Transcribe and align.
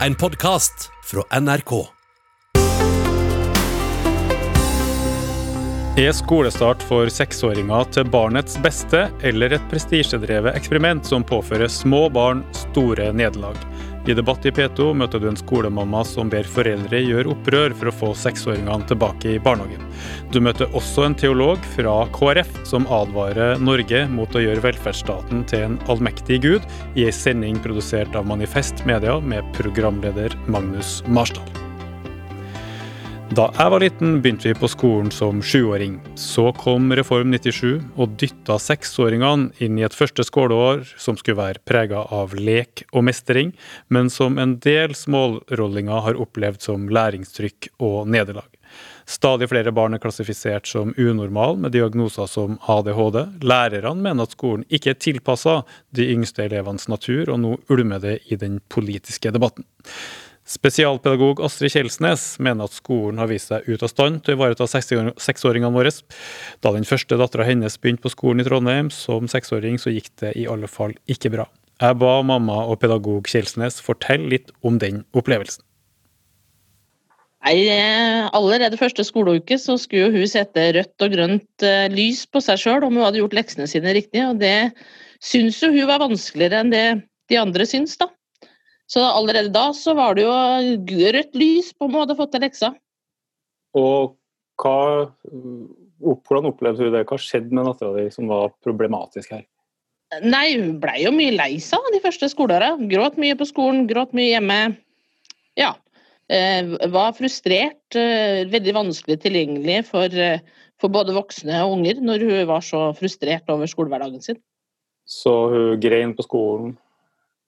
en 0.00 0.14
podkast 0.14 0.90
fra 1.04 1.40
NRK. 1.40 1.86
Er 5.96 6.12
skolestart 6.12 6.82
for 6.82 7.10
seksåringer 7.12 7.86
til 7.94 8.08
barnets 8.10 8.56
beste 8.64 9.04
eller 9.22 9.54
et 9.54 9.68
prestisjedrevet 9.70 10.56
eksperiment 10.58 11.06
som 11.06 11.22
påfører 11.26 11.70
små 11.70 12.08
barn 12.10 12.42
store 12.64 13.12
nederlag? 13.14 13.54
I 14.04 14.12
Debatt 14.12 14.44
i 14.44 14.50
P2 14.52 14.90
møter 15.00 15.22
du 15.22 15.30
en 15.30 15.38
skolemamma 15.38 16.02
som 16.04 16.28
ber 16.28 16.44
foreldre 16.44 17.00
gjøre 17.00 17.32
opprør 17.32 17.72
for 17.78 17.88
å 17.88 17.94
få 18.02 18.10
seksåringene 18.20 18.84
tilbake 18.90 19.32
i 19.32 19.40
barnehagen. 19.40 19.80
Du 20.28 20.42
møter 20.44 20.68
også 20.76 21.06
en 21.08 21.16
teolog 21.16 21.64
fra 21.72 21.96
KrF 22.12 22.52
som 22.68 22.84
advarer 22.92 23.56
Norge 23.64 24.04
mot 24.12 24.36
å 24.36 24.44
gjøre 24.44 24.66
velferdsstaten 24.68 25.46
til 25.48 25.68
en 25.70 25.80
allmektig 25.88 26.42
gud, 26.44 26.68
i 27.00 27.08
ei 27.08 27.16
sending 27.16 27.56
produsert 27.64 28.12
av 28.12 28.28
Manifest 28.28 28.84
Media 28.84 29.16
med 29.24 29.48
programleder 29.56 30.36
Magnus 30.52 30.98
Marsdal. 31.08 31.63
Da 33.32 33.46
jeg 33.56 33.72
var 33.72 33.80
liten, 33.80 34.18
begynte 34.20 34.50
vi 34.50 34.54
på 34.58 34.68
skolen 34.68 35.08
som 35.10 35.38
sjuåring. 35.42 35.96
Så 36.20 36.50
kom 36.60 36.92
Reform 36.92 37.32
97 37.32 37.80
og 37.96 38.18
dytta 38.20 38.58
seksåringene 38.60 39.48
inn 39.64 39.78
i 39.80 39.86
et 39.86 39.96
første 39.96 40.26
skoleår 40.28 40.82
som 41.00 41.16
skulle 41.16 41.40
være 41.40 41.62
prega 41.64 42.02
av 42.12 42.34
lek 42.36 42.84
og 42.92 43.06
mestring, 43.08 43.54
men 43.88 44.12
som 44.12 44.36
en 44.38 44.58
del 44.60 44.92
smårollinger 44.92 46.04
har 46.04 46.20
opplevd 46.20 46.68
som 46.68 46.84
læringstrykk 46.92 47.70
og 47.80 48.12
nederlag. 48.12 48.50
Stadig 49.08 49.48
flere 49.50 49.72
barn 49.72 49.96
er 49.96 50.02
klassifisert 50.04 50.68
som 50.68 50.92
unormal 51.00 51.56
med 51.60 51.72
diagnoser 51.72 52.28
som 52.30 52.58
ADHD. 52.60 53.18
Lærerne 53.44 54.04
mener 54.04 54.28
at 54.28 54.36
skolen 54.36 54.64
ikke 54.68 54.92
er 54.92 55.00
tilpassa 55.00 55.62
de 55.96 56.10
yngste 56.12 56.44
elevenes 56.44 56.88
natur, 56.92 57.32
og 57.32 57.40
nå 57.40 57.56
ulmer 57.72 58.04
det 58.04 58.18
i 58.28 58.40
den 58.40 58.60
politiske 58.72 59.32
debatten. 59.32 59.64
Spesialpedagog 60.44 61.40
Astrid 61.40 61.72
Kjelsnes 61.72 62.22
mener 62.36 62.68
at 62.68 62.76
skolen 62.76 63.16
har 63.16 63.30
vist 63.30 63.48
seg 63.48 63.64
ut 63.64 63.80
av 63.80 63.88
stand 63.88 64.20
til 64.24 64.34
å 64.34 64.36
ivareta 64.36 64.66
seksåringene 64.68 65.72
våre. 65.72 65.92
Da 66.60 66.72
den 66.74 66.84
første 66.84 67.16
dattera 67.16 67.46
hennes 67.48 67.78
begynte 67.80 68.04
på 68.04 68.12
skolen 68.12 68.44
i 68.44 68.46
Trondheim 68.48 68.90
som 68.92 69.30
seksåring, 69.30 69.78
så 69.80 69.92
gikk 69.94 70.10
det 70.20 70.34
i 70.36 70.44
alle 70.50 70.68
fall 70.68 70.92
ikke 71.08 71.32
bra. 71.32 71.46
Jeg 71.80 71.96
ba 71.98 72.18
mamma 72.22 72.58
og 72.68 72.76
pedagog 72.82 73.24
Kjelsnes 73.30 73.80
fortelle 73.82 74.28
litt 74.34 74.52
om 74.62 74.76
den 74.82 75.00
opplevelsen. 75.16 75.64
Nei, 77.44 77.56
eh, 77.68 78.28
Allerede 78.32 78.78
første 78.80 79.04
skoleuke 79.04 79.56
så 79.60 79.76
skulle 79.80 80.12
hun 80.12 80.28
sette 80.28 80.70
rødt 80.76 81.04
og 81.04 81.12
grønt 81.12 81.64
eh, 81.64 81.88
lys 81.92 82.24
på 82.28 82.40
seg 82.44 82.60
sjøl 82.60 82.84
om 82.86 82.96
hun 82.96 83.04
hadde 83.04 83.20
gjort 83.20 83.36
leksene 83.36 83.68
sine 83.68 83.96
riktig, 83.96 84.22
og 84.24 84.40
det 84.40 84.72
syns 85.24 85.60
hun 85.64 85.76
var 85.88 86.04
vanskeligere 86.04 86.62
enn 86.64 86.72
det 86.72 86.86
de 87.32 87.40
andre 87.40 87.66
syns, 87.68 87.96
da. 88.00 88.08
Så 88.90 89.00
allerede 89.00 89.52
da 89.52 89.70
så 89.76 89.94
var 89.96 90.16
det 90.16 90.26
jo 90.26 90.34
rødt 91.16 91.38
lys 91.38 91.72
på 91.72 91.86
om 91.86 91.94
hun 91.94 92.04
hadde 92.04 92.18
fått 92.18 92.34
til 92.34 92.44
leksa. 92.44 92.70
Og 93.78 94.14
hva, 94.60 95.10
hvordan 96.04 96.50
opplevde 96.50 96.86
du 96.86 96.94
det? 96.94 97.06
Hva 97.08 97.18
skjedde 97.18 97.54
med 97.56 97.66
dattera 97.70 97.96
di 97.96 98.12
som 98.14 98.28
var 98.30 98.52
problematisk 98.64 99.32
her? 99.34 99.44
Nei, 100.22 100.52
hun 100.52 100.76
blei 100.82 101.00
jo 101.02 101.10
mye 101.14 101.32
lei 101.34 101.54
seg 101.62 101.88
de 101.94 102.02
første 102.04 102.28
skoleåra. 102.30 102.74
Gråt 102.90 103.16
mye 103.18 103.34
på 103.38 103.48
skolen, 103.48 103.88
gråt 103.90 104.12
mye 104.14 104.34
hjemme. 104.36 104.58
Ja. 105.58 105.72
Eh, 106.30 106.70
var 106.92 107.16
frustrert. 107.16 107.96
Eh, 107.98 108.44
veldig 108.52 108.76
vanskelig 108.76 109.16
tilgjengelig 109.24 109.80
for, 109.88 110.12
eh, 110.12 110.44
for 110.78 110.92
både 110.92 111.16
voksne 111.16 111.56
og 111.64 111.80
unger 111.80 111.98
når 112.04 112.28
hun 112.28 112.46
var 112.52 112.62
så 112.62 112.84
frustrert 112.94 113.48
over 113.50 113.66
skolehverdagen 113.66 114.22
sin. 114.22 114.38
Så 115.08 115.34
hun 115.50 115.80
grein 115.80 116.14
på 116.14 116.28
skolen? 116.28 116.76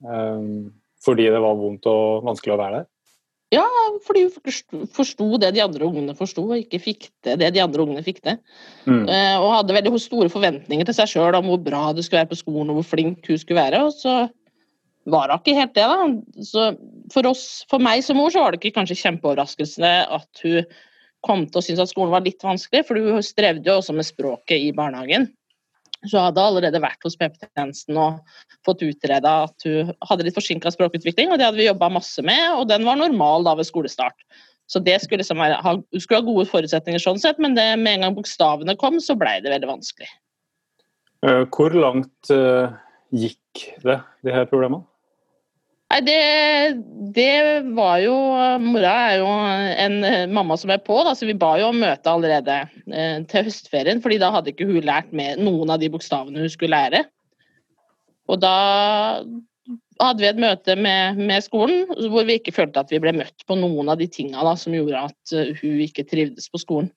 Um 0.03 0.73
fordi 1.07 1.31
det 1.31 1.41
var 1.43 1.57
vondt 1.57 1.87
og 1.89 2.27
vanskelig 2.27 2.55
å 2.55 2.61
være 2.61 2.81
der? 2.81 2.87
Ja, 3.55 3.63
fordi 4.03 4.25
hun 4.25 4.87
forsto 4.91 5.27
det 5.39 5.53
de 5.55 5.61
andre 5.63 5.85
ungene 5.87 6.15
forsto, 6.17 6.43
og 6.49 6.59
ikke 6.59 6.81
fikk 6.83 7.05
det, 7.23 7.37
det 7.39 7.53
de 7.55 7.61
andre 7.63 7.85
ungene 7.85 8.03
fikk 8.03 8.19
det. 8.25 8.35
Mm. 8.83 9.05
Uh, 9.07 9.37
og 9.39 9.53
hadde 9.53 9.77
veldig 9.77 10.01
store 10.03 10.27
forventninger 10.31 10.87
til 10.87 10.97
seg 10.97 11.13
sjøl 11.13 11.37
om 11.39 11.47
hvor 11.47 11.61
bra 11.63 11.85
det 11.95 12.03
skulle 12.03 12.25
være 12.25 12.33
på 12.33 12.41
skolen, 12.41 12.73
og 12.73 12.81
hvor 12.81 12.89
flink 12.89 13.29
hun 13.31 13.39
skulle 13.39 13.61
være. 13.61 13.85
Og 13.87 13.95
så 13.95 14.17
var 15.07 15.31
hun 15.31 15.39
ikke 15.39 15.55
helt 15.55 15.77
det, 15.77 15.87
da. 15.87 16.43
Så 16.43 16.67
for, 17.13 17.31
oss, 17.31 17.47
for 17.71 17.83
meg 17.83 18.03
som 18.03 18.19
mor 18.19 18.35
så 18.35 18.43
var 18.43 18.51
det 18.51 18.59
ikke 18.59 18.81
kanskje 18.81 18.99
kjempeoverraskelse 19.05 19.95
at 20.19 20.43
hun 20.43 20.67
kom 21.25 21.47
til 21.47 21.61
å 21.61 21.65
synes 21.65 21.81
at 21.81 21.91
skolen 21.91 22.11
var 22.13 22.27
litt 22.27 22.43
vanskelig, 22.43 22.83
for 22.87 22.99
hun 22.99 23.23
strevde 23.25 23.71
jo 23.71 23.79
også 23.79 23.95
med 23.95 24.07
språket 24.07 24.59
i 24.59 24.73
barnehagen. 24.75 25.31
Så 26.07 26.21
hadde 26.21 26.43
allerede 26.43 26.81
vært 26.83 27.03
hos 27.05 27.17
PP-tjenesten 27.19 27.97
og 27.99 28.19
fått 28.67 28.83
utreda 28.85 29.33
at 29.47 29.67
hun 29.67 29.93
hadde 30.09 30.27
litt 30.27 30.37
forsinka 30.37 30.71
språkutvikling, 30.73 31.31
og 31.31 31.39
det 31.39 31.47
hadde 31.47 31.59
vi 31.59 31.67
jobba 31.69 31.91
masse 31.97 32.23
med, 32.25 32.45
og 32.55 32.67
den 32.71 32.87
var 32.87 32.99
normal 32.99 33.47
da 33.47 33.57
ved 33.59 33.67
skolestart. 33.69 34.27
Så 34.67 34.81
det 34.83 34.97
skulle 34.99 35.21
liksom 35.21 35.39
være, 35.39 35.61
ha, 35.63 35.75
skulle 35.95 36.19
ha 36.19 36.27
gode 36.27 36.47
forutsetninger 36.49 36.99
sånn 36.99 37.21
sett, 37.23 37.39
men 37.43 37.55
det, 37.55 37.69
med 37.79 37.99
en 37.99 38.07
gang 38.07 38.17
bokstavene 38.17 38.75
kom, 38.79 38.99
så 39.03 39.15
blei 39.19 39.37
det 39.43 39.53
veldig 39.53 39.69
vanskelig. 39.69 40.09
Eh, 41.25 41.43
hvor 41.55 41.73
langt 41.73 42.31
uh, 42.33 42.75
gikk 43.15 43.63
det, 43.85 44.01
de 44.27 44.35
her 44.35 44.49
problemene? 44.51 44.83
Nei, 45.97 46.03
det, 46.05 46.77
det, 47.15 47.63
var 47.73 47.97
jo 48.03 48.13
Mora 48.61 48.91
er 49.09 49.15
jo 49.17 49.29
en 49.81 49.95
mamma 50.29 50.53
som 50.61 50.69
er 50.69 50.83
på, 50.85 50.99
da, 51.01 51.15
så 51.17 51.25
vi 51.25 51.33
ba 51.33 51.55
jo 51.57 51.71
om 51.71 51.79
møte 51.81 52.11
allerede 52.11 52.57
eh, 52.93 53.23
til 53.25 53.47
høstferien. 53.47 54.01
fordi 54.03 54.19
da 54.21 54.29
hadde 54.35 54.51
ikke 54.53 54.67
hun 54.69 54.85
lært 54.85 55.09
med 55.09 55.41
noen 55.41 55.73
av 55.73 55.81
de 55.81 55.89
bokstavene 55.89 56.43
hun 56.43 56.53
skulle 56.53 56.77
lære. 56.77 57.01
Og 58.29 58.37
da 58.43 58.53
hadde 59.97 60.21
vi 60.21 60.29
et 60.29 60.43
møte 60.45 60.77
med, 60.77 61.17
med, 61.17 61.41
skolen 61.41 61.89
hvor 62.11 62.29
vi 62.29 62.37
ikke 62.37 62.53
følte 62.53 62.85
at 62.85 62.93
vi 62.93 63.01
ble 63.01 63.15
møtt 63.17 63.47
på 63.49 63.57
noen 63.57 63.89
av 63.89 63.97
de 63.97 64.05
tinga 64.05 64.53
som 64.53 64.77
gjorde 64.77 65.01
at 65.09 65.33
uh, 65.33 65.49
hun 65.63 65.81
ikke 65.87 66.05
trivdes 66.05 66.45
på 66.53 66.61
skolen. 66.61 66.91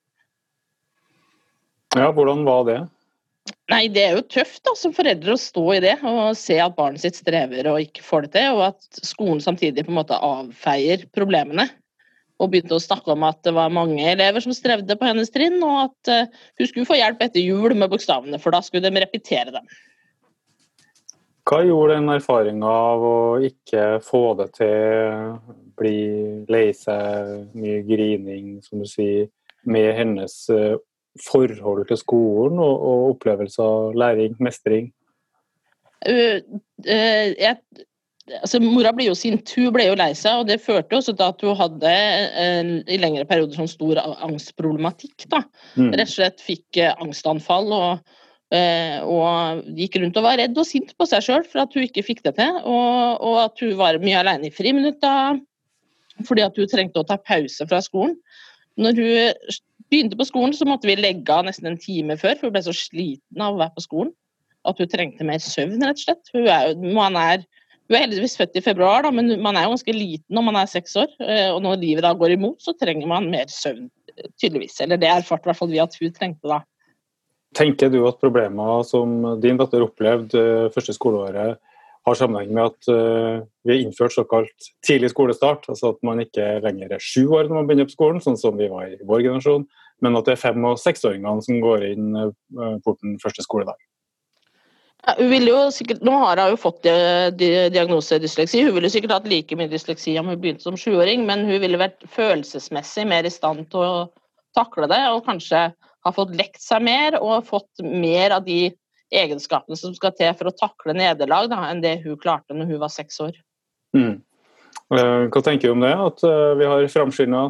Ja, 1.96 2.12
hvordan 2.12 2.44
var 2.44 2.68
det? 2.68 2.80
Nei, 3.70 3.84
det 3.92 4.02
er 4.02 4.16
jo 4.18 4.24
tøft 4.26 4.64
da, 4.66 4.72
som 4.76 4.92
foreldre 4.94 5.34
å 5.36 5.40
stå 5.40 5.62
i 5.76 5.82
det 5.84 5.94
og 6.06 6.34
se 6.38 6.56
at 6.60 6.74
barnet 6.76 7.04
sitt 7.04 7.18
strever 7.20 7.68
og 7.70 7.84
ikke 7.84 8.02
får 8.02 8.26
det 8.26 8.32
til, 8.34 8.56
og 8.56 8.64
at 8.72 9.04
skolen 9.06 9.42
samtidig 9.44 9.84
på 9.86 9.92
en 9.92 10.00
måte 10.00 10.18
avfeier 10.18 11.06
problemene. 11.14 11.68
Og 12.40 12.50
begynte 12.50 12.78
å 12.78 12.82
snakke 12.82 13.12
om 13.12 13.24
at 13.28 13.42
det 13.44 13.52
var 13.52 13.72
mange 13.72 14.00
elever 14.10 14.40
som 14.42 14.54
strevde 14.56 14.96
på 14.96 15.06
hennes 15.06 15.30
trinn, 15.32 15.58
og 15.60 15.76
at 15.84 16.10
uh, 16.10 16.42
hun 16.58 16.70
skulle 16.70 16.88
få 16.88 16.96
hjelp 16.96 17.20
etter 17.22 17.44
jul 17.44 17.76
med 17.76 17.92
bokstavene, 17.92 18.40
for 18.40 18.56
da 18.56 18.62
skulle 18.64 18.88
de 18.88 19.02
repetere 19.04 19.52
dem. 19.52 19.66
Hva 21.50 21.60
gjorde 21.66 21.98
den 21.98 22.12
erfaringa 22.14 22.70
av 22.70 23.04
å 23.04 23.18
ikke 23.44 24.00
få 24.06 24.22
det 24.40 24.50
til, 24.56 25.36
bli 25.80 25.98
lei 26.50 26.70
seg, 26.76 27.50
mye 27.52 27.84
grining, 27.88 28.56
som 28.64 28.80
du 28.80 28.88
sier, 28.88 29.28
med 29.68 29.92
hennes 29.98 30.40
uh, 30.48 30.80
forhold 31.24 31.86
til 31.88 31.98
skolen 32.00 32.58
og, 32.62 32.74
og 32.80 33.14
opplevelse 33.14 33.62
av 33.64 33.96
læring, 33.98 34.36
mestring? 34.42 34.90
Uh, 36.08 36.40
uh, 36.86 37.26
jeg, 37.36 37.56
altså, 38.38 38.60
mora 38.64 38.92
ble 38.96 39.10
jo 39.10 39.16
sint, 39.18 39.52
hun 39.58 39.68
ble 39.74 39.90
jo 39.90 39.98
lei 40.00 40.12
seg, 40.16 40.40
og 40.40 40.48
det 40.48 40.62
førte 40.64 40.96
også 40.96 41.12
til 41.12 41.26
at 41.26 41.44
hun 41.44 41.58
hadde 41.58 41.92
uh, 41.92 42.72
i 42.88 43.00
lengre 43.02 43.26
perioder 43.28 43.60
sånn 43.60 43.70
stor 43.70 44.00
angstproblematikk. 44.16 45.28
da. 45.32 45.44
Mm. 45.76 45.92
Rett 45.92 46.08
og 46.08 46.16
slett 46.16 46.42
fikk 46.44 46.80
angstanfall 46.96 47.70
og, 47.76 48.16
og, 48.50 49.60
gikk 49.78 50.00
rundt 50.00 50.16
og 50.18 50.24
var 50.26 50.40
redd 50.40 50.56
og 50.58 50.66
sint 50.66 50.90
på 50.98 51.06
seg 51.06 51.22
sjøl 51.22 51.44
for 51.46 51.62
at 51.62 51.76
hun 51.76 51.84
ikke 51.86 52.02
fikk 52.02 52.24
det 52.24 52.34
til, 52.40 52.56
og, 52.64 53.20
og 53.22 53.36
at 53.44 53.62
hun 53.62 53.76
var 53.78 54.00
mye 54.02 54.24
alene 54.24 54.48
i 54.48 54.54
friminutta 54.54 55.12
fordi 56.26 56.42
at 56.44 56.58
hun 56.58 56.68
trengte 56.68 57.00
å 57.00 57.06
ta 57.06 57.16
pause 57.16 57.64
fra 57.68 57.78
skolen. 57.84 58.16
Når 58.80 58.98
hun 58.98 59.54
begynte 59.90 60.18
på 60.18 60.26
skolen, 60.28 60.54
så 60.56 60.66
måtte 60.68 60.88
vi 60.88 60.96
legge 60.98 61.34
av 61.34 61.46
nesten 61.46 61.68
en 61.70 61.80
time 61.80 62.16
før, 62.20 62.36
for 62.38 62.48
hun 62.48 62.56
ble 62.56 62.64
så 62.66 62.74
sliten 62.76 63.42
av 63.42 63.56
å 63.56 63.62
være 63.62 63.76
på 63.76 63.86
skolen 63.88 64.14
at 64.68 64.80
hun 64.80 64.90
trengte 64.92 65.26
mer 65.26 65.40
søvn, 65.42 65.80
rett 65.80 66.00
og 66.00 66.04
slett. 66.04 66.32
Hun 66.34 66.48
er, 66.50 66.74
man 66.96 67.16
er, 67.18 67.44
hun 67.88 67.96
er 67.96 68.04
heldigvis 68.04 68.36
født 68.40 68.58
i 68.60 68.64
februar, 68.64 69.04
da, 69.06 69.12
men 69.14 69.32
man 69.42 69.56
er 69.56 69.66
jo 69.66 69.74
ganske 69.74 69.94
liten 69.96 70.36
når 70.36 70.46
man 70.50 70.58
er 70.60 70.68
seks 70.70 70.96
år. 71.00 71.14
Eh, 71.24 71.48
og 71.52 71.62
når 71.64 71.80
livet 71.80 72.04
da 72.06 72.12
går 72.16 72.36
imot, 72.36 72.60
så 72.64 72.74
trenger 72.76 73.08
man 73.10 73.30
mer 73.32 73.48
søvn, 73.52 73.88
tydeligvis. 74.40 74.80
Eller 74.84 75.00
det 75.00 75.10
erfarte 75.10 75.48
i 75.48 75.52
hvert 75.52 75.62
fall 75.62 75.72
vi 75.72 75.82
at 75.82 75.96
hun 76.00 76.12
trengte 76.16 76.52
da. 76.52 76.60
Tenker 77.56 77.90
du 77.90 78.04
at 78.06 78.20
problemer 78.22 78.84
som 78.86 79.24
din 79.42 79.58
datter 79.58 79.82
opplevde 79.86 80.44
eh, 80.44 80.70
første 80.74 80.94
skoleåret, 80.96 81.58
har 82.08 82.16
sammenheng 82.16 82.54
med 82.56 82.70
at 82.70 82.88
uh, 82.88 83.42
vi 83.66 83.74
har 83.74 83.82
innført 83.82 84.14
såkalt 84.14 84.70
tidlig 84.86 85.12
skolestart. 85.12 85.68
Altså 85.68 85.92
at 85.94 86.00
man 86.06 86.22
ikke 86.22 86.46
lenger 86.64 86.96
er 86.96 87.04
sju 87.04 87.26
år 87.28 87.48
når 87.48 87.58
man 87.58 87.68
begynner 87.68 87.90
på 87.90 87.96
skolen, 87.96 88.22
sånn 88.24 88.40
som 88.40 88.56
vi 88.60 88.70
var 88.72 88.88
i 88.88 88.98
vår 89.06 89.26
generasjon, 89.26 89.66
men 90.00 90.16
at 90.16 90.28
det 90.28 90.36
er 90.36 90.42
fem- 90.42 90.66
og 90.68 90.80
seksåringene 90.80 91.44
som 91.44 91.60
går 91.64 91.86
inn 91.92 92.10
uh, 92.16 92.76
porten 92.86 93.18
første 93.22 93.44
skoledag. 93.46 93.78
Ja, 95.00 95.14
hun 95.16 95.30
ville 95.32 95.52
jo 95.52 95.60
sikkert, 95.72 96.02
Nå 96.04 96.12
har 96.20 96.40
hun 96.42 96.50
jo 96.52 96.60
fått 96.60 96.84
diagnose 97.40 98.18
dysleksi. 98.20 98.60
Hun 98.66 98.74
ville 98.76 98.90
sikkert 98.92 99.14
hatt 99.14 99.28
like 99.32 99.56
mye 99.56 99.70
dysleksi 99.70 100.12
om 100.20 100.28
hun 100.28 100.36
begynte 100.42 100.66
som 100.66 100.76
sjuåring, 100.76 101.24
men 101.28 101.46
hun 101.48 101.62
ville 101.62 101.80
vært 101.80 102.04
følelsesmessig 102.12 103.06
mer 103.08 103.24
i 103.24 103.32
stand 103.32 103.64
til 103.72 103.80
å 103.80 103.94
takle 104.56 104.90
det, 104.90 105.00
og 105.08 105.24
kanskje 105.24 105.70
ha 106.04 106.12
fått 106.12 106.34
lekt 106.36 106.60
seg 106.62 106.84
mer 106.84 107.16
og 107.20 107.48
fått 107.48 107.82
mer 107.84 108.36
av 108.36 108.44
de 108.44 108.70
egenskapene 109.10 109.78
som 109.78 109.94
skal 109.96 110.14
til 110.16 110.32
for 110.38 110.50
å 110.50 110.56
takle 110.56 110.94
nederlag, 110.96 111.50
da, 111.52 111.64
enn 111.70 111.82
det 111.84 112.00
hun 112.04 112.18
klarte 112.20 112.56
når 112.56 112.70
hun 112.70 112.82
var 112.82 112.92
seks 112.94 113.20
år. 113.24 113.38
Mm. 113.96 114.20
Hva 114.90 115.42
tenker 115.42 115.70
du 115.70 115.74
om 115.74 115.84
det, 115.84 115.92
at 115.94 116.22
vi 116.58 116.66
har 116.66 116.90
framskynda 116.90 117.48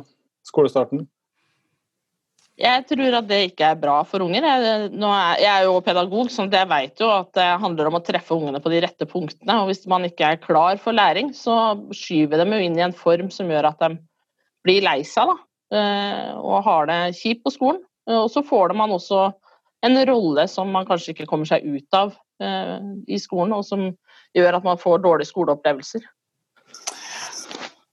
skolestarten? 0.48 1.06
Jeg 2.60 2.84
tror 2.90 3.14
at 3.16 3.28
det 3.30 3.38
ikke 3.48 3.70
er 3.72 3.78
bra 3.80 4.00
for 4.04 4.20
unger. 4.20 4.44
Jeg, 4.44 4.90
er, 5.48 5.62
jo 5.64 5.78
pedagog, 5.84 6.28
så 6.32 6.44
jeg 6.44 6.68
vet 6.68 7.00
jo 7.00 7.08
at 7.08 7.30
det 7.38 7.46
handler 7.62 7.88
om 7.88 7.96
å 7.96 8.02
treffe 8.04 8.36
ungene 8.36 8.60
på 8.60 8.72
de 8.72 8.82
rette 8.84 9.08
punktene. 9.08 9.56
og 9.62 9.70
Hvis 9.70 9.86
man 9.88 10.04
ikke 10.04 10.34
er 10.34 10.42
klar 10.42 10.80
for 10.82 10.96
læring, 10.96 11.32
så 11.36 11.78
skyver 11.96 12.42
de 12.42 12.58
inn 12.60 12.76
i 12.76 12.84
en 12.84 12.96
form 12.96 13.30
som 13.32 13.48
gjør 13.48 13.70
at 13.70 13.80
de 13.80 13.94
blir 14.66 14.84
lei 14.84 14.98
seg 15.08 15.30
da, 15.30 15.38
eh, 15.72 16.34
og 16.36 16.66
har 16.66 16.90
det 16.90 17.00
kjipt 17.16 17.46
på 17.46 17.54
skolen. 17.54 17.80
Og 18.10 18.28
så 18.32 18.44
får 18.44 18.74
man 18.76 18.92
også 18.92 19.30
en 19.86 20.06
rolle 20.06 20.46
som 20.48 20.70
man 20.72 20.86
kanskje 20.88 21.14
ikke 21.14 21.28
kommer 21.30 21.48
seg 21.48 21.64
ut 21.64 21.96
av 21.96 22.14
eh, 22.42 22.78
i 23.08 23.20
skolen, 23.20 23.54
og 23.56 23.64
som 23.66 23.90
gjør 24.36 24.60
at 24.60 24.66
man 24.66 24.80
får 24.80 25.02
dårlige 25.04 25.32
skoleopplevelser. 25.32 26.04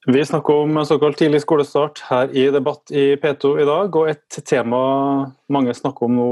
Vi 0.07 0.25
snakker 0.25 0.53
om 0.53 0.85
såkalt 0.87 1.17
tidlig 1.19 1.41
skolestart 1.43 1.99
her 2.07 2.29
i 2.31 2.45
Debatt 2.51 2.91
i 2.95 3.17
P2 3.19 3.49
i 3.59 3.65
dag. 3.67 3.95
og 3.95 4.07
Et 4.07 4.37
tema 4.47 4.77
mange 5.51 5.73
snakker 5.75 6.07
om 6.07 6.15
nå 6.15 6.27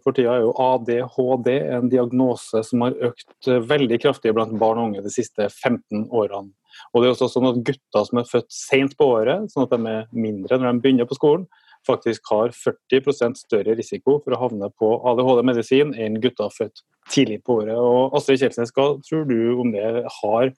for 0.00 0.16
tida 0.16 0.38
er 0.38 0.46
jo 0.46 0.54
ADHD, 0.56 1.50
en 1.76 1.90
diagnose 1.92 2.62
som 2.64 2.86
har 2.86 2.96
økt 3.10 3.50
veldig 3.68 3.98
kraftig 4.00 4.32
blant 4.32 4.56
barn 4.56 4.80
og 4.80 4.88
unge 4.88 5.04
de 5.04 5.12
siste 5.12 5.44
15 5.50 6.06
årene. 6.08 6.54
Og 6.94 7.02
det 7.02 7.10
er 7.10 7.12
også 7.18 7.28
sånn 7.34 7.50
at 7.50 7.60
Gutter 7.68 8.08
som 8.08 8.22
er 8.22 8.30
født 8.32 8.48
sent 8.54 8.96
på 8.96 9.10
året, 9.18 9.52
sånn 9.52 9.66
at 9.66 9.76
de 9.76 9.92
er 9.92 10.08
mindre 10.16 10.56
når 10.56 10.72
de 10.72 10.84
begynner 10.86 11.10
på 11.10 11.20
skolen, 11.20 11.44
faktisk 11.86 12.30
har 12.32 12.52
40% 12.54 13.38
større 13.38 13.76
risiko 13.78 14.18
for 14.24 14.34
å 14.34 14.40
havne 14.42 14.70
på 14.80 14.90
ADHD-medisin 15.10 15.94
enn 15.98 16.20
gutter 16.22 16.52
født 16.54 16.82
tidlig 17.12 17.42
på 17.46 17.60
året. 17.62 17.78
Og 17.78 18.16
Astrid 18.18 18.42
Kjelsnes, 18.42 18.74
hva 18.76 18.90
tror 19.06 19.24
du 19.28 19.38
om 19.60 19.72
det 19.72 20.04
har 20.20 20.52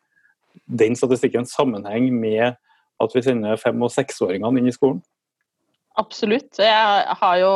den 0.67 0.99
statistikken 0.99 1.46
sammenheng 1.46 2.11
med 2.14 2.58
at 3.00 3.17
vi 3.17 3.22
sender 3.25 3.61
fem- 3.61 3.82
og 3.82 3.93
seksåringene 3.94 4.61
inn 4.61 4.70
i 4.70 4.76
skolen? 4.76 5.00
Absolutt. 5.99 6.58
Jeg 6.58 7.17
har 7.20 7.40
jo 7.40 7.55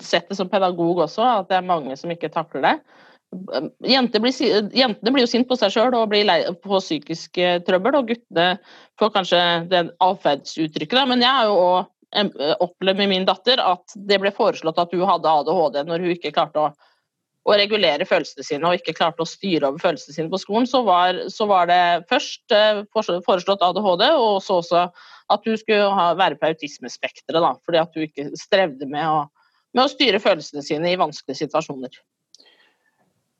sett 0.00 0.28
det 0.30 0.38
som 0.38 0.50
pedagog 0.50 1.02
også, 1.04 1.24
at 1.40 1.50
det 1.50 1.58
er 1.58 1.66
mange 1.66 1.96
som 1.98 2.12
ikke 2.12 2.32
takler 2.32 2.64
det. 2.64 2.74
Jenter 3.82 4.22
blir, 4.22 4.34
jentene 4.76 5.10
blir 5.10 5.24
jo 5.24 5.30
sint 5.30 5.48
på 5.50 5.56
seg 5.58 5.72
sjøl 5.74 5.96
og 5.98 6.06
blir 6.12 6.26
lei 6.28 6.38
på 6.62 6.78
psykisk 6.78 7.40
eh, 7.42 7.58
trøbbel, 7.66 7.96
og 7.98 8.12
guttene 8.12 8.60
får 9.00 9.10
kanskje 9.16 9.40
det 9.72 9.82
atferdsuttrykket. 10.04 11.00
Men 11.10 11.24
jeg 11.24 11.34
har 11.34 11.50
jo 11.50 11.56
òg 11.64 11.90
opplevd 12.14 13.00
med 13.00 13.10
min 13.10 13.28
datter 13.28 13.60
at 13.62 13.94
det 14.08 14.20
ble 14.22 14.30
foreslått 14.34 14.78
at 14.78 14.92
hun 14.94 15.06
hadde 15.08 15.30
ADHD 15.30 15.80
når 15.88 16.04
hun 16.04 16.14
ikke 16.14 16.34
klarte 16.34 16.68
å 16.68 16.72
å 17.44 17.56
regulere 17.58 18.06
følelsene 18.08 18.44
sine 18.46 18.68
og 18.68 18.78
ikke 18.78 18.94
klarte 18.96 19.24
å 19.24 19.28
styre 19.28 19.68
over 19.68 19.82
følelsene 19.82 20.16
sine 20.16 20.32
på 20.32 20.40
skolen, 20.40 20.68
så 20.68 20.80
var, 20.86 21.18
så 21.32 21.46
var 21.50 21.68
det 21.68 21.80
først 22.08 22.54
foreslått 22.94 23.64
ADHD, 23.64 24.06
og 24.16 24.38
så 24.44 24.60
også 24.62 24.86
at 25.32 25.48
hun 25.48 25.58
skulle 25.60 25.90
ha, 25.92 26.06
være 26.16 26.38
på 26.40 26.48
autismespekteret. 26.48 27.60
Fordi 27.66 27.80
at 27.80 27.96
hun 27.96 28.06
ikke 28.06 28.30
strevde 28.40 28.88
med 28.88 29.04
å, 29.04 29.26
med 29.76 29.84
å 29.84 29.92
styre 29.92 30.22
følelsene 30.24 30.64
sine 30.64 30.92
i 30.92 31.00
vanskelige 31.00 31.44
situasjoner. 31.44 32.00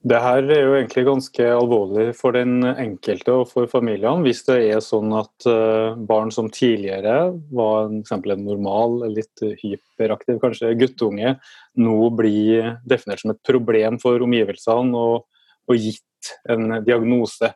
Det 0.05 0.19
her 0.21 0.45
er 0.53 0.59
jo 0.67 0.73
egentlig 0.77 1.03
ganske 1.07 1.45
alvorlig 1.49 2.11
for 2.19 2.37
den 2.37 2.59
enkelte 2.69 3.39
og 3.39 3.47
for 3.49 3.71
familiene. 3.73 4.21
Hvis 4.27 4.43
det 4.45 4.59
er 4.75 4.83
sånn 4.85 5.15
at 5.17 5.47
eh, 5.49 5.97
barn 5.97 6.29
som 6.35 6.51
tidligere 6.53 7.31
var 7.57 7.87
en, 7.89 8.03
en 8.05 8.43
normal, 8.45 8.99
litt 9.15 9.41
hyperaktiv 9.63 10.43
kanskje 10.43 10.75
guttunge, 10.77 11.39
nå 11.81 11.97
blir 12.19 12.75
definert 12.85 13.25
som 13.25 13.33
et 13.33 13.41
problem 13.49 13.97
for 14.03 14.21
omgivelsene 14.27 14.93
og, 14.93 15.25
og 15.73 15.81
gitt 15.81 16.35
en 16.53 16.83
diagnose. 16.85 17.55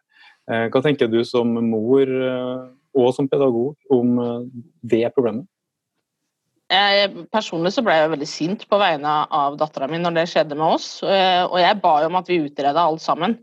Eh, 0.49 0.71
hva 0.73 0.85
tenker 0.89 1.13
du 1.13 1.21
som 1.29 1.53
mor 1.53 2.09
eh, 2.09 2.67
og 2.97 3.13
som 3.13 3.29
pedagog 3.29 3.77
om 3.93 4.17
det 4.81 5.05
problemet? 5.13 5.45
Jeg, 6.69 7.25
personlig 7.33 7.71
så 7.73 7.83
ble 7.85 7.95
jeg 7.97 8.11
veldig 8.13 8.27
sint 8.29 8.65
på 8.69 8.79
vegne 8.81 9.13
av 9.33 9.55
dattera 9.57 9.87
mi 9.89 10.01
når 10.03 10.19
det 10.19 10.25
skjedde 10.29 10.57
med 10.59 10.77
oss. 10.77 10.89
Eh, 11.01 11.45
og 11.47 11.57
jeg 11.63 11.79
ba 11.81 11.95
jo 12.03 12.11
om 12.11 12.19
at 12.21 12.29
vi 12.29 12.43
utreda 12.45 12.85
alt 12.85 13.01
sammen. 13.01 13.39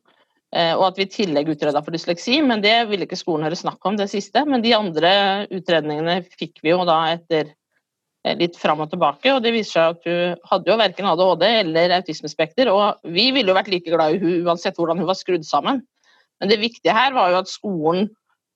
Eh, 0.53 0.73
og 0.77 0.91
at 0.91 0.99
vi 0.99 1.07
i 1.07 1.11
tillegg 1.11 1.49
utreda 1.49 1.81
for 1.81 1.95
dysleksi, 1.95 2.37
men 2.45 2.61
det 2.63 2.75
ville 2.91 3.07
ikke 3.07 3.17
skolen 3.17 3.47
høre 3.47 3.57
snakk 3.57 3.81
om, 3.89 3.97
det 3.97 4.11
siste. 4.11 4.45
Men 4.45 4.61
de 4.61 4.75
andre 4.77 5.11
utredningene 5.49 6.19
fikk 6.37 6.61
vi 6.61 6.75
jo 6.75 6.83
da 6.85 6.99
etter 7.15 7.49
eh, 7.49 8.37
litt 8.37 8.59
fram 8.61 8.85
og 8.85 8.93
tilbake. 8.93 9.33
Og 9.33 9.41
det 9.41 9.55
viser 9.57 9.73
seg 9.73 9.97
at 9.97 10.05
hun 10.11 10.45
hadde 10.51 10.71
jo 10.71 10.77
verken 10.83 11.09
ADHD 11.09 11.47
eller 11.63 11.97
autismespekter. 11.97 12.69
Og 12.69 13.09
vi 13.09 13.31
ville 13.33 13.49
jo 13.49 13.57
vært 13.57 13.73
like 13.73 13.89
glad 13.89 14.15
i 14.15 14.21
hun 14.21 14.51
uansett 14.51 14.77
hvordan 14.77 15.01
hun 15.01 15.09
var 15.09 15.17
skrudd 15.17 15.49
sammen. 15.49 15.81
Men 16.37 16.53
det 16.53 16.61
viktige 16.61 16.93
her 16.93 17.17
var 17.17 17.33
jo 17.33 17.41
at 17.41 17.49
skolen 17.49 18.11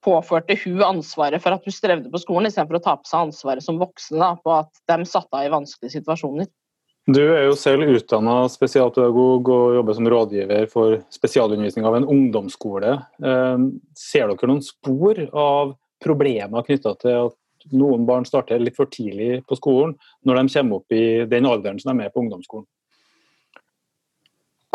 påførte 0.05 0.55
hun 0.63 0.81
ansvaret 0.85 1.41
for 1.43 1.55
at 1.55 1.65
hun 1.65 1.75
strevde 1.75 2.11
på 2.11 2.21
skolen, 2.21 2.49
istedenfor 2.49 2.79
å 2.79 2.83
ta 2.83 2.95
på 2.99 3.09
seg 3.09 3.27
ansvaret 3.27 3.65
som 3.65 3.79
voksne 3.81 4.31
på 4.43 4.55
at 4.55 4.71
de 4.91 5.07
satte 5.09 5.35
av 5.35 5.47
i 5.47 5.53
vanskelige 5.53 5.99
situasjoner. 5.99 6.49
Du 7.09 7.21
er 7.23 7.47
jo 7.47 7.55
selv 7.57 7.89
utdanna 7.89 8.43
spesialpedagog 8.53 9.49
og 9.49 9.75
jobber 9.79 9.95
som 9.97 10.09
rådgiver 10.13 10.67
for 10.69 10.99
spesialundervisning 11.13 11.87
av 11.89 11.97
en 11.97 12.05
ungdomsskole. 12.05 12.91
Eh, 13.23 13.63
ser 13.97 14.29
dere 14.29 14.49
noen 14.51 14.65
spor 14.65 15.23
av 15.33 15.73
problemer 16.03 16.67
knytta 16.67 16.93
til 17.01 17.29
at 17.29 17.71
noen 17.75 18.05
barn 18.07 18.27
starter 18.27 18.61
litt 18.61 18.77
for 18.77 18.91
tidlig 18.91 19.41
på 19.49 19.57
skolen, 19.57 19.95
når 20.23 20.39
de 20.39 20.53
kommer 20.53 20.79
opp 20.79 20.95
i 20.95 21.25
den 21.31 21.49
alderen 21.49 21.81
som 21.81 21.97
de 21.97 22.05
er 22.05 22.13
på 22.13 22.21
ungdomsskolen? 22.23 22.67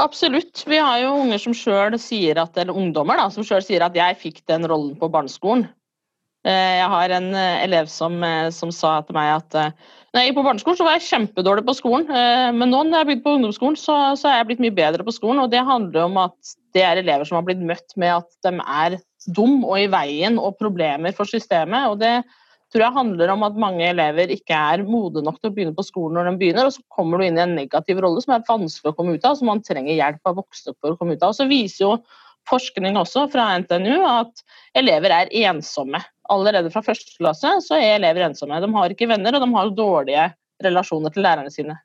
Absolutt. 0.02 0.64
Vi 0.66 0.78
har 0.82 0.98
jo 1.04 1.14
unger 1.20 1.38
som 1.38 1.54
selv 1.54 2.00
sier 2.02 2.40
at, 2.42 2.56
eller 2.58 2.74
ungdommer 2.74 3.18
da, 3.20 3.28
som 3.30 3.46
sjøl 3.46 3.62
sier 3.62 3.84
at 3.86 3.94
'jeg 3.94 4.18
fikk 4.18 4.46
den 4.50 4.66
rollen 4.66 4.96
på 4.98 5.10
barneskolen'. 5.10 5.68
Eh, 6.44 6.74
jeg 6.76 6.88
har 6.92 7.12
en 7.16 7.30
eh, 7.34 7.62
elev 7.64 7.88
som, 7.88 8.18
eh, 8.24 8.50
som 8.52 8.72
sa 8.74 8.98
til 9.00 9.16
meg 9.16 9.30
at 9.38 9.54
når 10.12 10.20
jeg 10.20 10.28
gikk 10.28 10.36
på 10.36 10.44
barneskolen, 10.44 10.76
så 10.76 10.84
var 10.84 10.98
jeg 10.98 11.08
kjempedårlig 11.08 11.64
på 11.66 11.74
skolen. 11.74 12.06
Men 12.54 12.70
nå 12.70 12.84
når 12.84 12.92
jeg 12.92 13.00
har 13.00 13.06
begynt 13.08 13.24
på 13.24 13.32
ungdomsskolen, 13.34 13.76
så, 13.76 13.96
så 14.14 14.28
er 14.30 14.36
jeg 14.36 14.46
blitt 14.46 14.60
mye 14.62 14.76
bedre 14.76 15.02
på 15.02 15.10
skolen. 15.10 15.40
Og 15.42 15.50
det 15.50 15.64
handler 15.66 16.04
om 16.04 16.20
at 16.22 16.52
det 16.70 16.84
er 16.86 17.00
elever 17.00 17.26
som 17.26 17.40
har 17.40 17.42
blitt 17.48 17.58
møtt 17.58 17.96
med 17.98 18.20
at 18.20 18.30
de 18.46 18.52
er 18.62 19.00
dum 19.34 19.64
og 19.64 19.74
i 19.80 19.88
veien 19.90 20.38
og 20.38 20.54
problemer 20.60 21.10
for 21.16 21.26
systemet. 21.26 21.88
og 21.90 21.98
det 21.98 22.20
tror 22.74 22.84
jeg 22.88 22.96
handler 22.96 23.30
om 23.30 23.44
at 23.46 23.58
mange 23.60 23.86
elever 23.86 24.32
ikke 24.34 24.58
er 24.74 24.82
modne 24.86 25.22
nok 25.22 25.38
til 25.38 25.52
å 25.52 25.54
begynne 25.54 25.76
på 25.76 25.86
skolen 25.86 26.18
når 26.18 26.28
de 26.28 26.40
begynner, 26.40 26.66
og 26.66 26.74
så 26.74 26.82
kommer 26.90 27.20
du 27.20 27.28
inn 27.28 27.38
i 27.38 27.44
en 27.44 27.54
negativ 27.54 28.00
rolle 28.02 28.22
som 28.24 28.34
er 28.34 28.46
vanskelig 28.48 28.90
å 28.90 28.96
komme 28.98 29.14
ut 29.14 29.28
av, 29.28 29.36
som 29.38 29.50
man 29.52 29.62
trenger 29.62 29.94
hjelp 29.94 30.30
av 30.30 30.40
voksne 30.40 30.74
for 30.74 30.94
å 30.94 30.98
komme 30.98 31.14
ut 31.14 31.22
av. 31.22 31.30
Og 31.30 31.38
så 31.38 31.46
viser 31.50 31.84
jo 31.84 31.92
forskning 32.50 32.98
også 33.00 33.28
fra 33.32 33.52
NTNU 33.62 33.94
at 34.08 34.42
elever 34.76 35.14
er 35.20 35.32
ensomme. 35.46 36.02
Allerede 36.34 36.72
fra 36.74 36.82
første 36.84 37.14
klasse 37.20 37.52
så 37.64 37.78
er 37.78 38.00
elever 38.00 38.26
ensomme. 38.26 38.58
De 38.60 38.72
har 38.74 38.92
ikke 38.92 39.08
venner, 39.12 39.36
og 39.36 39.44
de 39.44 39.54
har 39.54 39.72
dårlige 39.78 40.26
relasjoner 40.64 41.14
til 41.14 41.26
lærerne 41.26 41.54
sine. 41.54 41.78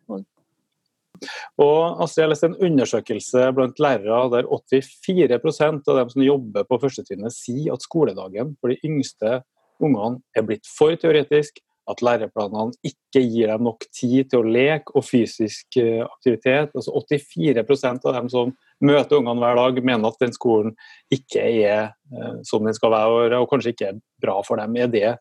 Og 1.60 2.02
Astrid, 2.02 2.24
Jeg 2.24 2.32
leste 2.32 2.48
en 2.48 2.60
undersøkelse 2.64 3.46
blant 3.56 3.80
lærere 3.84 4.20
der 4.32 4.48
84% 4.48 5.90
av 5.92 5.98
dem 6.00 6.12
som 6.14 6.24
jobber 6.24 6.66
på 6.66 6.80
førstetrinnet, 6.82 7.36
sier 7.36 7.76
at 7.76 7.84
skoledagen 7.84 8.56
for 8.60 8.72
de 8.72 8.80
yngste 8.88 9.42
ungene 9.84 10.22
er 10.38 10.46
blitt 10.48 10.68
for 10.70 10.96
teoretisk, 11.00 11.62
at 11.90 12.04
læreplanene 12.06 12.76
ikke 12.86 13.22
gir 13.24 13.50
dem 13.50 13.66
nok 13.66 13.86
tid 13.96 14.30
til 14.30 14.44
å 14.44 14.52
leke 14.54 14.94
og 14.94 15.06
fysisk 15.08 15.80
eh, 15.82 16.04
aktivitet. 16.06 16.76
Altså 16.78 16.94
84% 16.94 18.06
av 18.06 18.18
dem 18.20 18.30
som 18.30 18.54
møter 18.86 19.18
ungene 19.18 19.42
hver 19.42 19.58
dag, 19.58 19.82
mener 19.90 20.12
at 20.12 20.22
den 20.22 20.36
skolen 20.36 20.76
ikke 21.14 21.42
er 21.42 21.90
eh, 21.90 22.38
som 22.46 22.68
den 22.68 22.78
skal 22.78 22.94
være, 22.94 23.42
og 23.42 23.50
kanskje 23.50 23.74
ikke 23.74 23.90
er 23.90 24.00
bra 24.22 24.38
for 24.46 24.62
dem. 24.62 24.78
Det, 24.94 25.16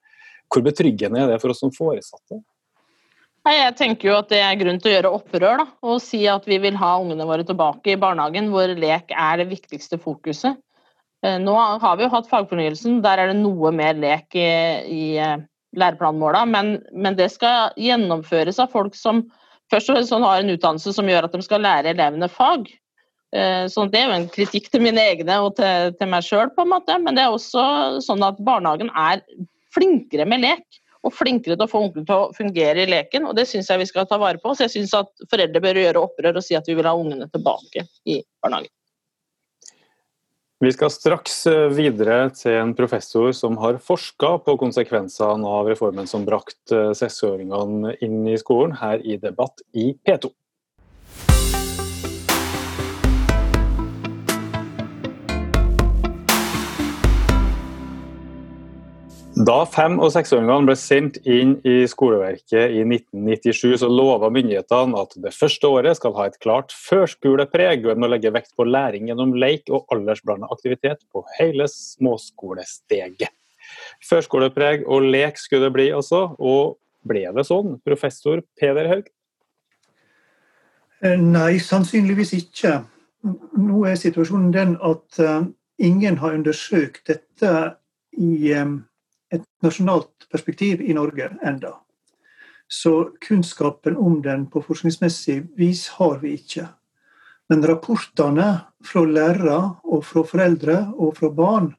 hvor 0.52 0.64
betryggende 0.66 1.24
er 1.24 1.32
det 1.32 1.40
for 1.42 1.54
oss 1.54 1.64
som 1.64 1.72
foresatte? 1.74 2.42
Jeg 3.48 3.76
tenker 3.78 4.10
jo 4.10 4.16
at 4.18 4.28
det 4.28 4.42
er 4.44 4.58
grunn 4.60 4.76
til 4.82 4.90
å 4.90 4.94
gjøre 4.94 5.10
opprør 5.16 5.60
da, 5.62 5.66
og 5.88 6.02
si 6.04 6.20
at 6.28 6.44
vi 6.44 6.58
vil 6.60 6.76
ha 6.76 6.98
ungene 7.00 7.24
våre 7.24 7.46
tilbake 7.48 7.94
i 7.94 8.00
barnehagen, 8.00 8.50
hvor 8.52 8.68
lek 8.76 9.14
er 9.14 9.40
det 9.40 9.48
viktigste 9.54 9.96
fokuset. 10.02 10.58
Eh, 11.26 11.38
nå 11.42 11.54
har 11.54 11.96
vi 11.98 12.06
jo 12.06 12.12
hatt 12.12 12.28
fagfornyelsen, 12.30 13.00
der 13.02 13.18
er 13.18 13.32
det 13.32 13.40
noe 13.40 13.72
mer 13.74 13.96
lek 13.98 14.36
i, 14.38 14.48
i 14.86 15.04
eh, 15.18 15.38
læreplanmåla, 15.78 16.44
men, 16.46 16.76
men, 16.94 17.18
det 17.18 17.30
skal 17.34 17.74
gjennomføres 17.80 18.60
av 18.62 18.70
folk 18.74 18.94
som 18.94 19.24
først 19.72 19.90
og 19.90 19.98
fremst 19.98 20.14
sånn 20.14 20.26
har 20.26 20.42
en 20.42 20.54
utdannelse 20.54 20.94
som 20.94 21.10
gjør 21.10 21.26
at 21.26 21.34
de 21.34 21.42
skal 21.44 21.64
lære 21.66 21.96
elevene 21.96 22.30
fag. 22.30 22.70
Eh, 23.34 23.66
så 23.68 23.88
Det 23.90 24.00
er 24.00 24.08
jo 24.08 24.18
en 24.20 24.30
kritikk 24.32 24.70
til 24.70 24.84
mine 24.86 25.02
egne 25.10 25.40
og 25.42 25.56
til, 25.58 25.92
til 25.98 26.12
meg 26.12 26.24
sjøl, 26.24 26.52
men 26.54 27.18
det 27.18 27.26
er 27.26 27.34
også 27.34 27.64
sånn 28.06 28.22
at 28.24 28.38
barnehagen 28.38 28.94
er 28.94 29.24
flinkere 29.74 30.28
med 30.28 30.46
lek. 30.46 30.66
Og 31.06 31.12
flinkere 31.14 31.54
til 31.54 31.62
å 31.62 31.70
få 31.70 31.80
ungene 31.86 32.02
til 32.08 32.24
å 32.24 32.32
fungere 32.34 32.82
i 32.82 32.88
leken, 32.90 33.28
og 33.28 33.36
det 33.38 33.44
syns 33.46 33.68
jeg 33.70 33.78
vi 33.78 33.86
skal 33.86 34.08
ta 34.10 34.18
vare 34.18 34.40
på. 34.42 34.50
Så 34.50 34.66
jeg 34.66 34.72
syns 34.72 34.96
at 34.98 35.28
foreldre 35.30 35.62
bør 35.62 35.78
gjøre 35.78 36.02
opprør 36.02 36.40
og 36.40 36.44
si 36.44 36.58
at 36.58 36.66
vi 36.66 36.74
vil 36.74 36.88
ha 36.90 36.96
ungene 36.98 37.30
tilbake 37.30 37.86
i 38.10 38.18
barnehagen. 38.42 38.72
Vi 40.58 40.72
skal 40.74 40.90
straks 40.90 41.34
eh, 41.46 41.68
videre 41.70 42.32
til 42.34 42.56
en 42.58 42.72
professor 42.74 43.30
som 43.36 43.54
har 43.62 43.76
forska 43.78 44.32
på 44.42 44.56
konsekvensene 44.58 45.46
av 45.46 45.68
reformen 45.70 46.08
som 46.10 46.24
brakte 46.26 46.96
seksåringene 46.98 47.92
inn 48.02 48.24
i 48.26 48.34
skolen, 48.42 48.74
her 48.80 48.98
i 49.06 49.20
Debatt 49.22 49.62
i 49.78 49.92
P2. 50.02 50.32
Da 59.38 59.60
fem- 59.70 60.00
og 60.02 60.10
seksåringene 60.10 60.66
ble 60.66 60.74
sendt 60.74 61.18
inn 61.28 61.52
i 61.68 61.84
skoleverket 61.86 62.72
i 62.74 62.80
1997, 62.82 63.76
så 63.78 63.90
lova 63.90 64.32
myndighetene 64.34 64.98
at 64.98 65.12
det 65.22 65.30
første 65.36 65.68
året 65.70 65.98
skal 65.98 66.16
ha 66.16 66.26
et 66.26 66.38
klart 66.42 66.74
førskolepreg, 66.74 67.86
og 67.86 68.00
må 68.02 68.08
legge 68.10 68.32
vekt 68.34 68.56
på 68.58 68.66
læring 68.66 69.06
gjennom 69.06 69.36
leik 69.38 69.70
og 69.70 69.86
aldersblanda 69.94 70.48
aktivitet 70.50 71.04
på 71.14 71.22
hele 71.36 71.68
småskolesteget. 71.70 73.30
Førskolepreg 74.08 74.82
og 74.88 75.06
lek 75.12 75.38
skulle 75.38 75.68
det 75.68 75.76
bli, 75.76 75.86
altså. 75.94 76.24
Og 76.38 76.80
ble 77.06 77.28
det 77.36 77.46
sånn, 77.46 77.76
professor 77.86 78.42
Peder 78.58 78.90
Haug? 78.90 79.06
Eh, 81.04 81.14
nei, 81.14 81.60
sannsynligvis 81.62 82.34
ikke. 82.40 82.80
Nå 83.54 83.86
er 83.86 83.98
situasjonen 84.00 84.50
den 84.54 84.76
at 84.82 85.22
uh, 85.22 85.46
ingen 85.78 86.18
har 86.18 86.34
undersøkt 86.34 87.06
dette 87.06 87.54
i 88.18 88.54
um, 88.58 88.80
et 89.34 89.44
nasjonalt 89.64 90.28
perspektiv 90.32 90.82
i 90.82 90.96
Norge 90.96 91.30
enda. 91.46 91.74
Så 92.68 93.10
kunnskapen 93.24 93.96
om 93.96 94.20
den 94.22 94.46
på 94.52 94.62
forskningsmessig 94.64 95.40
vis 95.56 95.86
har 95.96 96.18
vi 96.22 96.34
ikke. 96.36 96.66
Men 97.48 97.64
rapportene 97.64 98.48
fra 98.84 99.04
lærere 99.08 99.58
og 99.88 100.04
fra 100.04 100.24
foreldre 100.28 100.82
og 100.96 101.16
fra 101.16 101.30
barn 101.32 101.70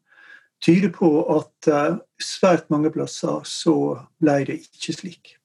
tyder 0.66 0.90
på 0.92 1.10
at 1.38 1.70
uh, 1.72 2.00
svært 2.20 2.72
mange 2.74 2.90
plasser 2.92 3.46
så 3.48 3.76
ble 4.20 4.40
det 4.50 4.58
ikke 4.66 4.96
slik. 4.98 5.36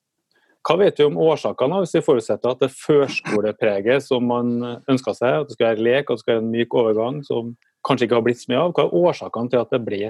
Hva 0.65 0.79
vet 0.81 0.97
vi 0.97 1.05
om 1.05 1.19
årsakene, 1.21 1.83
hvis 1.83 1.93
vi 1.99 2.03
forutsetter 2.07 2.55
at 2.55 2.63
det 2.65 2.71
førskolepreget 2.73 4.07
som 4.07 4.25
man 4.25 4.55
ønska 4.89 5.13
seg, 5.13 5.43
at 5.43 5.51
det 5.51 5.59
skal 5.59 5.75
være 5.75 5.85
lek 5.85 6.09
og 6.09 6.17
det 6.17 6.25
skal 6.25 6.39
være 6.39 6.45
en 6.47 6.55
myk 6.55 6.77
overgang, 6.81 7.19
som 7.27 7.53
kanskje 7.85 8.09
ikke 8.09 8.17
har 8.17 8.25
blitt 8.25 8.41
så 8.41 8.49
mye 8.49 8.63
av, 8.63 8.73
hva 8.73 8.87
er 8.87 8.97
årsakene 9.03 9.53
til 9.53 9.61
at 9.61 9.77
det 9.77 9.83
ble 9.85 10.01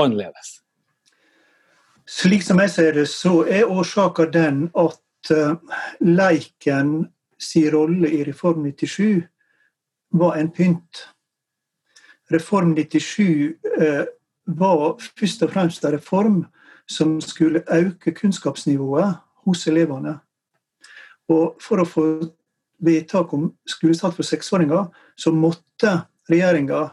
annerledes? 0.00 0.54
Slik 2.08 2.42
som 2.42 2.60
jeg 2.62 2.70
ser 2.72 2.94
det, 2.96 3.08
så 3.08 3.42
er 3.44 3.68
årsaka 3.68 4.24
den 4.32 4.68
at 4.78 5.32
uh, 5.32 5.58
leiken 6.00 7.08
si 7.38 7.66
rolle 7.70 8.08
i 8.08 8.22
Reform 8.24 8.64
97 8.64 9.26
var 10.16 10.38
en 10.40 10.48
pynt. 10.50 11.02
Reform 12.32 12.72
97 12.76 13.20
uh, 13.76 14.06
var 14.46 14.96
først 15.18 15.44
og 15.44 15.52
fremst 15.52 15.84
en 15.84 15.92
reform 15.98 16.38
som 16.88 17.20
skulle 17.20 17.64
øke 17.68 18.14
kunnskapsnivået 18.16 19.14
hos 19.44 19.66
elevene. 19.66 20.18
Og 21.28 21.58
For 21.60 21.82
å 21.82 21.84
få 21.84 22.04
vedtak 22.80 23.32
om 23.34 23.50
skolestart 23.68 24.16
for 24.16 24.24
seksåringer, 24.24 24.86
så 25.16 25.32
måtte 25.34 26.06
regjeringa 26.30 26.86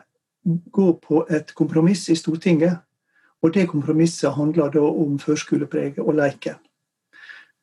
gå 0.71 0.87
på 0.99 1.23
et 1.29 1.55
kompromiss 1.55 2.09
i 2.09 2.15
Stortinget. 2.15 2.84
Og 3.45 3.53
det 3.53 3.67
kompromisset 3.69 4.33
handla 4.33 4.71
da 4.73 4.81
om 4.81 5.19
førskolepreget 5.21 6.01
og 6.01 6.17
leiken. 6.17 6.57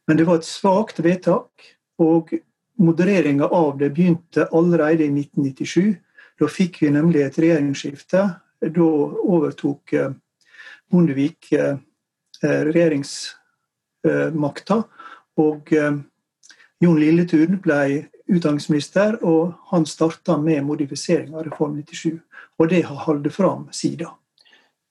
Men 0.07 0.19
det 0.19 0.27
var 0.29 0.39
et 0.39 0.47
svakt 0.47 1.03
vedtak, 1.03 1.51
og 1.99 2.31
modereringa 2.79 3.49
av 3.51 3.77
det 3.83 3.91
begynte 3.95 4.47
allerede 4.55 5.07
i 5.07 5.11
1997. 5.11 5.99
Da 6.39 6.49
fikk 6.51 6.79
vi 6.83 6.91
nemlig 6.95 7.27
et 7.27 7.39
regjeringsskifte. 7.39 8.23
Da 8.63 8.89
overtok 9.27 9.93
eh, 9.99 10.15
Bondevik 10.91 11.51
eh, 11.53 11.77
Eh, 14.03 14.33
makta. 14.35 14.83
Og 15.39 15.73
Jon 16.83 16.99
Lilletun 16.99 17.61
ble 17.63 18.09
utdanningsminister, 18.27 19.21
og 19.25 19.55
han 19.71 19.87
starta 19.87 20.37
med 20.43 20.65
modifisering 20.67 21.37
av 21.37 21.47
Reform 21.47 21.77
97. 21.79 22.19
Og 22.59 22.69
det 22.69 22.83
har 22.89 23.05
holdt 23.07 23.31
fram 23.33 23.69
siden. 23.73 24.11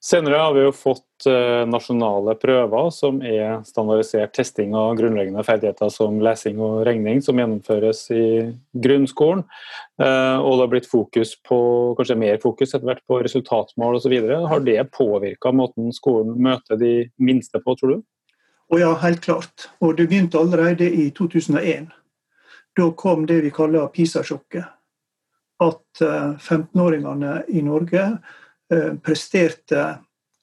Senere 0.02 0.40
har 0.42 0.56
vi 0.56 0.64
jo 0.64 0.72
fått 0.74 1.28
eh, 1.30 1.62
nasjonale 1.70 2.34
prøver 2.42 2.88
som 2.96 3.20
er 3.22 3.60
standardisert 3.68 4.34
testing 4.34 4.74
av 4.74 4.96
grunnleggende 4.98 5.44
ferdigheter 5.46 5.92
som 5.94 6.18
lesing 6.26 6.58
og 6.58 6.80
regning, 6.88 7.22
som 7.22 7.38
gjennomføres 7.38 8.08
i 8.16 8.26
grunnskolen. 8.74 9.44
Og 10.02 10.56
det 10.56 10.64
har 10.64 10.72
blitt 10.72 10.90
fokus 10.90 11.36
på, 11.46 11.60
kanskje 12.00 12.18
mer 12.18 12.42
fokus 12.42 12.74
etter 12.74 12.88
hvert 12.90 13.04
på 13.06 13.20
resultatmål 13.22 14.00
osv. 14.00 14.16
Har 14.50 14.66
det 14.66 14.80
påvirka 14.98 15.54
måten 15.54 15.94
skolen 15.94 16.34
møter 16.42 16.82
de 16.82 16.96
minste 17.22 17.62
på, 17.62 17.78
tror 17.78 17.94
du? 17.94 18.02
Å 18.72 18.80
ja, 18.80 18.92
helt 19.04 19.20
klart. 19.22 19.68
Og 19.84 19.98
det 19.98 20.08
begynte 20.08 20.40
allerede 20.40 20.88
i 20.88 21.10
2001. 21.12 21.90
Da 22.80 22.86
kom 22.96 23.26
det 23.28 23.42
vi 23.44 23.52
kaller 23.52 23.90
PISA-sjokket. 23.92 24.78
At 25.62 26.02
15-åringene 26.02 27.34
eh, 27.42 27.50
i 27.60 27.64
Norge 27.66 28.06
eh, 28.06 28.38
presterte 29.04 29.82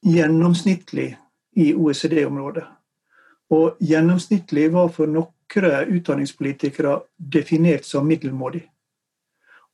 gjennomsnittlig 0.04 1.16
i 1.56 1.74
OECD-området. 1.74 2.64
Og 3.50 3.78
gjennomsnittlig 3.80 4.68
var 4.72 4.90
for 4.92 5.08
noen 5.08 5.32
utdanningspolitikere 5.48 6.98
definert 7.16 7.84
som 7.84 8.06
middelmådig. 8.06 8.68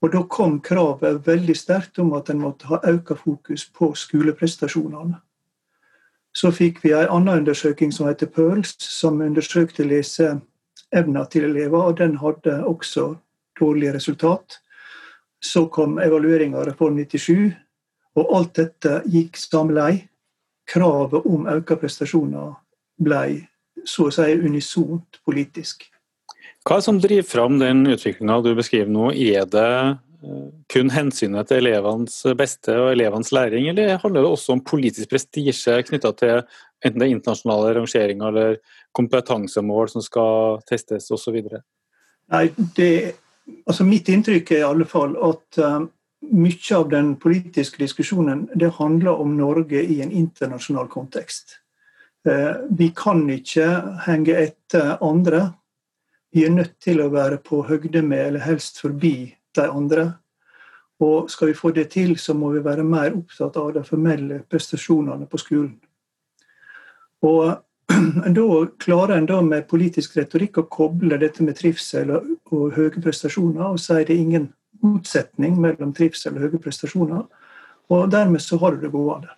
Og 0.02 0.12
Da 0.12 0.22
kom 0.22 0.60
kravet 0.60 1.26
veldig 1.26 1.56
sterkt 1.56 1.98
om 1.98 2.12
at 2.12 2.30
en 2.30 2.40
måtte 2.40 2.66
ha 2.66 2.78
økt 2.84 3.18
fokus 3.18 3.64
på 3.72 3.94
skoleprestasjonene. 3.94 5.16
Så 6.34 6.50
fikk 6.50 6.82
vi 6.84 6.92
en 6.92 7.08
annen 7.08 7.38
undersøking 7.38 7.92
som 7.92 8.06
heter 8.06 8.26
PIRLS, 8.26 8.76
som 8.78 9.20
undersøkte 9.20 9.84
leseevner 9.84 11.24
til 11.30 11.44
elever, 11.44 11.78
og 11.78 11.98
den 11.98 12.16
hadde 12.16 12.64
også 12.64 13.14
dårlige 13.60 13.94
resultat. 13.94 14.60
Så 15.40 15.66
kom 15.66 15.98
evalueringa 15.98 16.58
av 16.58 16.66
Reform 16.66 16.96
97, 16.96 17.54
og 18.18 18.36
alt 18.36 18.54
dette 18.60 19.00
gikk 19.10 19.38
samlei. 19.40 20.04
Kravet 20.70 21.26
om 21.28 21.48
økte 21.50 21.76
prestasjoner 21.76 22.54
ble 23.04 23.24
så 23.84 24.08
å 24.08 24.14
si 24.14 24.30
unisont 24.38 25.18
politisk. 25.26 25.84
Hva 26.64 26.78
er 26.78 26.80
det 26.80 26.86
som 26.86 27.00
driver 27.02 27.26
fram 27.28 27.58
den 27.60 27.82
utviklinga 27.92 28.38
du 28.40 28.54
beskriver 28.56 28.88
nå? 28.88 29.10
Er 29.12 29.44
det 29.50 29.70
kun 30.72 30.88
hensynet 30.94 31.50
til 31.50 31.60
elevenes 31.60 32.14
beste 32.38 32.72
og 32.80 32.92
elevenes 32.94 33.32
læring, 33.34 33.68
eller 33.68 33.98
handler 34.00 34.24
det 34.24 34.30
også 34.30 34.54
om 34.54 34.62
politisk 34.64 35.10
prestisje 35.12 35.82
knytta 35.90 36.14
til 36.16 36.38
enten 36.84 37.00
det 37.00 37.08
er 37.08 37.14
internasjonale 37.16 37.74
rangeringer 37.78 38.30
eller 38.30 38.56
kompetansemål 38.96 39.90
som 39.92 40.04
skal 40.04 40.62
testes 40.68 41.10
osv.? 41.12 41.42
Nei, 42.32 42.46
det, 42.76 42.90
altså 43.66 43.86
Mitt 43.88 44.08
inntrykk 44.12 44.54
er 44.54 44.62
i 44.62 44.68
alle 44.68 44.88
fall 44.88 45.16
at 45.28 45.60
uh, 45.60 45.84
mye 46.32 46.76
av 46.76 46.88
den 46.92 47.14
politiske 47.20 47.80
diskusjonen 47.82 48.46
det 48.54 48.72
handler 48.78 49.20
om 49.20 49.36
Norge 49.36 49.82
i 49.82 50.00
en 50.02 50.12
internasjonal 50.12 50.88
kontekst. 50.88 51.58
Uh, 52.28 52.64
vi 52.70 52.90
kan 52.96 53.26
ikke 53.30 53.68
henge 54.06 54.36
etter 54.40 54.96
andre. 55.04 55.50
Vi 56.32 56.46
er 56.46 56.54
nødt 56.54 56.78
til 56.82 57.02
å 57.04 57.10
være 57.12 57.38
på 57.44 57.62
høgde 57.68 58.02
med, 58.02 58.26
eller 58.26 58.46
helst 58.46 58.80
forbi, 58.82 59.34
de 59.54 59.66
andre. 59.70 60.06
Og 61.04 61.30
skal 61.30 61.50
vi 61.50 61.58
få 61.58 61.70
det 61.74 61.88
til, 61.94 62.16
så 62.18 62.34
må 62.34 62.50
vi 62.54 62.64
være 62.64 62.86
mer 62.86 63.14
opptatt 63.14 63.56
av 63.60 63.72
de 63.74 63.84
formelle 63.86 64.40
prestasjonene 64.50 65.28
på 65.30 65.38
skolen. 65.42 65.76
Og 67.24 67.54
da 68.38 68.46
klarer 68.80 69.16
en 69.18 69.28
da 69.28 69.40
med 69.44 69.68
politisk 69.68 70.16
retorikk 70.18 70.60
å 70.62 70.68
koble 70.70 71.18
dette 71.20 71.44
med 71.44 71.58
trivsel 71.58 72.12
og, 72.14 72.28
og 72.54 72.76
høye 72.76 73.02
prestasjoner, 73.02 73.74
og 73.74 73.80
si 73.82 73.98
det 74.00 74.14
er 74.14 74.22
ingen 74.22 74.48
motsetning 74.84 75.56
mellom 75.60 75.94
trivsel 75.96 76.36
og 76.36 76.46
høye 76.46 76.60
prestasjoner. 76.62 77.24
Og 77.92 78.06
dermed 78.12 78.42
så 78.44 78.58
har 78.60 78.74
du 78.74 78.84
det 78.84 78.92
gående. 78.92 79.32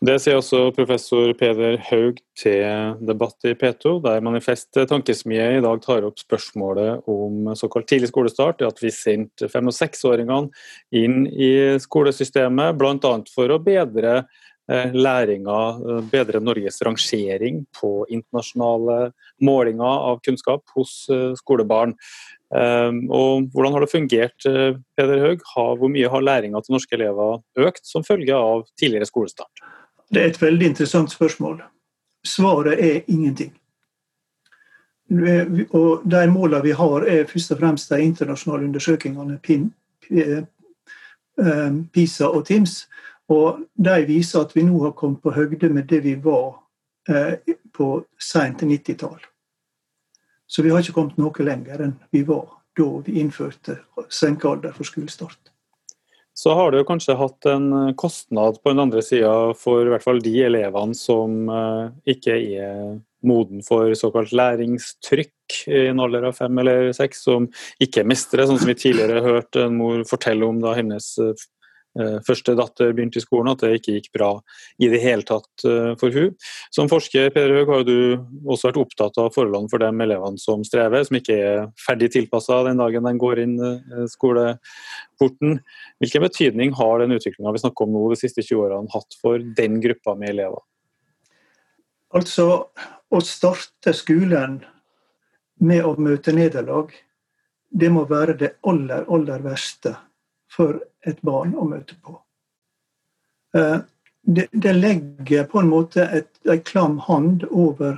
Det 0.00 0.14
sier 0.24 0.38
også 0.38 0.70
professor 0.72 1.28
Peder 1.36 1.74
Haug 1.90 2.22
til 2.40 2.94
debatt 3.04 3.44
i 3.44 3.52
P2, 3.52 3.98
der 4.00 4.22
Manifest 4.24 4.78
Tankesmie 4.88 5.58
i 5.58 5.60
dag 5.60 5.82
tar 5.84 6.06
opp 6.08 6.16
spørsmålet 6.22 7.04
om 7.10 7.50
såkalt 7.52 7.90
tidlig 7.90 8.08
skolestart. 8.08 8.64
At 8.64 8.80
vi 8.80 8.88
sendte 8.96 9.50
fem- 9.52 9.68
og 9.68 9.76
seksåringene 9.76 10.48
inn 10.96 11.26
i 11.28 11.52
skolesystemet, 11.84 12.78
bl.a. 12.80 13.12
for 13.28 13.52
å 13.52 13.60
bedre 13.60 14.22
læringa, 14.94 15.60
eh, 15.80 16.02
bedre 16.12 16.40
Norges 16.40 16.82
rangering 16.82 17.64
på 17.80 18.06
internasjonale 18.08 19.12
målinger 19.42 20.04
av 20.10 20.20
kunnskap 20.20 20.62
hos 20.76 21.08
eh, 21.10 21.32
skolebarn. 21.34 21.96
Og 22.50 23.44
Hvordan 23.54 23.72
har 23.76 23.80
det 23.84 23.92
fungert, 23.92 24.42
Peder 24.98 25.20
Haug? 25.22 25.42
Hvor 25.78 25.86
mye 25.86 26.08
har 26.10 26.20
læringa 26.20 26.58
til 26.66 26.74
norske 26.74 26.96
elever 26.96 27.38
økt 27.62 27.86
som 27.86 28.02
følge 28.02 28.34
av 28.34 28.64
tidligere 28.74 29.06
skolestart? 29.06 29.62
Det 30.10 30.18
er 30.18 30.32
et 30.32 30.42
veldig 30.42 30.66
interessant 30.72 31.12
spørsmål. 31.14 31.60
Svaret 32.26 32.82
er 32.82 33.06
ingenting. 33.06 33.52
Og 35.10 36.02
De 36.10 36.26
målene 36.30 36.62
vi 36.62 36.74
har, 36.74 37.06
er 37.06 37.30
først 37.30 37.52
og 37.52 37.58
fremst 37.58 37.90
de 37.90 38.02
internasjonale 38.02 38.64
undersøkelsene 38.64 39.38
eh, 40.10 41.72
PISA 41.92 42.26
og 42.26 42.46
TIMS. 42.46 42.88
Og 43.30 43.64
De 43.74 43.98
viser 44.08 44.42
at 44.42 44.54
vi 44.56 44.64
nå 44.66 44.80
har 44.84 44.96
kommet 44.98 45.22
på 45.22 45.34
høgde 45.34 45.70
med 45.70 45.86
det 45.90 46.02
vi 46.04 46.16
var 46.18 46.58
eh, 47.08 47.36
på 47.72 47.90
seint 48.18 48.62
90-tall. 48.62 49.20
Så 50.50 50.64
vi 50.66 50.72
har 50.72 50.82
ikke 50.82 50.96
kommet 50.96 51.20
noe 51.20 51.46
lenger 51.46 51.84
enn 51.86 51.94
vi 52.10 52.24
var 52.26 52.48
da 52.78 52.88
vi 53.06 53.20
innførte 53.20 53.80
senkealder 54.08 54.74
for 54.74 54.86
skolestart. 54.86 55.38
så 56.34 56.54
har 56.54 56.70
det 56.72 56.86
kanskje 56.88 57.18
hatt 57.18 57.46
en 57.46 57.94
kostnad 57.94 58.62
på 58.62 58.70
den 58.70 58.80
andre 58.80 59.02
sida 59.02 59.52
for 59.58 59.84
i 59.84 59.90
hvert 59.90 60.04
fall 60.04 60.22
de 60.24 60.32
elevene 60.46 60.94
som 60.96 61.50
ikke 62.08 62.36
er 62.38 63.00
moden 63.26 63.62
for 63.66 63.92
såkalt 63.98 64.32
læringstrykk 64.32 65.62
i 65.68 65.86
en 65.90 66.00
alder 66.00 66.28
av 66.30 66.36
fem 66.38 66.58
eller 66.62 66.92
seks, 66.96 67.24
som 67.26 67.48
ikke 67.82 68.06
mestrer, 68.08 68.46
sånn 68.48 68.60
som 68.60 68.70
vi 68.70 68.78
tidligere 68.78 69.24
hørte 69.24 69.66
en 69.66 69.76
mor 69.80 70.04
fortelle 70.08 70.46
om 70.46 70.60
da 70.62 70.74
hennes 70.78 71.12
eh, 71.20 71.48
første 72.26 72.54
datter 72.54 72.92
begynte 72.94 73.18
i 73.18 73.24
skolen, 73.24 73.50
at 73.50 73.64
det 73.64 73.80
ikke 73.80 73.96
gikk 73.96 74.10
bra 74.14 74.30
i 74.78 74.88
det 74.92 75.00
hele 75.02 75.26
tatt 75.26 75.64
eh, 75.66 75.92
for 76.00 76.14
hun. 76.14 76.36
Som 76.74 76.90
forsker 76.90 77.32
Per 77.34 77.50
Høeg, 77.50 77.70
har 77.70 77.84
du 77.86 77.96
også 78.44 78.68
vært 78.68 78.80
opptatt 78.84 79.18
av 79.18 79.32
forholdene 79.34 79.70
for 79.72 79.82
de 79.82 79.90
elevene 80.06 80.40
som 80.40 80.62
strever, 80.66 81.02
som 81.06 81.18
ikke 81.18 81.36
er 81.36 81.68
ferdig 81.82 82.12
tilpassa 82.14 82.62
den 82.68 82.80
dagen 82.80 83.08
de 83.08 83.14
går 83.24 83.42
inn 83.42 83.56
eh, 83.66 84.04
skoleporten. 84.12 85.58
Hvilken 86.02 86.26
betydning 86.26 86.74
har 86.78 87.02
den 87.02 87.16
utviklinga 87.18 87.54
vi 87.56 87.62
snakker 87.64 87.86
om 87.86 87.96
nå 87.96 88.04
de 88.12 88.20
siste 88.20 88.44
20 88.44 88.66
årene 88.68 88.94
hatt 88.94 89.18
for 89.20 89.42
den 89.58 89.80
gruppa 89.82 90.14
med 90.18 90.34
elever? 90.36 90.62
Altså, 92.14 92.46
å 93.10 93.18
starte 93.22 93.94
skolen 93.94 94.60
med 95.62 95.84
å 95.86 95.96
møte 95.98 96.32
nederlag, 96.34 96.94
det 97.70 97.90
må 97.92 98.02
være 98.10 98.34
det 98.38 98.54
aller, 98.66 99.04
aller 99.10 99.42
verste 99.44 99.92
for 100.60 100.82
et 101.08 101.22
barn 101.24 101.56
å 101.56 101.64
møte 101.68 101.96
på. 102.04 102.18
Eh, 103.56 103.80
det, 104.22 104.46
det 104.52 104.76
legger 104.76 105.48
på 105.48 105.62
en 105.62 105.72
måte 105.72 106.04
en 106.44 106.62
klam 106.68 106.98
hånd 107.06 107.46
over 107.48 107.96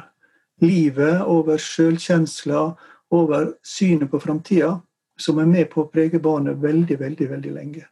livet, 0.62 1.24
over 1.26 1.58
sjølkjensla, 1.58 2.68
over 3.12 3.52
synet 3.66 4.10
på 4.12 4.20
framtida, 4.22 4.76
som 5.20 5.40
er 5.42 5.50
med 5.50 5.70
på 5.72 5.82
å 5.82 5.90
prege 5.90 6.22
barnet 6.22 6.62
veldig, 6.62 7.00
veldig, 7.00 7.28
veldig 7.34 7.54
lenge. 7.58 7.84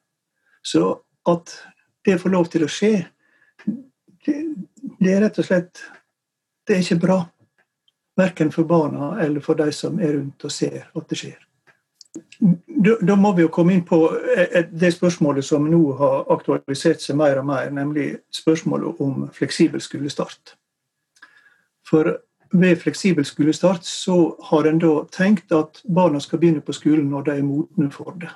Så 0.62 0.94
at 1.28 1.52
det 2.06 2.20
får 2.22 2.32
lov 2.32 2.48
til 2.52 2.64
å 2.64 2.70
skje, 2.70 2.94
det, 4.24 4.38
det 5.00 5.12
er 5.12 5.24
rett 5.26 5.42
og 5.42 5.48
slett 5.48 5.82
det 6.68 6.76
er 6.76 6.84
ikke 6.84 7.02
bra. 7.02 7.20
Verken 8.20 8.50
for 8.54 8.68
barna 8.68 9.16
eller 9.22 9.42
for 9.42 9.58
de 9.58 9.72
som 9.74 9.98
er 9.98 10.14
rundt 10.14 10.44
og 10.46 10.52
ser 10.54 10.84
at 10.86 11.08
det 11.10 11.18
skjer. 11.18 11.38
Da 12.80 13.16
må 13.16 13.34
vi 13.36 13.44
jo 13.44 13.50
komme 13.52 13.74
inn 13.76 13.82
på 13.84 13.98
eh, 14.16 14.46
eh, 14.56 14.68
det 14.72 14.94
spørsmålet 14.94 15.44
som 15.44 15.66
nå 15.68 15.80
har 15.98 16.30
aktualisert 16.32 17.02
seg 17.04 17.18
mer 17.20 17.42
og 17.42 17.48
mer, 17.50 17.68
nemlig 17.76 18.14
spørsmålet 18.32 19.02
om 19.04 19.26
fleksibel 19.36 19.82
skolestart. 19.84 20.54
For 21.84 22.14
ved 22.52 22.80
fleksibel 22.80 23.26
skolestart 23.28 23.84
så 23.84 24.16
har 24.48 24.66
en 24.66 24.80
da 24.80 24.94
tenkt 25.12 25.52
at 25.52 25.82
barna 25.84 26.20
skal 26.24 26.40
begynne 26.40 26.64
på 26.64 26.72
skolen 26.72 27.10
når 27.12 27.28
de 27.28 27.36
er 27.36 27.44
modne 27.44 27.90
for 27.92 28.16
det. 28.20 28.32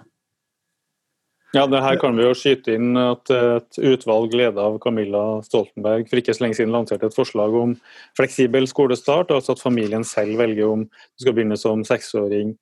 Ja, 1.54 1.68
det 1.70 1.84
her 1.84 1.94
kan 2.02 2.16
vi 2.18 2.24
jo 2.24 2.32
skyte 2.34 2.72
inn 2.74 2.96
at 2.98 3.30
et 3.30 3.76
utvalg 3.78 4.32
ledet 4.34 4.58
av 4.58 4.74
Camilla 4.82 5.38
Stoltenberg 5.46 6.08
for 6.10 6.18
ikke 6.18 6.34
så 6.34 6.42
lenge 6.42 6.58
siden 6.58 6.72
lanserte 6.74 7.06
et 7.06 7.14
forslag 7.14 7.54
om 7.54 7.76
fleksibel 8.18 8.66
skolestart, 8.66 9.30
altså 9.30 9.54
at 9.54 9.62
familien 9.62 10.02
selv 10.02 10.40
velger 10.40 10.72
om 10.72 10.82
du 10.88 11.22
skal 11.22 11.36
begynne 11.36 11.58
som 11.60 11.84
seksåring 11.86 12.56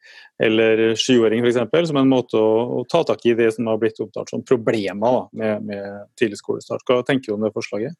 eller 0.44 0.92
sjuåring 1.00 1.40
f.eks., 1.40 1.88
som 1.88 2.02
en 2.02 2.12
måte 2.12 2.36
å, 2.36 2.82
ta 2.92 3.00
tak 3.08 3.24
i 3.24 3.34
det 3.38 3.48
som 3.56 3.72
har 3.72 3.80
blitt 3.80 4.02
opptatt 4.04 4.28
som 4.28 4.44
problemer 4.44 5.24
med, 5.32 5.64
med, 5.72 6.04
tidlig 6.20 6.42
skolestart. 6.42 6.84
Hva 6.84 7.00
tenker 7.00 7.32
du 7.32 7.38
om 7.38 7.48
det 7.48 7.54
forslaget? 7.56 7.96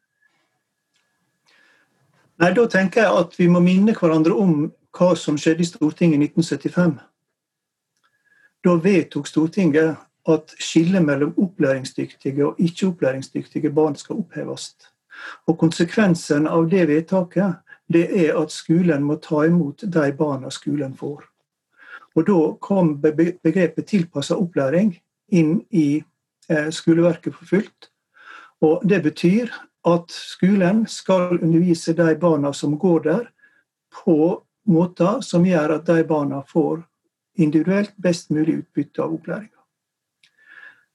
Nei, 2.37 2.53
Da 2.53 2.69
tenker 2.69 3.07
jeg 3.07 3.25
at 3.25 3.37
vi 3.41 3.49
må 3.49 3.65
minne 3.65 3.97
hverandre 3.97 4.37
om 4.37 4.67
hva 4.93 5.13
som 5.17 5.41
skjedde 5.41 5.65
i 5.65 5.73
Stortinget 5.73 6.21
i 6.21 6.29
1975. 6.29 6.97
Da 8.61 8.81
vedtok 8.85 9.25
Stortinget 9.25 9.97
at 10.27 10.55
skillet 10.59 11.03
mellom 11.03 11.33
opplæringsdyktige 11.37 12.45
og 12.45 12.59
ikke-opplæringsdyktige 12.59 13.73
barn 13.73 13.95
skal 13.95 14.15
oppheves. 14.15 14.75
Og 15.47 15.57
Konsekvensen 15.59 16.47
av 16.47 16.69
det 16.69 16.87
vedtaket 16.87 17.59
det 17.93 18.05
er 18.25 18.37
at 18.39 18.51
skolen 18.51 19.03
må 19.03 19.19
ta 19.21 19.43
imot 19.45 19.83
de 19.83 20.11
barna 20.17 20.49
skolen 20.49 20.95
får. 20.97 21.23
Og 22.15 22.25
Da 22.27 22.39
kom 22.61 22.95
begrepet 23.01 23.87
tilpassa 23.87 24.37
opplæring 24.37 24.93
inn 25.31 25.65
i 25.71 26.03
eh, 26.49 26.69
skoleverket 26.69 27.35
for 27.35 27.45
fullt. 27.45 27.89
Og 28.61 28.81
Det 28.89 29.03
betyr 29.03 29.51
at 29.85 30.11
skolen 30.11 30.85
skal 30.87 31.39
undervise 31.41 31.93
de 31.93 32.15
barna 32.15 32.53
som 32.53 32.77
går 32.79 32.99
der, 32.99 33.25
på 33.93 34.43
måter 34.65 35.21
som 35.21 35.45
gjør 35.45 35.75
at 35.75 35.85
de 35.85 36.03
barna 36.03 36.41
får 36.47 36.83
individuelt 37.35 37.93
best 37.97 38.31
mulig 38.31 38.57
utbytte 38.63 39.03
av 39.03 39.13
opplæring. 39.13 39.49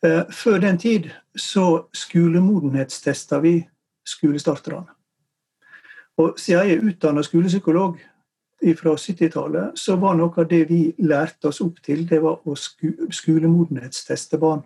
Eh, 0.04 0.22
før 0.30 0.58
den 0.58 0.78
tid 0.78 1.10
så 1.36 1.88
skolemodenhetstesta 1.92 3.38
vi 3.42 3.68
skolestarterne. 4.06 4.86
Og 6.18 6.38
siden 6.38 6.68
jeg 6.68 6.76
er 6.76 6.84
utdanna 6.86 7.22
skolepsykolog 7.22 7.98
fra 8.78 8.94
70-tallet, 8.94 9.78
så 9.78 9.96
var 9.96 10.14
noe 10.18 10.34
av 10.38 10.48
det 10.50 10.64
vi 10.70 10.94
lærte 10.98 11.50
oss 11.50 11.60
opp 11.62 11.82
til, 11.82 12.08
det 12.10 12.22
var 12.22 12.40
å 12.46 12.54
skolemodenhetsteste 12.58 14.38
barn. 14.38 14.62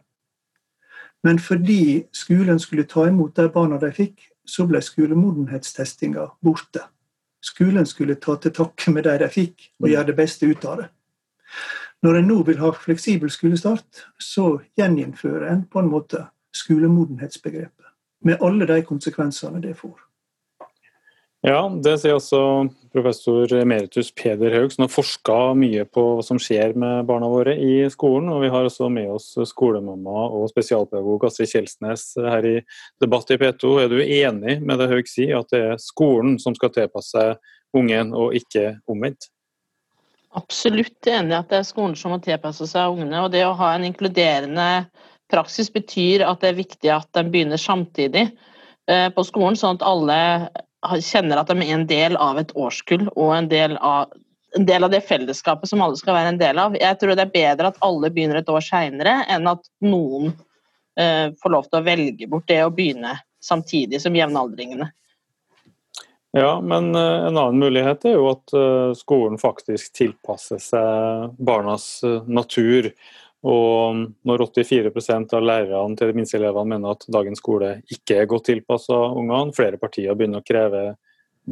Men 1.25 1.39
fordi 1.39 2.05
skolen 2.13 2.59
skulle 2.59 2.89
ta 2.89 3.07
imot 3.09 3.37
de 3.37 3.49
barna 3.53 3.79
de 3.81 3.93
fikk, 3.93 4.29
så 4.45 4.67
ble 4.67 4.81
skolemodenhetstestinga 4.83 6.27
borte. 6.41 6.81
Skolen 7.43 7.87
skulle 7.87 8.17
ta 8.21 8.37
til 8.37 8.53
takke 8.53 8.93
med 8.93 9.05
de 9.05 9.19
de 9.19 9.29
fikk, 9.29 9.71
og 9.81 9.89
gjøre 9.89 10.11
det 10.11 10.17
beste 10.17 10.47
ut 10.49 10.65
av 10.65 10.83
det. 10.83 10.89
Når 12.03 12.19
en 12.19 12.31
nå 12.33 12.41
vil 12.49 12.59
ha 12.59 12.73
fleksibel 12.75 13.31
skolestart, 13.31 14.07
så 14.19 14.57
gjeninnfører 14.79 15.47
en 15.53 15.67
på 15.71 15.83
en 15.83 15.91
måte 15.93 16.25
skolemodenhetsbegrepet. 16.57 17.93
Med 18.27 18.43
alle 18.43 18.67
de 18.67 18.81
konsekvensene 18.87 19.63
det 19.63 19.77
får. 19.79 20.01
Ja, 21.43 21.67
det 21.83 21.97
sier 21.99 22.15
også 22.15 22.41
professor 22.95 23.51
emeritus 23.59 24.13
Peder 24.15 24.55
Haug, 24.55 24.71
som 24.71 24.85
har 24.85 24.93
forska 24.93 25.39
mye 25.59 25.83
på 25.91 26.05
hva 26.15 26.23
som 26.23 26.39
skjer 26.39 26.77
med 26.79 27.09
barna 27.09 27.27
våre 27.31 27.57
i 27.59 27.89
skolen. 27.91 28.29
Og 28.31 28.45
vi 28.45 28.51
har 28.55 28.67
også 28.69 28.87
med 28.95 29.11
oss 29.11 29.33
skolemamma 29.51 30.29
og 30.29 30.47
spesialpedagog 30.53 31.27
Astrid 31.27 31.51
Kjelsnes 31.51 32.05
her 32.19 32.47
i 32.47 32.55
Debatt 33.03 33.35
i 33.35 33.41
P2. 33.43 33.73
Er 33.83 33.91
du 33.91 33.99
enig 33.99 34.61
med 34.63 34.79
det 34.79 34.91
Haug 34.95 35.11
sier, 35.11 35.43
at 35.43 35.51
det 35.51 35.65
er 35.73 35.83
skolen 35.83 36.39
som 36.43 36.55
skal 36.59 36.71
tilpasse 36.79 37.27
ungen, 37.75 38.15
og 38.15 38.39
ikke 38.39 38.77
omvendt? 38.87 39.33
Absolutt 40.39 41.07
enig 41.07 41.35
i 41.35 41.37
at 41.37 41.51
det 41.53 41.59
er 41.61 41.69
skolen 41.69 41.95
som 41.99 42.15
må 42.15 42.19
tilpasse 42.25 42.65
seg 42.71 42.95
ungene. 42.95 43.21
Og 43.25 43.33
det 43.35 43.45
å 43.45 43.57
ha 43.59 43.75
en 43.75 43.85
inkluderende 43.85 44.87
praksis 45.33 45.69
betyr 45.73 46.25
at 46.25 46.41
det 46.41 46.53
er 46.53 46.61
viktig 46.61 46.93
at 46.93 47.09
de 47.17 47.25
begynner 47.29 47.61
samtidig 47.61 48.27
eh, 48.89 49.09
på 49.13 49.25
skolen, 49.29 49.59
sånn 49.59 49.79
at 49.81 49.87
alle 49.87 50.19
kjenner 51.05 51.41
at 51.41 51.53
de 51.53 51.57
er 51.61 51.75
en 51.77 51.87
del 51.89 52.17
av 52.21 52.41
et 52.41 52.53
årskull 52.59 53.07
og 53.13 53.35
en 53.37 53.49
del 53.51 53.77
av, 53.79 54.13
en 54.57 54.67
del 54.69 54.85
av 54.85 54.93
det 54.93 55.03
fellesskapet 55.09 55.71
som 55.71 55.85
alle 55.85 56.01
skal 56.01 56.17
være 56.17 56.35
en 56.35 56.41
del 56.41 56.61
av. 56.61 56.77
Jeg 56.81 56.99
tror 57.01 57.15
det 57.17 57.27
er 57.29 57.37
bedre 57.37 57.73
at 57.73 57.85
alle 57.85 58.11
begynner 58.13 58.41
et 58.41 58.51
år 58.53 58.65
seinere, 58.65 59.21
enn 59.33 59.49
at 59.53 59.69
noen 59.85 60.33
eh, 61.01 61.29
får 61.43 61.55
lov 61.55 61.69
til 61.69 61.81
å 61.81 61.87
velge 61.87 62.29
bort 62.33 62.49
det 62.51 62.63
å 62.65 62.73
begynne 62.73 63.19
samtidig 63.43 64.01
som 64.03 64.17
jevnaldringene. 64.17 64.91
Ja, 66.35 66.61
men 66.61 66.95
eh, 66.95 67.27
en 67.27 67.37
annen 67.37 67.59
mulighet 67.59 68.07
er 68.09 68.15
jo 68.17 68.31
at 68.31 68.55
eh, 68.57 68.95
skolen 68.97 69.37
faktisk 69.41 69.93
tilpasser 69.99 70.61
seg 70.65 71.35
barnas 71.37 71.85
eh, 72.09 72.23
natur. 72.25 72.89
Og 73.45 74.01
når 74.25 74.45
84% 74.47 75.35
av 75.37 75.45
lærerne 75.45 75.99
til 75.99 76.09
de 76.09 76.17
minste 76.17 76.39
elevene 76.39 76.73
mener 76.73 76.95
at 76.95 77.05
dagens 77.13 77.43
skole 77.43 77.75
ikke 77.93 78.23
er 78.23 78.31
godt 78.31 78.49
tilpassa 78.49 78.97
ungene, 79.13 79.53
flere 79.53 79.81
partier 79.83 80.17
begynner 80.17 80.41
å 80.41 80.47
kreve 80.47 80.83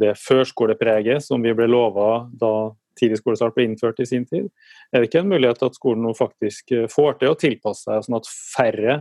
det 0.01 0.15
førskolepreget 0.17 1.27
som 1.27 1.43
vi 1.45 1.53
ble 1.53 1.67
lova 1.69 2.25
da 2.31 2.71
tidlig 2.97 3.19
skolestart 3.19 3.53
ble 3.53 3.67
innført 3.67 3.99
i 4.01 4.07
sin 4.07 4.25
tid, 4.25 4.47
er 4.91 5.01
det 5.01 5.09
ikke 5.09 5.21
en 5.21 5.29
mulighet 5.31 5.61
at 5.67 5.77
skolen 5.77 6.03
nå 6.07 6.15
faktisk 6.15 6.73
får 6.91 7.19
til 7.19 7.31
å 7.31 7.37
tilpasse 7.39 7.85
seg, 7.85 8.05
sånn 8.07 8.17
at 8.17 8.29
færre 8.31 8.97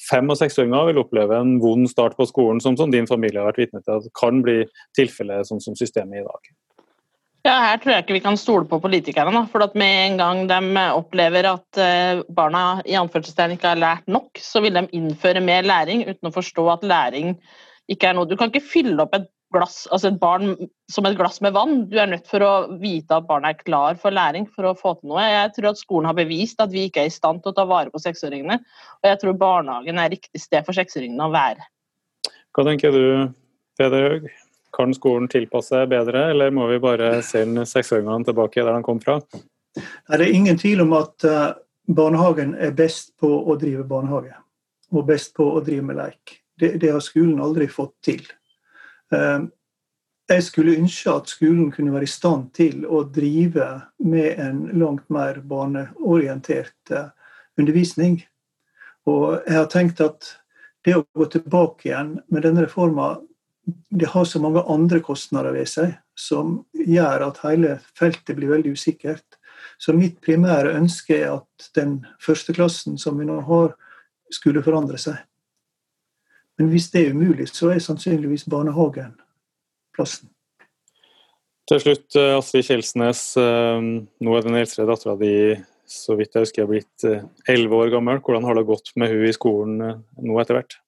fem- 0.00 0.32
og 0.32 0.38
seksåringer 0.40 0.90
vil 0.90 1.02
oppleve 1.02 1.38
en 1.38 1.56
vond 1.62 1.88
start 1.90 2.16
på 2.18 2.26
skolen, 2.30 2.60
som, 2.62 2.76
som 2.78 2.90
din 2.92 3.08
familie 3.10 3.40
har 3.40 3.50
vært 3.50 3.62
vitne 3.66 3.82
til 3.84 4.00
at 4.00 4.10
kan 4.18 4.42
bli 4.44 4.62
tilfellet 4.98 5.48
sånn 5.48 5.62
som 5.62 5.78
systemet 5.78 6.22
i 6.22 6.26
dag? 6.26 6.52
Ja, 7.42 7.56
Her 7.58 7.80
tror 7.82 7.90
jeg 7.90 8.04
ikke 8.04 8.14
vi 8.14 8.22
kan 8.22 8.38
stole 8.38 8.68
på 8.70 8.78
politikerne. 8.82 9.32
Da. 9.34 9.42
For 9.50 9.64
at 9.64 9.74
Med 9.78 10.12
en 10.12 10.20
gang 10.20 10.44
de 10.50 10.86
opplever 10.94 11.48
at 11.50 11.80
eh, 11.80 12.22
barna 12.30 12.80
i 12.86 12.94
anførselstegn 12.98 13.56
ikke 13.56 13.72
har 13.72 13.82
lært 13.82 14.06
nok, 14.06 14.38
så 14.38 14.62
vil 14.62 14.78
de 14.78 14.86
innføre 14.94 15.42
mer 15.42 15.66
læring 15.66 16.06
uten 16.06 16.30
å 16.30 16.34
forstå 16.34 16.68
at 16.76 16.86
læring 16.86 17.34
ikke 17.90 18.08
er 18.08 18.14
noe 18.14 18.30
Du 18.30 18.36
kan 18.38 18.52
ikke 18.52 18.62
fylle 18.62 19.02
opp 19.02 19.16
et 19.18 19.26
glass, 19.52 19.82
altså 19.92 20.10
et 20.10 20.18
barn 20.20 20.54
som 20.90 21.06
et 21.08 21.16
glass 21.18 21.40
med 21.44 21.54
vann. 21.56 21.84
Du 21.90 21.98
er 22.00 22.10
nødt 22.10 22.28
for 22.30 22.44
å 22.44 22.52
vite 22.80 23.16
at 23.16 23.26
barnet 23.28 23.54
er 23.54 23.66
klar 23.66 23.98
for 24.00 24.14
læring 24.14 24.46
for 24.50 24.68
å 24.68 24.74
få 24.78 24.94
til 24.98 25.12
noe. 25.12 25.24
Jeg 25.24 25.52
tror 25.56 25.70
at 25.72 25.80
skolen 25.80 26.08
har 26.10 26.16
bevist 26.18 26.62
at 26.64 26.72
vi 26.72 26.86
ikke 26.88 27.04
er 27.04 27.10
i 27.10 27.14
stand 27.14 27.42
til 27.42 27.52
å 27.52 27.56
ta 27.56 27.66
vare 27.68 27.92
på 27.92 28.00
seksåringene. 28.02 28.58
Og 29.02 29.10
jeg 29.10 29.20
tror 29.22 29.38
barnehagen 29.40 30.00
er 30.00 30.12
riktig 30.14 30.42
sted 30.42 30.66
for 30.66 30.76
seksåringene 30.76 31.28
å 31.28 31.34
være. 31.34 31.68
Hva 32.52 32.66
tenker 32.68 32.96
du, 32.96 33.04
Peder 33.80 34.08
Haug? 34.08 34.30
Kan 34.72 34.94
skolen 34.96 35.28
tilpasse 35.28 35.74
seg 35.74 35.90
bedre, 35.92 36.30
eller 36.32 36.52
må 36.54 36.64
vi 36.70 36.78
bare 36.80 37.18
sende 37.26 37.66
seksåringene 37.68 38.24
tilbake 38.24 38.64
der 38.64 38.72
de 38.72 38.86
kom 38.86 39.02
fra? 39.02 39.18
Det 39.76 40.16
er 40.16 40.32
ingen 40.32 40.56
tvil 40.60 40.80
om 40.84 40.94
at 40.96 41.26
eh, 41.28 41.50
barnehagen 41.92 42.54
er 42.56 42.72
best 42.76 43.12
på 43.20 43.28
å 43.28 43.56
drive 43.60 43.84
barnehage. 43.88 44.32
og 44.92 45.06
best 45.08 45.32
på 45.36 45.44
å 45.56 45.60
drive 45.64 45.82
med 45.88 45.96
leik. 45.96 46.38
Det, 46.60 46.74
det 46.80 46.90
har 46.92 47.00
skolen 47.00 47.40
aldri 47.40 47.64
fått 47.68 47.94
til. 48.04 48.20
Eh, 49.12 49.40
jeg 50.32 50.44
skulle 50.46 50.76
ønske 50.78 51.12
at 51.12 51.32
skolen 51.32 51.72
kunne 51.74 51.92
være 51.92 52.06
i 52.06 52.12
stand 52.12 52.52
til 52.56 52.86
å 52.86 53.02
drive 53.12 53.68
med 54.04 54.38
en 54.40 54.62
langt 54.80 55.08
mer 55.12 55.40
barneorientert 55.48 56.94
eh, 56.94 57.10
undervisning. 57.60 58.22
Og 59.10 59.42
jeg 59.42 59.58
har 59.58 59.68
tenkt 59.72 60.00
at 60.04 60.36
det 60.86 60.96
å 60.98 61.04
gå 61.18 61.26
tilbake 61.30 61.90
igjen 61.90 62.16
med 62.32 62.46
denne 62.46 62.64
reforma, 62.64 63.16
det 63.90 64.10
har 64.10 64.24
så 64.26 64.40
mange 64.42 64.64
andre 64.70 64.98
kostnader 65.04 65.54
ved 65.54 65.68
seg 65.70 65.92
som 66.18 66.62
gjør 66.74 67.28
at 67.28 67.42
hele 67.44 67.76
feltet 67.98 68.34
blir 68.38 68.50
veldig 68.50 68.74
usikkert. 68.74 69.38
Så 69.78 69.94
mitt 69.94 70.18
primære 70.22 70.74
ønske 70.78 71.20
er 71.20 71.36
at 71.36 71.68
den 71.76 72.00
første 72.22 72.54
klassen 72.56 72.98
som 72.98 73.18
vi 73.18 73.26
nå 73.28 73.40
har, 73.46 73.76
skulle 74.32 74.64
forandre 74.64 74.98
seg. 74.98 75.18
Men 76.60 76.68
hvis 76.72 76.90
det 76.92 77.06
er 77.06 77.16
umulig, 77.16 77.48
så 77.50 77.72
er 77.72 77.82
sannsynligvis 77.82 78.44
barnehagen 78.50 79.16
plassen. 79.96 80.30
Til 81.70 81.80
slutt, 81.80 82.08
eh, 82.18 82.36
Astrid 82.36 82.66
Kjelsnes. 82.66 83.20
Eh, 83.38 83.82
nå 84.26 84.36
er 84.36 84.46
den 84.46 84.58
eldste 84.58 84.86
dattera 84.88 85.16
di 85.20 85.34
så 85.88 86.16
vidt 86.16 86.34
jeg 86.34 86.46
husker, 86.46 86.68
blitt 86.68 87.04
eh, 87.06 87.22
elleve 87.52 87.84
år 87.84 87.92
gammel. 87.94 88.22
Hvordan 88.24 88.48
har 88.48 88.58
det 88.58 88.68
gått 88.68 88.94
med 88.98 89.12
hun 89.12 89.28
i 89.28 89.36
skolen 89.36 89.76
nå 89.78 90.40
etter 90.42 90.58
hvert? 90.58 90.78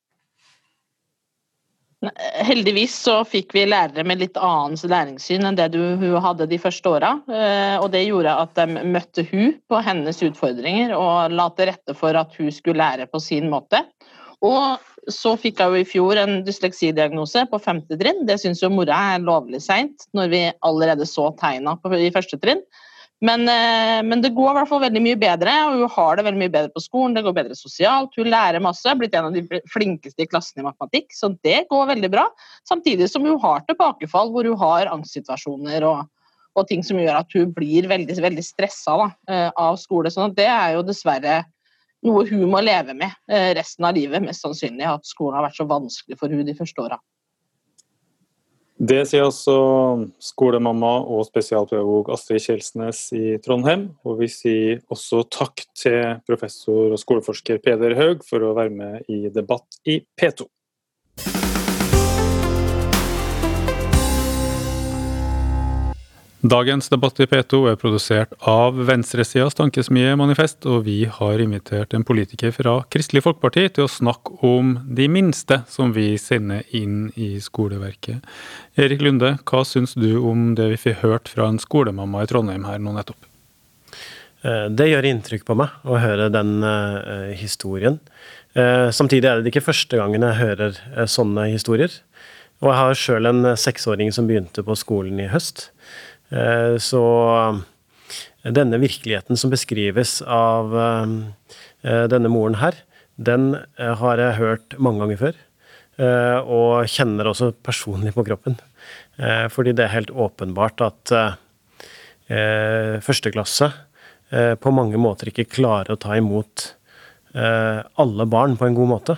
Heldigvis 2.45 2.93
så 3.01 3.23
fikk 3.25 3.55
vi 3.57 3.63
lærere 3.65 4.05
med 4.05 4.21
litt 4.21 4.37
annet 4.37 4.83
læringssyn 4.93 5.47
enn 5.49 5.57
det 5.57 5.71
du, 5.73 5.81
hun 5.97 6.19
hadde 6.21 6.51
de 6.51 6.59
første 6.61 6.91
åra. 6.91 7.15
Og 7.81 7.87
det 7.95 8.03
gjorde 8.05 8.35
at 8.43 8.53
de 8.59 8.83
møtte 8.93 9.25
hun 9.31 9.55
på 9.73 9.81
hennes 9.87 10.21
utfordringer 10.27 10.93
og 10.99 11.33
la 11.33 11.47
til 11.57 11.71
rette 11.71 11.97
for 11.97 12.19
at 12.21 12.37
hun 12.37 12.53
skulle 12.53 12.83
lære 12.83 13.09
på 13.09 13.23
sin 13.25 13.49
måte. 13.49 13.81
Og 14.45 15.13
så 15.13 15.35
fikk 15.41 15.61
jeg 15.61 15.71
jo 15.71 15.81
i 15.81 15.89
fjor 15.89 16.21
en 16.21 16.39
dysleksidiagnose 16.47 17.45
på 17.51 17.61
femte 17.63 17.99
trinn. 18.01 18.25
Det 18.29 18.39
syns 18.41 18.63
jo 18.63 18.73
mora 18.73 18.97
er 19.15 19.25
lovlig 19.25 19.61
seint, 19.65 20.07
når 20.17 20.33
vi 20.33 20.43
allerede 20.65 21.07
så 21.09 21.31
tegna 21.41 21.77
i 21.99 22.13
første 22.15 22.41
trinn. 22.41 22.63
Men, 23.25 23.47
eh, 23.49 24.03
men, 24.05 24.21
det 24.21 24.35
går 24.37 24.51
i 24.51 24.57
hvert 24.59 24.69
fall 24.69 24.83
veldig 24.83 25.01
mye 25.01 25.19
bedre, 25.21 25.53
og 25.69 25.79
hun 25.79 25.93
har 25.95 26.17
det 26.17 26.25
veldig 26.27 26.41
mye 26.43 26.53
bedre 26.53 26.73
på 26.75 26.83
skolen. 26.83 27.15
Det 27.17 27.23
går 27.25 27.37
bedre 27.37 27.57
sosialt, 27.57 28.17
hun 28.19 28.29
lærer 28.33 28.65
masse, 28.65 28.85
er 28.91 28.99
blitt 29.01 29.15
en 29.17 29.31
av 29.31 29.37
de 29.37 29.61
flinkeste 29.73 30.25
i 30.25 30.29
klassen 30.29 30.61
i 30.61 30.67
matematikk. 30.67 31.09
Så 31.15 31.31
det 31.47 31.63
går 31.71 31.89
veldig 31.95 32.11
bra. 32.13 32.27
Samtidig 32.69 33.09
som 33.13 33.25
hun 33.25 33.41
har 33.41 33.65
tilbakefall 33.69 34.35
hvor 34.35 34.49
hun 34.49 34.61
har 34.61 34.93
angstsituasjoner 34.93 35.87
og, 35.89 36.05
og 36.59 36.69
ting 36.69 36.85
som 36.85 37.01
gjør 37.01 37.23
at 37.23 37.39
hun 37.39 37.55
blir 37.55 37.89
veldig, 37.89 38.19
veldig 38.27 38.45
stressa 38.45 38.99
eh, 39.31 39.49
av 39.49 39.81
skole. 39.81 40.13
Så 40.13 40.29
det 40.37 40.51
er 40.51 40.77
jo 40.77 40.85
dessverre 40.85 41.45
noe 42.05 42.27
hun 42.29 42.47
må 42.53 42.61
leve 42.65 42.95
med 42.97 43.13
eh, 43.31 43.53
resten 43.57 43.89
av 43.89 43.97
livet, 43.97 44.23
mest 44.25 44.45
sannsynlig. 44.45 44.87
At 44.87 45.09
skolen 45.09 45.39
har 45.39 45.49
vært 45.49 45.59
så 45.61 45.69
vanskelig 45.69 46.21
for 46.21 46.33
hun 46.33 46.47
de 46.47 46.57
første 46.57 46.85
åra. 46.85 47.01
Det 48.75 49.05
sier 49.07 49.23
altså 49.23 49.55
skolemamma 50.19 50.97
og 51.07 51.23
spesialpedagog 51.29 52.09
Astrid 52.13 52.43
Kjelsnes 52.43 53.05
i 53.15 53.37
Trondheim. 53.45 53.87
Og 54.03 54.19
vi 54.19 54.29
sier 54.33 54.83
også 54.93 55.23
takk 55.31 55.63
til 55.79 56.19
professor 56.27 56.97
og 56.97 57.01
skoleforsker 57.01 57.63
Peder 57.63 57.95
Haug 58.01 58.27
for 58.27 58.43
å 58.43 58.55
være 58.59 58.75
med 58.75 59.07
i 59.15 59.31
debatt 59.33 59.79
i 59.87 60.01
P2. 60.19 60.49
Dagens 66.45 66.91
debatt 66.93 67.17
i 67.23 67.25
P2 67.25 67.59
er 67.71 67.77
produsert 67.81 68.35
av 68.45 68.77
venstresidas 68.85 69.55
tankesmie 69.57 70.11
Manifest, 70.21 70.67
og 70.69 70.83
vi 70.85 71.07
har 71.09 71.41
invitert 71.41 71.95
en 71.97 72.05
politiker 72.05 72.53
fra 72.53 72.75
Kristelig 72.93 73.23
Folkeparti 73.25 73.63
til 73.79 73.87
å 73.87 73.89
snakke 73.89 74.35
om 74.45 74.75
de 74.85 75.07
minste 75.09 75.63
som 75.73 75.95
vi 75.97 76.19
sender 76.21 76.61
inn 76.77 77.07
i 77.17 77.39
skoleverket. 77.41 78.21
Erik 78.77 79.01
Lunde, 79.01 79.39
hva 79.49 79.65
syns 79.65 79.97
du 79.97 80.19
om 80.21 80.51
det 80.59 80.69
vi 80.75 80.83
fikk 80.83 81.01
hørt 81.07 81.33
fra 81.33 81.49
en 81.49 81.63
skolemamma 81.63 82.27
i 82.27 82.29
Trondheim 82.29 82.69
her 82.69 82.85
nå 82.85 82.93
nettopp? 82.93 83.25
Eh, 84.45 84.69
det 84.69 84.91
gjør 84.93 85.09
inntrykk 85.15 85.49
på 85.49 85.57
meg 85.57 85.89
å 85.89 85.97
høre 85.97 86.29
den 86.29 86.59
uh, 86.61 87.33
historien. 87.41 87.97
Uh, 88.53 88.93
samtidig 88.93 89.31
er 89.31 89.41
det 89.41 89.49
ikke 89.49 89.65
første 89.73 89.97
gangen 89.97 90.29
jeg 90.29 90.43
hører 90.45 91.09
sånne 91.09 91.49
historier. 91.55 92.03
Og 92.61 92.69
jeg 92.69 92.83
har 92.83 93.01
sjøl 93.01 93.33
en 93.33 93.55
seksåring 93.57 94.13
som 94.13 94.29
begynte 94.29 94.61
på 94.61 94.77
skolen 94.77 95.25
i 95.25 95.33
høst. 95.33 95.71
Eh, 96.33 96.77
så 96.83 97.05
eh, 98.45 98.53
denne 98.55 98.81
virkeligheten 98.83 99.39
som 99.39 99.53
beskrives 99.53 100.21
av 100.23 100.75
eh, 100.81 102.05
denne 102.11 102.33
moren 102.33 102.59
her, 102.63 102.79
den 103.15 103.53
har 103.79 104.19
jeg 104.19 104.39
hørt 104.41 104.75
mange 104.83 105.05
ganger 105.05 105.21
før. 105.21 105.37
Og 106.51 106.89
kjenner 106.91 107.29
også 107.31 107.53
personlig 107.63 108.11
på 108.17 108.25
kroppen. 108.27 108.57
Fordi 109.55 109.71
det 109.71 109.85
er 109.85 109.93
helt 109.93 110.11
åpenbart 110.11 110.83
at 110.83 111.13
første 113.07 113.31
klasse 113.31 113.69
på 114.59 114.73
mange 114.75 114.99
måter 114.99 115.31
ikke 115.31 115.47
klarer 115.61 115.95
å 115.95 116.01
ta 116.03 116.17
imot 116.19 116.65
alle 117.39 118.27
barn 118.27 118.59
på 118.59 118.67
en 118.67 118.81
god 118.81 118.91
måte. 118.97 119.17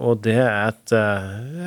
Og 0.00 0.24
det 0.24 0.38
er 0.40 0.70
et, 0.70 0.96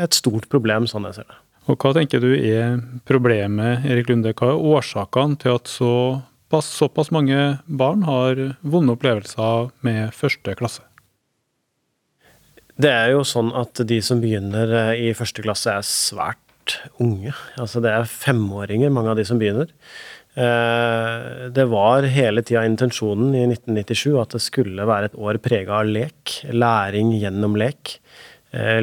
et 0.07 0.17
stort 0.17 0.49
problem, 0.49 0.89
sånn 0.89 1.05
jeg 1.11 1.19
ser 1.19 1.29
det. 1.29 1.39
Og 1.69 1.77
Hva 1.77 1.91
tenker 1.93 2.21
du 2.23 2.31
er 2.33 2.79
problemet, 3.05 3.85
Erik 3.85 4.09
Lunde? 4.09 4.33
Hva 4.33 4.55
er 4.55 4.67
årsakene 4.73 5.37
til 5.37 5.53
at 5.59 5.69
såpass, 5.69 6.69
såpass 6.79 7.11
mange 7.13 7.59
barn 7.67 8.07
har 8.07 8.41
vonde 8.65 8.95
opplevelser 8.95 9.69
med 9.85 10.15
første 10.17 10.55
klasse? 10.57 10.81
Det 12.79 12.89
er 12.89 13.11
jo 13.13 13.25
sånn 13.27 13.51
at 13.59 13.83
de 13.85 13.99
som 14.01 14.21
begynner 14.23 14.71
eh, 14.71 15.09
i 15.09 15.13
første 15.13 15.43
klasse 15.45 15.73
er 15.75 15.85
svært 15.85 16.79
unge. 17.03 17.35
Altså 17.59 17.83
det 17.83 17.91
er 17.91 18.09
femåringer, 18.09 18.89
mange 18.93 19.11
av 19.11 19.19
de 19.19 19.25
som 19.27 19.37
begynner. 19.41 19.69
Eh, 20.39 21.49
det 21.53 21.65
var 21.69 22.07
hele 22.07 22.41
tida 22.47 22.63
intensjonen 22.65 23.35
i 23.35 23.43
1997 23.49 24.15
at 24.23 24.33
det 24.37 24.41
skulle 24.45 24.87
være 24.89 25.11
et 25.11 25.19
år 25.19 25.41
prega 25.43 25.83
av 25.83 25.91
lek. 25.91 26.39
Læring 26.49 27.11
gjennom 27.19 27.59
lek. 27.59 27.99
Eh, 28.55 28.79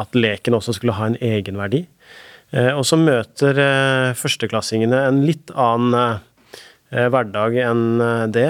at 0.00 0.16
leken 0.16 0.56
også 0.56 0.78
skulle 0.78 0.96
ha 0.96 1.10
en 1.10 1.18
egenverdi. 1.20 1.82
Eh, 2.52 2.70
og 2.76 2.84
så 2.88 2.98
møter 3.00 3.58
eh, 3.58 4.12
førsteklassingene 4.18 5.06
en 5.08 5.24
litt 5.26 5.54
annen 5.54 6.20
hverdag 6.92 7.54
enn 7.56 7.84
det 8.28 8.48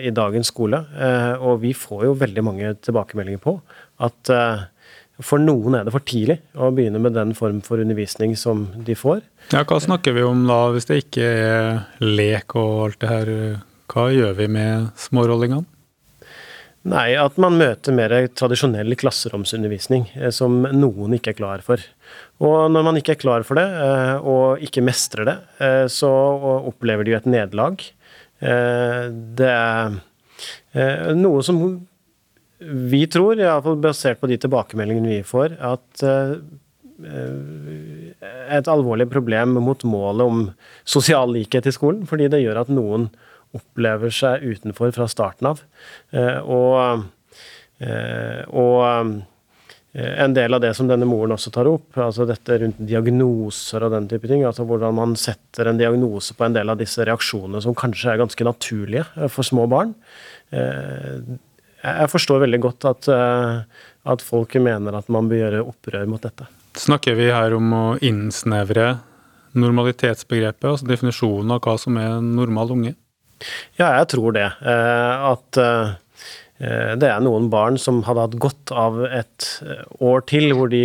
i 0.00 0.08
dagens 0.16 0.48
skole. 0.48 0.78
Og 1.44 1.58
vi 1.60 1.74
får 1.76 2.06
jo 2.06 2.14
veldig 2.16 2.44
mange 2.46 2.70
tilbakemeldinger 2.80 3.42
på 3.44 3.52
at 4.00 4.30
for 5.20 5.36
noen 5.36 5.76
er 5.76 5.84
det 5.84 5.92
for 5.92 6.00
tidlig 6.08 6.38
å 6.56 6.70
begynne 6.72 7.02
med 7.04 7.12
den 7.18 7.34
form 7.36 7.60
for 7.60 7.82
undervisning 7.84 8.32
som 8.40 8.64
de 8.86 8.96
får. 8.96 9.20
Ja, 9.52 9.60
Hva 9.68 9.76
snakker 9.84 10.16
vi 10.16 10.24
om 10.24 10.46
da, 10.48 10.62
hvis 10.72 10.88
det 10.88 11.02
ikke 11.02 11.28
er 11.28 11.84
lek 12.00 12.56
og 12.56 12.72
alt 12.86 12.98
det 13.04 13.12
her? 13.12 13.34
Hva 13.92 14.08
gjør 14.16 14.40
vi 14.40 14.48
med 14.56 14.88
smårollingene? 14.96 15.68
Nei, 16.82 17.12
at 17.14 17.36
man 17.38 17.60
møter 17.60 17.94
mer 17.94 18.10
tradisjonell 18.34 18.96
klasseromsundervisning, 18.98 20.08
eh, 20.18 20.32
som 20.34 20.64
noen 20.66 21.14
ikke 21.14 21.30
er 21.30 21.38
klar 21.38 21.62
for. 21.62 21.82
Og 22.42 22.72
når 22.74 22.86
man 22.88 22.98
ikke 22.98 23.14
er 23.14 23.22
klar 23.22 23.44
for 23.46 23.60
det, 23.60 23.66
eh, 23.66 24.16
og 24.18 24.64
ikke 24.66 24.84
mestrer 24.84 25.28
det, 25.28 25.36
eh, 25.62 25.86
så 25.92 26.10
opplever 26.72 27.06
de 27.06 27.14
jo 27.14 27.20
et 27.20 27.30
nederlag. 27.30 27.84
Det 28.42 29.46
er 29.46 31.14
noe 31.14 31.42
som 31.46 31.60
vi 32.58 33.04
tror, 33.06 33.38
iallfall 33.38 33.76
basert 33.78 34.18
på 34.18 34.26
de 34.26 34.40
tilbakemeldingene 34.42 35.12
vi 35.12 35.20
får, 35.22 35.54
at 35.62 36.02
et 38.58 38.70
alvorlig 38.70 39.06
problem 39.12 39.54
mot 39.62 39.86
målet 39.86 40.26
om 40.26 40.42
sosial 40.82 41.30
likhet 41.36 41.70
i 41.70 41.74
skolen. 41.74 42.02
Fordi 42.10 42.26
det 42.34 42.42
gjør 42.42 42.64
at 42.64 42.74
noen 42.74 43.12
opplever 43.56 44.12
seg 44.12 44.44
utenfor 44.44 44.92
fra 44.96 45.08
starten 45.10 45.50
av. 45.52 45.62
Eh, 46.12 46.38
og, 46.40 47.04
eh, 47.82 48.42
og 48.48 48.78
eh, 48.86 49.12
en 49.92 50.32
del 50.32 50.56
av 50.56 50.62
det 50.64 50.70
som 50.72 50.88
denne 50.88 51.04
moren 51.04 51.34
også 51.34 51.50
tar 51.52 51.68
opp, 51.68 51.98
altså 52.00 52.24
dette 52.24 52.56
rundt 52.62 52.78
diagnoser 52.88 53.84
og 53.84 53.92
den 53.92 54.06
type 54.08 54.30
ting, 54.30 54.46
altså 54.48 54.64
hvordan 54.64 54.96
man 54.96 55.12
setter 55.20 55.68
en 55.68 55.80
diagnose 55.80 56.32
på 56.38 56.46
en 56.46 56.56
del 56.56 56.72
av 56.72 56.80
disse 56.80 57.04
reaksjonene 57.04 57.60
som 57.60 57.76
kanskje 57.76 58.14
er 58.14 58.22
ganske 58.22 58.46
naturlige 58.48 59.28
for 59.28 59.44
små 59.44 59.66
barn. 59.68 59.92
Jeg 60.48 62.08
forstår 62.08 62.46
veldig 62.46 62.62
godt 62.64 62.88
at, 62.88 63.10
at 64.16 64.24
folk 64.24 64.56
mener 64.64 64.96
at 64.96 65.12
man 65.12 65.28
bør 65.28 65.42
gjøre 65.44 65.64
opprør 65.74 66.08
mot 66.08 66.24
dette. 66.24 66.48
Snakker 66.80 67.18
vi 67.18 67.28
her 67.28 67.52
om 67.52 67.72
å 67.76 67.86
innsnevre 68.00 68.94
normalitetsbegrepet, 69.52 70.68
altså 70.70 70.88
definisjonen 70.88 71.52
av 71.52 71.60
hva 71.64 71.76
som 71.80 71.98
er 72.00 72.16
en 72.16 72.32
normal 72.36 72.72
unge? 72.76 72.94
Ja, 73.76 73.90
jeg 73.98 74.08
tror 74.14 74.32
det. 74.36 74.46
Eh, 74.62 75.26
at 75.32 75.60
eh, 75.60 75.92
det 76.62 77.08
er 77.08 77.22
noen 77.24 77.48
barn 77.50 77.78
som 77.80 78.02
hadde 78.06 78.26
hatt 78.26 78.38
godt 78.42 78.70
av 78.76 79.00
et 79.08 79.48
eh, 79.66 79.82
år 80.04 80.22
til 80.30 80.52
hvor, 80.54 80.70
de, 80.70 80.82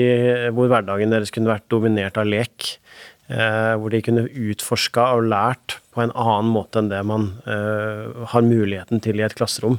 hvor 0.55 0.71
hverdagen 0.71 1.13
deres 1.13 1.33
kunne 1.33 1.51
vært 1.51 1.67
dominert 1.73 2.17
av 2.17 2.29
lek. 2.29 2.75
Hvor 3.27 3.91
de 3.91 3.99
kunne 3.99 4.21
utforska 4.23 5.09
og 5.17 5.25
lært 5.27 5.73
på 5.91 5.99
en 5.99 6.13
annen 6.15 6.47
måte 6.47 6.79
enn 6.79 6.87
det 6.87 7.01
man 7.03 7.25
har 7.43 8.45
muligheten 8.45 9.01
til 9.03 9.19
i 9.19 9.25
et 9.25 9.35
klasserom. 9.35 9.75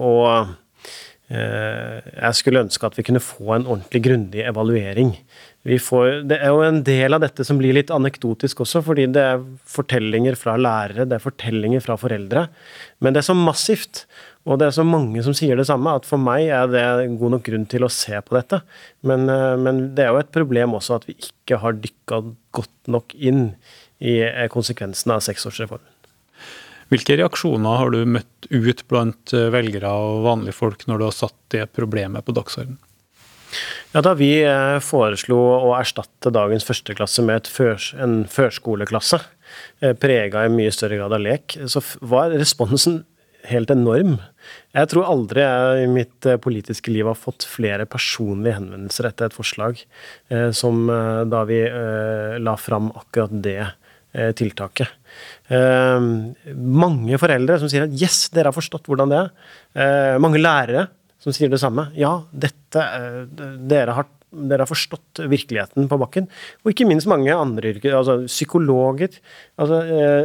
Og 0.00 0.54
jeg 1.28 2.38
skulle 2.38 2.62
ønske 2.64 2.88
at 2.88 2.96
vi 2.96 3.04
kunne 3.04 3.20
få 3.20 3.58
en 3.58 3.68
ordentlig 3.68 4.00
grundig 4.06 4.46
evaluering. 4.48 5.12
Får, 5.66 6.22
det 6.30 6.38
er 6.38 6.54
jo 6.54 6.62
en 6.62 6.80
del 6.86 7.16
av 7.16 7.24
dette 7.24 7.44
som 7.44 7.58
blir 7.58 7.74
litt 7.74 7.90
anekdotisk 7.90 8.60
også, 8.62 8.84
fordi 8.86 9.08
det 9.10 9.24
er 9.34 9.44
fortellinger 9.68 10.38
fra 10.38 10.54
lærere, 10.56 11.04
det 11.04 11.18
er 11.18 11.24
fortellinger 11.24 11.82
fra 11.82 11.96
foreldre. 11.98 12.46
Men 13.02 13.12
det 13.12 13.20
er 13.20 13.28
så 13.28 13.36
massivt, 13.36 14.06
og 14.46 14.60
det 14.60 14.68
er 14.68 14.76
så 14.76 14.84
mange 14.86 15.24
som 15.26 15.34
sier 15.34 15.58
det 15.58 15.66
samme, 15.66 15.96
at 15.98 16.06
for 16.06 16.22
meg 16.22 16.46
er 16.54 16.70
det 16.70 16.84
god 17.18 17.34
nok 17.34 17.44
grunn 17.48 17.66
til 17.66 17.86
å 17.86 17.90
se 17.92 18.14
på 18.22 18.36
dette. 18.36 18.60
Men, 19.02 19.26
men 19.58 19.82
det 19.98 20.06
er 20.06 20.14
jo 20.14 20.22
et 20.22 20.30
problem 20.34 20.78
også 20.78 21.00
at 21.00 21.08
vi 21.10 21.16
ikke 21.18 21.58
har 21.64 21.74
dykka 21.82 22.22
godt 22.54 22.94
nok 22.94 23.16
inn 23.18 23.48
i 23.98 24.20
konsekvensene 24.52 25.18
av 25.18 25.26
seksårsreformen. 25.26 25.96
Hvilke 26.92 27.16
reaksjoner 27.18 27.80
har 27.80 27.90
du 27.90 28.04
møtt 28.06 28.48
ut 28.52 28.82
blant 28.90 29.32
eh, 29.34 29.48
velgere 29.50 29.90
og 29.90 30.26
vanlige 30.26 30.54
folk 30.54 30.84
når 30.86 31.00
du 31.00 31.06
har 31.08 31.16
satt 31.16 31.38
det 31.54 31.64
problemet 31.74 32.26
på 32.26 32.34
dagsordenen? 32.36 32.78
Ja, 33.94 34.02
Da 34.04 34.12
vi 34.18 34.30
eh, 34.44 34.78
foreslo 34.84 35.38
å 35.66 35.72
erstatte 35.78 36.30
dagens 36.34 36.66
førsteklasse 36.66 37.24
med 37.26 37.50
førs, 37.50 37.90
en 37.98 38.20
førskoleklasse, 38.30 39.18
eh, 39.82 39.96
prega 39.98 40.44
i 40.46 40.52
mye 40.52 40.74
større 40.74 41.00
grad 41.00 41.16
av 41.16 41.24
lek, 41.26 41.58
så 41.66 41.82
var 42.06 42.34
responsen 42.36 43.02
helt 43.50 43.70
enorm. 43.72 44.18
Jeg 44.76 44.90
tror 44.92 45.08
aldri 45.08 45.42
jeg 45.42 45.84
i 45.84 45.90
mitt 45.90 46.28
politiske 46.44 46.92
liv 46.92 47.08
har 47.08 47.18
fått 47.18 47.46
flere 47.48 47.86
personlige 47.90 48.58
henvendelser 48.58 49.08
etter 49.08 49.30
et 49.30 49.36
forslag 49.36 49.80
som 50.54 50.86
da 51.30 51.40
vi 51.48 51.58
la 52.42 52.54
fram 52.60 52.92
akkurat 52.94 53.32
det 53.42 53.58
tiltaket. 54.38 54.92
Eh, 55.52 56.06
mange 56.56 57.18
foreldre 57.20 57.58
som 57.60 57.70
sier 57.70 57.86
at 57.86 57.94
'yes, 57.94 58.28
dere 58.34 58.50
har 58.50 58.56
forstått 58.56 58.88
hvordan 58.88 59.12
det 59.12 59.18
er'. 59.18 59.30
Eh, 59.74 60.18
mange 60.18 60.40
lærere 60.40 60.88
som 61.18 61.32
sier 61.32 61.50
det 61.50 61.60
samme. 61.60 61.90
Ja, 61.94 62.22
dette, 62.32 62.78
eh, 62.78 63.26
dere 63.66 63.92
har 63.92 64.06
dere 64.30 64.64
har 64.64 64.70
forstått 64.70 65.22
virkeligheten 65.30 65.86
på 65.90 65.98
bakken. 66.00 66.26
Og 66.64 66.72
ikke 66.72 66.88
minst 66.88 67.08
mange 67.10 67.34
andre 67.34 67.72
yrker, 67.74 67.94
altså 67.96 68.18
psykologer. 68.26 69.20
Altså 69.60 69.80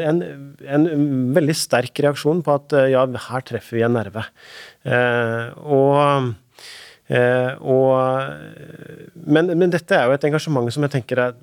en, 0.09 0.23
en, 0.65 0.87
veldig 1.35 1.55
sterk 1.57 2.01
reaksjon 2.03 2.41
på 2.45 2.55
at 2.57 2.75
ja, 2.91 3.05
her 3.29 3.45
treffer 3.47 3.77
vi 3.77 3.85
en 3.85 3.95
nerve. 3.95 4.25
Eh, 4.83 5.53
og, 5.61 6.33
eh, 7.13 7.53
og 7.61 9.21
men, 9.21 9.53
men, 9.53 9.71
dette 9.71 9.95
er 9.95 10.09
jo 10.09 10.17
et 10.17 10.29
engasjement 10.31 10.73
som 10.73 10.87
jeg 10.87 10.95
tenker 10.97 11.25
er 11.29 11.39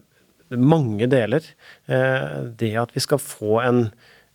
mange 0.56 1.08
deler. 1.10 1.44
Eh, 1.86 2.52
det 2.58 2.74
at 2.80 2.94
vi 2.94 3.02
skal 3.04 3.20
få 3.22 3.60
en, 3.64 3.84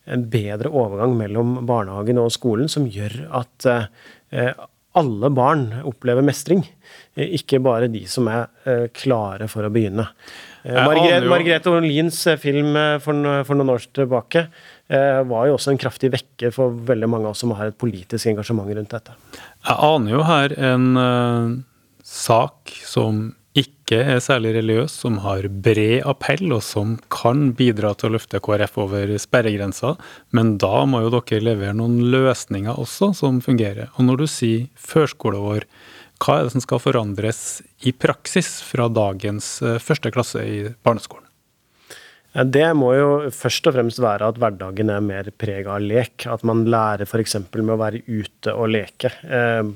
en 0.05 0.27
bedre 0.29 0.71
overgang 0.71 1.15
mellom 1.17 1.57
barnehagen 1.67 2.21
og 2.21 2.33
skolen, 2.35 2.69
som 2.71 2.87
gjør 2.89 3.23
at 3.43 3.69
eh, 3.69 4.53
alle 4.99 5.29
barn 5.33 5.67
opplever 5.89 6.25
mestring, 6.25 6.63
eh, 7.15 7.35
ikke 7.39 7.61
bare 7.63 7.89
de 7.91 8.03
som 8.09 8.29
er 8.31 8.89
klare 8.95 9.49
for 9.51 9.65
å 9.65 9.71
begynne. 9.73 10.07
Margrethe, 10.63 11.27
Margrethe 11.27 11.71
Olins 11.75 12.21
film 12.39 12.77
for, 13.03 13.25
for, 13.43 13.59
noen 13.59 13.73
år 13.73 13.83
tilbake 13.91 14.45
var 14.87 15.49
jo 15.49 15.57
også 15.57 15.73
en 15.73 15.79
kraftig 15.81 16.13
vekker 16.13 16.53
for 16.55 16.71
veldig 16.87 17.09
mange 17.11 17.27
av 17.27 17.33
oss 17.33 17.41
som 17.43 17.51
har 17.57 17.73
et 17.73 17.77
politisk 17.77 18.29
engasjement 18.31 18.71
rundt 18.71 18.93
dette. 18.95 19.15
Jeg 19.67 19.75
aner 19.89 20.13
jo 20.13 20.21
her 20.23 20.55
en 20.71 20.85
uh, 20.95 21.51
sak 22.07 22.71
som 22.87 23.25
ikke 23.53 23.99
er 24.15 24.21
særlig 24.23 24.55
religiøs, 24.55 24.93
som 25.03 25.19
har 25.21 25.45
bred 25.65 26.01
appell, 26.09 26.47
og 26.55 26.63
som 26.65 26.95
kan 27.13 27.51
bidra 27.57 27.93
til 27.93 28.09
å 28.09 28.15
løfte 28.15 28.41
KrF 28.43 28.79
over 28.81 29.13
sperregrensa. 29.21 29.93
Men 30.33 30.55
da 30.61 30.85
må 30.89 31.03
jo 31.03 31.11
dere 31.13 31.43
levere 31.43 31.77
noen 31.77 31.99
løsninger 32.13 32.79
også 32.81 33.11
som 33.19 33.41
fungerer. 33.45 33.91
Og 33.97 34.07
når 34.09 34.23
du 34.23 34.25
sier 34.31 34.65
førskoleår, 34.89 35.67
hva 36.23 36.39
er 36.39 36.47
det 36.47 36.55
som 36.55 36.63
skal 36.63 36.81
forandres 36.81 37.43
i 37.83 37.91
praksis 37.91 38.55
fra 38.65 38.87
dagens 38.89 39.57
eh, 39.61 39.79
første 39.81 40.11
klasse 40.13 40.41
i 40.47 40.57
barneskolen? 40.85 41.27
Det 42.33 42.65
må 42.73 42.95
jo 42.97 43.09
først 43.29 43.67
og 43.69 43.75
fremst 43.75 43.99
være 44.01 44.31
at 44.31 44.39
hverdagen 44.41 44.89
er 44.89 45.03
mer 45.05 45.27
preg 45.37 45.67
av 45.69 45.83
lek. 45.83 46.25
At 46.25 46.41
man 46.47 46.63
lærer 46.65 47.05
f.eks. 47.05 47.37
med 47.53 47.73
å 47.75 47.81
være 47.81 48.01
ute 48.07 48.55
og 48.57 48.71
leke. 48.73 49.11
Eh, 49.21 49.67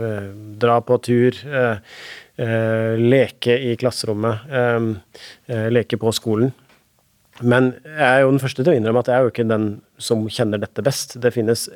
eh, 0.00 0.30
dra 0.62 0.78
på 0.80 0.96
tur. 1.04 1.36
Eh, 1.44 1.98
leke 2.38 3.56
i 3.60 3.76
klasserommet, 3.76 4.46
eh, 4.50 5.24
eh, 5.48 5.68
leke 5.70 5.98
på 6.00 6.12
skolen. 6.12 6.52
Men 7.42 7.72
jeg 7.84 8.06
er 8.06 8.20
jo 8.22 8.30
den 8.30 8.40
første 8.42 8.62
til 8.62 8.72
å 8.72 8.76
innrømme 8.76 9.00
at 9.00 9.08
jeg 9.08 9.16
er 9.16 9.22
jo 9.24 9.32
ikke 9.32 9.48
den 9.48 9.66
som 9.98 10.26
kjenner 10.28 10.60
dette 10.60 10.84
best. 10.84 11.20
Det 11.20 11.32
finnes 11.32 11.68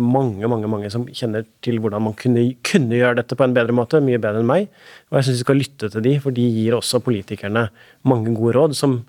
mange 0.00 0.46
mange, 0.46 0.68
mange 0.70 0.88
som 0.88 1.02
kjenner 1.10 1.42
til 1.66 1.80
hvordan 1.82 2.04
man 2.06 2.14
kunne, 2.14 2.44
kunne 2.62 2.94
gjøre 2.94 3.18
dette 3.18 3.34
på 3.34 3.42
en 3.42 3.56
bedre 3.56 3.74
måte, 3.74 3.98
mye 4.00 4.20
bedre 4.22 4.38
enn 4.38 4.46
meg. 4.46 4.68
Og 5.10 5.18
jeg 5.18 5.26
syns 5.26 5.40
vi 5.40 5.46
skal 5.46 5.58
lytte 5.58 5.90
til 5.90 6.04
de, 6.06 6.12
for 6.22 6.30
de 6.30 6.44
gir 6.46 6.76
også 6.78 7.02
politikerne 7.02 7.66
mange 8.06 8.32
gode 8.38 8.54
råd 8.54 8.78
som 8.78 9.00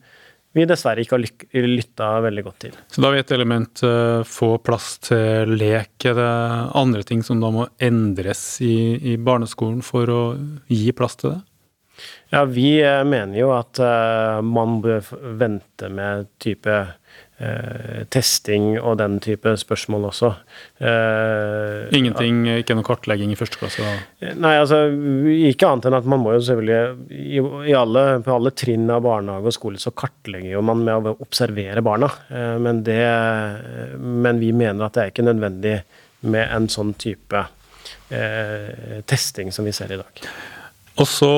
vi 0.59 0.67
dessverre 0.69 1.03
ikke 1.03 1.17
har 1.17 1.67
lytta 1.67 2.09
veldig 2.25 2.45
godt 2.45 2.59
til. 2.65 2.77
Så 2.91 3.01
da 3.01 3.09
har 3.09 3.17
vi 3.17 3.23
et 3.23 3.35
element 3.35 3.83
uh, 3.85 4.21
få 4.27 4.53
plass 4.63 4.97
til 5.09 5.55
lek. 5.59 5.93
Er 6.09 6.17
det 6.19 6.31
andre 6.79 7.05
ting 7.07 7.23
som 7.25 7.41
da 7.43 7.51
må 7.53 7.67
endres 7.81 8.43
i, 8.65 8.97
i 9.13 9.17
barneskolen 9.17 9.83
for 9.85 10.11
å 10.13 10.23
gi 10.67 10.91
plass 10.95 11.19
til 11.19 11.35
det? 11.35 11.39
Ja, 12.31 12.45
vi 12.45 12.77
uh, 12.85 13.01
mener 13.07 13.39
jo 13.39 13.51
at 13.55 13.81
uh, 13.83 14.39
man 14.45 14.79
bør 14.83 15.07
vente 15.39 15.89
med 15.91 16.29
type 16.41 16.77
Eh, 17.39 18.01
testing 18.11 18.73
og 18.81 18.97
den 18.99 19.13
type 19.23 19.53
spørsmål 19.61 20.09
også. 20.09 20.29
Eh, 20.83 21.85
Ingenting, 21.95 22.41
ikke 22.57 22.75
noe 22.75 22.83
kartlegging 22.83 23.31
i 23.31 23.37
første 23.39 23.61
klasse? 23.61 23.85
Da. 23.85 24.33
Nei, 24.35 24.57
altså 24.59 24.81
ikke 25.47 25.69
annet 25.69 25.87
enn 25.87 25.95
at 26.01 26.09
man 26.11 26.19
må 26.19 26.33
jo 26.35 26.41
selvfølgelig 26.43 27.13
i, 27.15 27.39
i 27.71 27.75
alle, 27.79 28.03
På 28.25 28.33
alle 28.35 28.51
trinn 28.51 28.91
av 28.91 29.05
barnehage 29.05 29.53
og 29.53 29.55
skole 29.55 29.79
så 29.79 29.93
kartlegger 29.95 30.51
jo 30.57 30.65
man 30.67 30.83
med 30.83 31.07
å 31.07 31.13
observere 31.23 31.83
barna. 31.85 32.11
Eh, 32.27 32.57
men, 32.59 32.83
det, 32.83 32.99
men 34.03 34.43
vi 34.43 34.51
mener 34.51 34.89
at 34.89 34.97
det 34.97 35.05
er 35.05 35.13
ikke 35.13 35.27
nødvendig 35.29 35.77
med 36.27 36.43
en 36.43 36.67
sånn 36.67 36.91
type 36.99 37.45
eh, 38.11 38.99
testing 39.07 39.55
som 39.55 39.63
vi 39.63 39.77
ser 39.79 39.95
i 39.95 40.01
dag. 40.01 40.27
Og 40.99 41.07
så 41.07 41.31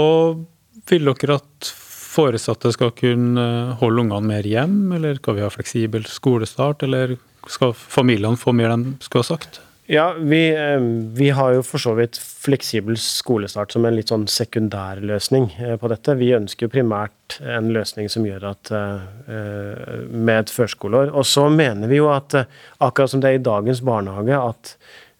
vil 0.90 1.14
dere 1.14 1.38
at 1.38 1.76
foresatte 2.12 2.74
skal 2.76 2.94
kunne 2.98 3.48
holde 3.82 4.06
ungene 4.06 4.34
mer 4.34 4.48
hjem, 4.48 4.78
eller 4.98 5.20
skal 5.22 5.38
vi 5.38 5.46
ha 5.46 5.52
fleksibel 5.54 6.08
skolestart, 6.10 6.84
eller 6.88 7.18
skal 7.50 7.74
familiene 7.74 8.40
få 8.40 8.54
mer 8.56 8.76
enn 8.76 8.90
de 8.92 8.96
skulle 9.06 9.26
ha 9.26 9.34
sagt? 9.34 9.62
Ja, 9.92 10.14
vi, 10.14 10.50
eh, 10.56 10.80
vi, 11.14 11.30
har 11.36 11.58
jo 11.58 11.64
for 11.68 11.82
så 11.84 11.92
vidt 11.98 12.16
fleksibel 12.16 12.96
skolestart 13.02 13.74
som 13.74 13.84
en 13.84 13.98
litt 13.98 14.12
sånn 14.14 14.24
sekundærløsning 14.30 15.50
løsning 15.50 15.80
på 15.82 15.90
dette. 15.92 16.16
Vi 16.16 16.30
ønsker 16.38 16.68
jo 16.68 16.72
primært 16.72 17.40
en 17.44 17.74
løsning 17.76 18.08
som 18.12 18.24
gjør 18.24 18.46
at 18.54 18.72
eh, 18.72 20.06
med 20.08 20.36
et 20.38 20.54
førskoleår. 20.54 21.12
Og 21.12 21.28
så 21.28 21.50
mener 21.52 21.92
vi 21.92 22.00
jo 22.00 22.08
at 22.14 22.38
akkurat 22.80 23.12
som 23.12 23.24
det 23.24 23.34
er 23.34 23.42
i 23.42 23.44
dagens 23.44 23.84
barnehage, 23.84 24.40
at 24.40 24.76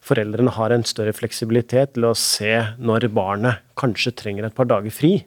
foreldrene 0.08 0.54
har 0.56 0.72
en 0.72 0.88
større 0.88 1.14
fleksibilitet 1.20 1.98
til 1.98 2.08
å 2.08 2.16
se 2.18 2.54
når 2.80 3.10
barnet 3.12 3.66
kanskje 3.82 4.16
trenger 4.24 4.48
et 4.48 4.56
par 4.56 4.70
dager 4.72 4.94
fri. 4.94 5.18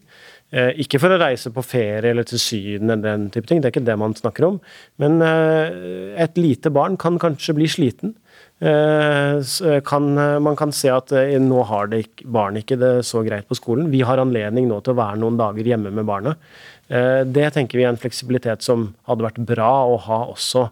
Eh, 0.54 0.70
ikke 0.84 1.00
for 1.02 1.10
å 1.10 1.18
reise 1.18 1.50
på 1.50 1.64
ferie 1.66 2.12
eller 2.12 2.26
til 2.28 2.38
Syden 2.38 2.92
eller 2.92 3.16
den 3.16 3.30
type 3.34 3.48
ting, 3.50 3.60
det 3.60 3.70
er 3.70 3.74
ikke 3.74 3.88
det 3.88 3.96
man 3.98 4.14
snakker 4.14 4.46
om. 4.46 4.60
Men 5.02 5.18
eh, 5.24 6.14
et 6.22 6.38
lite 6.38 6.70
barn 6.74 6.98
kan 7.00 7.18
kanskje 7.22 7.56
bli 7.58 7.66
sliten. 7.70 8.14
Eh, 8.62 9.42
kan, 9.88 10.08
man 10.14 10.58
kan 10.58 10.72
se 10.74 10.92
at 10.94 11.10
nå 11.42 11.64
har 11.66 11.90
det 11.90 12.04
barnet 12.22 12.62
ikke 12.62 12.78
det 12.78 12.94
så 13.08 13.24
greit 13.26 13.50
på 13.50 13.58
skolen. 13.58 13.90
Vi 13.90 14.04
har 14.06 14.22
anledning 14.22 14.70
nå 14.70 14.78
til 14.84 14.94
å 14.94 15.00
være 15.02 15.18
noen 15.24 15.40
dager 15.40 15.74
hjemme 15.74 15.90
med 15.94 16.06
barnet. 16.06 16.38
Det 16.84 17.46
tenker 17.54 17.80
vi 17.80 17.86
er 17.86 17.94
en 17.94 17.98
fleksibilitet 17.98 18.62
som 18.62 18.90
hadde 19.08 19.24
vært 19.24 19.38
bra 19.48 19.70
å 19.88 19.96
ha 20.04 20.18
også 20.28 20.68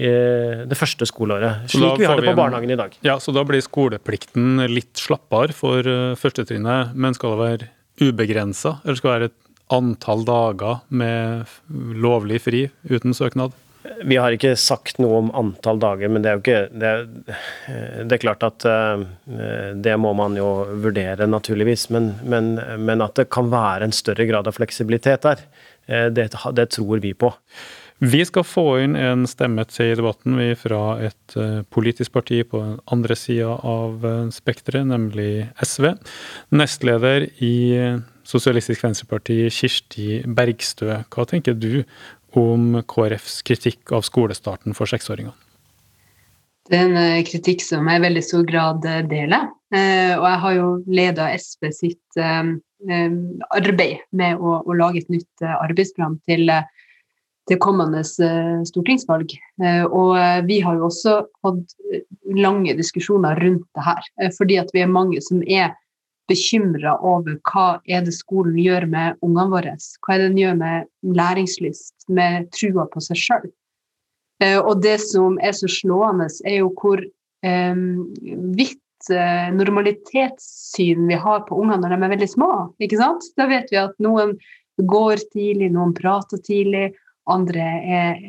det 0.00 0.78
første 0.78 1.04
skoleåret, 1.04 1.66
slik 1.68 1.98
vi 2.00 2.06
har 2.08 2.16
det 2.16 2.30
på 2.30 2.38
barnehagen 2.38 2.72
i 2.72 2.78
dag. 2.80 2.94
Ja, 3.04 3.18
Så 3.20 3.34
da 3.36 3.42
blir 3.44 3.60
skoleplikten 3.60 4.62
litt 4.72 4.96
slappere 4.96 5.52
for 5.52 5.84
førstetrinnet, 6.16 6.96
men 6.96 7.18
skal 7.18 7.34
det 7.34 7.42
være 7.42 7.68
ubegrensa, 8.00 8.78
eller 8.84 8.98
skal 8.98 9.10
det 9.10 9.16
være 9.18 9.30
et 9.30 9.38
antall 9.70 10.24
dager 10.26 10.80
med 10.88 11.58
lovlig 12.02 12.40
fri 12.42 12.64
uten 12.90 13.14
søknad? 13.16 13.54
Vi 14.04 14.18
har 14.20 14.34
ikke 14.34 14.52
sagt 14.60 14.98
noe 15.00 15.22
om 15.22 15.30
antall 15.36 15.80
dager, 15.80 16.10
men 16.12 16.20
det 16.20 16.30
er 16.30 16.36
jo 16.36 16.42
ikke 16.42 16.80
Det 16.82 16.88
er, 16.88 17.06
det 18.04 18.16
er 18.16 18.20
klart 18.20 18.44
at 18.44 18.66
uh, 18.68 19.04
det 19.72 19.94
må 19.96 20.12
man 20.16 20.36
jo 20.36 20.50
vurdere, 20.84 21.28
naturligvis. 21.28 21.88
Men, 21.94 22.12
men, 22.20 22.54
men, 22.76 23.00
at 23.00 23.16
det 23.16 23.30
kan 23.32 23.48
være 23.52 23.88
en 23.88 23.96
større 23.96 24.28
grad 24.28 24.50
av 24.50 24.58
fleksibilitet 24.58 25.24
der, 25.24 25.44
uh, 25.88 26.08
det, 26.12 26.28
det 26.58 26.68
tror 26.76 27.00
vi 27.00 27.14
på. 27.16 27.32
Vi 28.00 28.22
skal 28.24 28.46
få 28.48 28.64
inn 28.80 28.94
en 28.96 29.26
stemme 29.28 29.66
til 29.68 29.90
i 29.92 29.96
debatten 29.98 30.38
vi 30.38 30.54
fra 30.56 30.94
et 31.04 31.34
uh, 31.36 31.60
politisk 31.68 32.14
parti 32.14 32.38
på 32.48 32.62
den 32.62 32.78
andre 32.88 33.16
sida 33.18 33.50
av 33.52 34.06
uh, 34.06 34.30
spekteret, 34.32 34.88
nemlig 34.88 35.44
SV. 35.60 35.90
Nestleder 36.56 37.26
i 37.44 37.52
uh, 37.76 38.00
Sosialistisk 38.24 38.86
Venstreparti, 38.86 39.36
Kirsti 39.52 40.22
Bergstø. 40.24 41.02
Hva 41.12 41.28
tenker 41.28 41.58
du 41.60 41.82
om 42.40 42.80
KrFs 42.88 43.42
kritikk 43.44 43.92
av 43.92 44.08
skolestarten 44.08 44.72
for 44.72 44.88
seksåringene? 44.88 45.36
Det 46.70 46.78
er 46.80 46.88
en 46.88 47.24
kritikk 47.26 47.60
som 47.66 47.88
jeg 47.90 48.00
i 48.00 48.04
veldig 48.06 48.22
stor 48.24 48.44
grad 48.48 48.84
deler. 49.10 49.48
Og 49.74 50.26
jeg 50.28 50.40
har 50.44 50.52
jo 50.54 50.68
leda 50.86 51.32
SV 51.34 51.72
sitt 51.74 52.20
arbeid 52.20 54.04
med 54.14 54.38
å, 54.38 54.60
å 54.62 54.76
lage 54.78 55.02
et 55.02 55.10
nytt 55.10 55.42
arbeidsprogram 55.50 56.20
til 56.30 56.46
til 57.50 57.58
kommende 57.62 58.02
eh, 58.02 58.62
stortingsvalg. 58.68 59.34
Eh, 59.62 59.84
og 59.84 60.14
eh, 60.18 60.40
vi 60.46 60.60
har 60.62 60.78
jo 60.78 60.88
også 60.88 61.16
hatt 61.44 61.76
lange 62.38 62.76
diskusjoner 62.78 63.38
rundt 63.42 63.66
det 63.74 63.86
her, 63.86 64.10
fordi 64.36 64.58
at 64.60 64.70
vi 64.74 64.84
er 64.84 64.92
mange 64.92 65.22
som 65.24 65.42
er 65.42 65.72
bekymra 66.30 66.94
over 67.02 67.40
hva 67.50 67.80
er 67.90 68.04
det 68.06 68.14
skolen 68.14 68.54
gjør 68.60 68.86
med 68.90 69.18
ungene 69.26 69.50
våre. 69.50 69.72
Hva 70.06 70.14
er 70.14 70.22
det 70.22 70.28
den 70.28 70.38
gjør 70.44 70.60
med 70.60 71.16
læringslyst, 71.18 71.96
med 72.06 72.46
trua 72.54 72.86
på 72.92 73.02
seg 73.02 73.18
sjøl. 73.18 73.48
Og 74.62 74.78
det 74.80 74.94
som 75.02 75.34
er 75.42 75.52
så 75.52 75.68
slående, 75.68 76.30
er 76.46 76.62
jo 76.62 76.70
hvor 76.78 77.02
vidt 77.42 79.10
uh, 79.10 79.50
normalitetssyn 79.56 81.02
vi 81.10 81.18
har 81.18 81.42
på 81.48 81.58
ungene 81.60 81.82
når 81.82 81.92
de 81.92 81.98
er 81.98 82.14
veldig 82.14 82.30
små. 82.30 82.50
ikke 82.80 83.00
sant? 83.00 83.26
Da 83.36 83.50
vet 83.50 83.68
vi 83.74 83.80
at 83.82 83.98
noen 84.00 84.36
går 84.80 85.20
tidlig, 85.34 85.72
noen 85.74 85.92
prater 85.98 86.40
tidlig, 86.46 86.92
andre 87.32 87.66
er, 87.96 88.22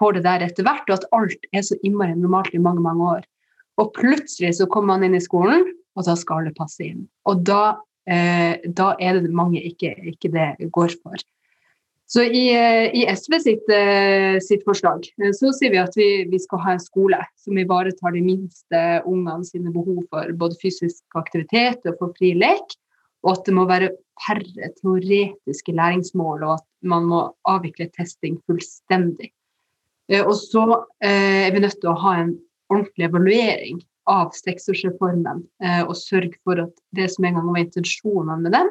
får 0.00 0.18
det 0.18 0.24
der 0.26 0.46
etter 0.48 0.66
hvert, 0.66 0.86
og 0.88 0.96
at 0.98 1.08
alt 1.16 1.50
er 1.52 1.64
så 1.66 1.78
innmari 1.82 2.16
normalt 2.18 2.54
i 2.56 2.62
mange, 2.62 2.84
mange 2.84 3.10
år. 3.18 3.26
Og 3.78 3.92
plutselig 3.94 4.56
så 4.58 4.66
kommer 4.70 4.96
man 4.96 5.06
inn 5.08 5.18
i 5.18 5.22
skolen, 5.22 5.66
og 5.98 6.06
da 6.06 6.14
skal 6.18 6.42
alle 6.42 6.54
passe 6.56 6.82
inn. 6.86 7.06
Og 7.30 7.44
da, 7.46 7.78
eh, 8.10 8.58
da 8.66 8.94
er 8.98 9.20
det 9.20 9.34
mange 9.34 9.62
ikke, 9.62 9.94
ikke, 10.14 10.32
det 10.34 10.70
går 10.74 10.94
for. 11.02 11.18
Så 12.08 12.24
i, 12.24 12.46
eh, 12.56 12.88
i 12.96 13.04
SV 13.04 13.34
sitt, 13.44 13.68
eh, 13.68 14.38
sitt, 14.40 14.62
forslag 14.64 15.04
eh, 15.20 15.32
så 15.36 15.50
sier 15.52 15.74
vi 15.74 15.80
at 15.82 15.96
vi, 15.98 16.24
vi, 16.30 16.38
skal 16.40 16.62
ha 16.64 16.72
en 16.72 16.80
skole 16.80 17.18
som 17.36 17.58
ivaretar 17.60 18.14
de 18.16 18.22
minste 18.24 18.84
ungene 19.04 19.44
sine 19.44 19.72
behov 19.74 20.06
for 20.08 20.32
både 20.40 20.56
fysisk 20.62 21.04
aktivitet 21.20 21.84
og 21.84 21.98
for 22.00 22.16
fri 22.16 22.32
lek 22.40 22.78
og 23.26 23.32
at 23.34 23.48
det 23.48 23.54
må 23.56 23.66
være 23.68 23.90
færre 24.26 24.70
teoretiske 24.80 25.74
læringsmål, 25.74 26.44
og 26.46 26.52
at 26.58 26.66
man 26.82 27.06
må 27.10 27.20
avvikle 27.48 27.88
testing 27.96 28.38
fullstendig. 28.46 29.30
Eh, 30.08 30.24
og 30.24 30.34
så 30.38 30.64
eh, 31.04 31.46
er 31.46 31.52
vi 31.54 31.62
nødt 31.62 31.80
til 31.80 31.92
å 31.92 32.00
ha 32.04 32.16
en 32.22 32.34
ordentlig 32.72 33.08
evaluering 33.08 33.80
av 34.08 34.32
seksårsreformen 34.36 35.42
eh, 35.64 35.82
og 35.84 35.96
sørge 36.00 36.36
for 36.44 36.60
at 36.62 36.74
det 36.96 37.10
som 37.12 37.26
en 37.28 37.38
gang 37.38 37.48
var 37.52 37.64
intensjonene 37.64 38.38
med 38.44 38.56
den, 38.56 38.70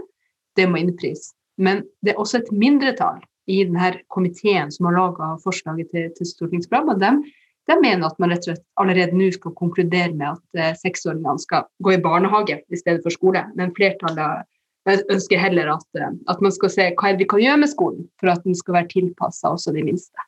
det 0.57 0.67
må 0.69 0.81
innfris. 0.81 1.31
Men 1.61 1.83
det 2.05 2.13
er 2.13 2.21
også 2.21 2.41
et 2.41 2.53
mindretall 2.53 3.21
i 3.47 3.61
denne 3.63 3.93
komiteen 4.13 4.71
som 4.73 4.89
har 4.89 4.97
laga 4.97 5.35
forslaget 5.43 5.91
til, 5.93 6.09
til 6.17 6.29
stortingsprogram. 6.29 6.95
og 6.95 7.01
dem, 7.01 7.21
de 7.67 7.77
mener 7.81 8.07
at 8.07 8.19
man 8.21 8.31
rett 8.31 8.45
og 8.45 8.53
slett 8.53 8.63
allerede 8.79 9.17
nå 9.17 9.31
skal 9.35 9.55
konkludere 9.57 10.13
med 10.13 10.29
at 10.35 10.61
eh, 10.61 10.77
seksåringene 10.79 11.43
skal 11.43 11.67
gå 11.83 11.95
i 11.95 12.03
barnehage 12.03 12.61
i 12.71 12.79
stedet 12.79 13.03
for 13.03 13.13
skole. 13.13 13.43
Men 13.59 13.75
flertallet 13.75 14.47
ønsker 14.87 15.41
heller 15.41 15.73
at, 15.75 15.87
eh, 15.99 16.15
at, 16.31 16.41
man 16.41 16.55
skal 16.55 16.71
se 16.73 16.87
hva 16.95 17.13
vi 17.19 17.27
kan 17.27 17.43
gjøre 17.43 17.61
med 17.65 17.73
skolen 17.73 18.07
for 18.21 18.31
at 18.31 18.47
den 18.47 18.55
skal 18.57 18.79
være 18.79 18.91
tilpassa 18.95 19.51
også 19.51 19.75
de 19.75 19.83
minste. 19.87 20.27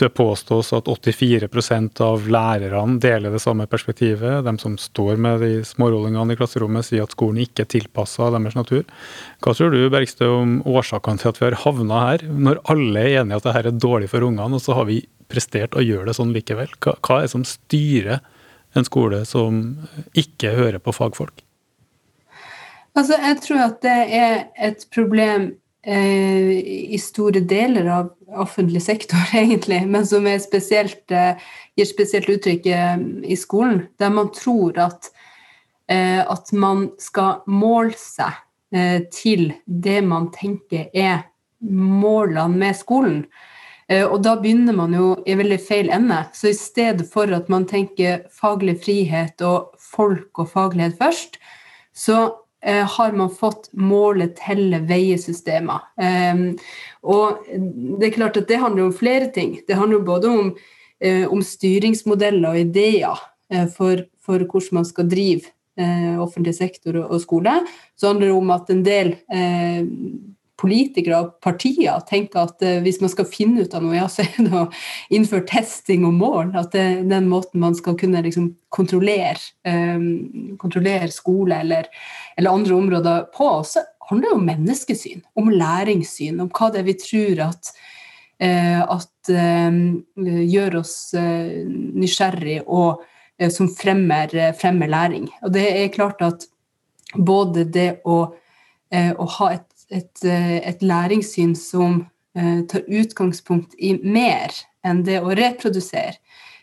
Det 0.00 0.08
påstås 0.16 0.72
at 0.72 0.88
84% 0.88 2.00
av 2.02 2.24
lærerne 2.32 2.96
deler 2.98 3.30
det 3.30 3.42
samme 3.44 3.68
perspektivet. 3.70 4.40
De 4.42 4.54
som 4.58 4.78
står 4.80 5.20
med 5.20 5.44
de 5.44 5.50
smårollingene 5.68 6.34
i 6.34 6.40
klasserommet, 6.40 6.88
sier 6.88 7.04
at 7.04 7.14
skolen 7.14 7.42
ikke 7.44 7.66
er 7.66 7.70
tilpassa 7.76 8.32
deres 8.32 8.56
natur. 8.56 8.82
Hva 9.44 9.54
tror 9.54 9.76
du 9.76 9.84
Bergstø, 9.92 10.32
om 10.40 10.56
årsakene 10.64 11.20
til 11.20 11.30
at 11.30 11.38
vi 11.38 11.46
har 11.50 11.58
havna 11.66 12.02
her, 12.08 12.26
når 12.32 12.62
alle 12.72 13.04
er 13.04 13.20
enige 13.20 13.42
at 13.42 13.46
dette 13.50 13.62
er 13.68 13.78
dårlig 13.84 14.10
for 14.10 14.24
ungene, 14.26 14.56
og 14.56 14.64
så 14.64 14.78
har 14.80 14.88
vi 14.88 15.02
prestert 15.30 15.76
å 15.78 15.84
gjøre 15.84 16.10
det 16.10 16.16
sånn 16.18 16.34
likevel? 16.34 16.72
Hva, 16.82 16.96
hva 17.00 17.20
er 17.20 17.28
det 17.28 17.34
som 17.34 17.46
styrer 17.48 18.20
en 18.78 18.86
skole 18.86 19.24
som 19.26 19.62
ikke 20.18 20.54
hører 20.56 20.82
på 20.82 20.94
fagfolk? 20.94 21.42
Altså, 22.98 23.16
jeg 23.22 23.38
tror 23.44 23.64
at 23.64 23.82
det 23.84 23.98
er 24.18 24.38
et 24.58 24.86
problem 24.92 25.52
eh, 25.86 26.52
i 26.94 26.98
store 27.00 27.42
deler 27.46 27.88
av 27.94 28.10
offentlig 28.42 28.82
sektor, 28.82 29.22
egentlig, 29.42 29.82
men 29.86 30.06
som 30.06 30.26
spesielt, 30.42 31.04
eh, 31.10 31.38
gir 31.78 31.88
spesielt 31.88 32.30
uttrykk 32.30 32.66
eh, 32.66 32.96
i 33.24 33.38
skolen, 33.38 33.86
der 33.98 34.14
man 34.14 34.32
tror 34.34 34.78
at, 34.82 35.12
eh, 35.90 36.20
at 36.20 36.52
man 36.52 36.90
skal 36.98 37.44
måle 37.46 37.94
seg 37.98 38.34
eh, 38.74 39.06
til 39.14 39.52
det 39.66 40.00
man 40.06 40.30
tenker 40.34 40.90
er 40.94 41.24
målene 41.60 42.56
med 42.56 42.76
skolen. 42.76 43.24
Eh, 43.90 44.06
og 44.06 44.22
da 44.22 44.36
begynner 44.38 44.76
man 44.76 44.94
jo 44.94 45.14
i 45.26 45.36
veldig 45.38 45.58
feil 45.64 45.90
ende. 45.92 46.22
Så 46.36 46.52
i 46.52 46.56
stedet 46.56 47.08
for 47.10 47.30
at 47.34 47.50
man 47.52 47.66
tenker 47.70 48.24
faglig 48.34 48.78
frihet 48.84 49.42
og 49.46 49.74
folk 49.82 50.42
og 50.42 50.52
faglighet 50.52 50.98
først, 51.00 51.40
så 51.96 52.18
eh, 52.62 52.86
har 52.86 53.16
man 53.18 53.32
fått 53.34 53.70
måle, 53.74 54.30
telle, 54.38 54.82
veie-systemer. 54.86 55.88
Um, 55.98 56.44
og 57.02 57.42
det 57.50 58.10
er 58.10 58.18
klart 58.18 58.38
at 58.38 58.50
det 58.50 58.62
handler 58.62 58.88
om 58.88 58.94
flere 58.94 59.32
ting. 59.34 59.58
Det 59.66 59.78
handler 59.78 60.06
både 60.06 60.30
om, 60.30 60.52
uh, 61.04 61.26
om 61.32 61.42
styringsmodeller 61.42 62.52
og 62.52 62.62
ideer 62.62 63.26
for, 63.74 64.04
for, 64.22 64.44
hvordan 64.46 64.76
man 64.78 64.84
skal 64.86 65.08
drive 65.10 65.50
offentlig 66.20 66.52
sektor 66.54 66.98
og, 67.00 67.16
skole. 67.22 67.54
Så 67.98 68.10
handler 68.10 68.28
det 68.28 68.34
om 68.36 68.50
at 68.54 68.68
en 68.70 68.82
del 68.84 69.08
politikere 70.60 71.18
og 71.22 71.30
partier 71.44 72.00
tenker 72.08 72.44
at 72.44 72.64
uh, 72.64 72.78
hvis 72.84 73.00
man 73.02 73.12
skal 73.12 73.28
finne 73.28 73.64
ut 73.64 73.74
av 73.76 73.84
noe, 73.84 73.96
ja, 73.96 74.06
så 74.10 74.24
er 74.26 74.46
det 74.46 74.56
å 74.56 74.66
innføre 75.16 75.46
testing 75.48 76.06
og 76.08 76.16
mål. 76.18 76.52
At 76.58 76.74
det 76.74 76.82
er 76.82 77.06
den 77.10 77.30
måten 77.30 77.62
man 77.62 77.76
skal 77.78 77.96
kunne 78.00 78.22
liksom, 78.26 78.50
kontrollere, 78.72 79.38
um, 79.66 80.56
kontrollere, 80.60 81.10
skole 81.14 81.62
eller, 81.64 81.88
eller, 82.36 82.50
andre 82.50 82.76
områder 82.76 83.30
på. 83.36 83.52
Så 83.66 83.84
handler 84.10 84.28
det 84.28 84.36
om 84.36 84.50
menneskesyn, 84.50 85.24
om 85.38 85.52
læringssyn, 85.54 86.42
om 86.42 86.50
hva 86.52 86.70
det 86.72 86.82
er 86.82 86.90
vi 86.90 86.98
tror 87.00 87.44
at, 87.46 87.72
uh, 88.42 88.82
at 88.98 89.32
uh, 89.32 89.80
gjør 90.24 90.80
oss 90.82 90.98
uh, 91.16 91.56
nysgjerrig 91.70 92.62
og 92.66 93.06
som 93.48 93.70
fremmer, 93.72 94.28
fremmer, 94.52 94.90
læring. 94.92 95.30
Og 95.40 95.54
det 95.54 95.62
er 95.64 95.94
klart 95.94 96.18
at 96.20 96.42
både 97.16 97.62
det 97.72 98.02
å, 98.04 98.18
å 98.92 99.28
ha 99.38 99.46
et 99.54 99.69
et, 99.90 100.24
eh, 100.24 100.58
et 100.68 100.82
læringssyn 100.82 101.54
som 101.58 102.04
eh, 102.36 102.62
tar 102.70 102.86
utgangspunkt 102.86 103.74
i 103.78 103.96
mer 103.98 104.54
enn 104.86 105.02
det 105.06 105.18
å 105.20 105.34
reprodusere, 105.36 106.14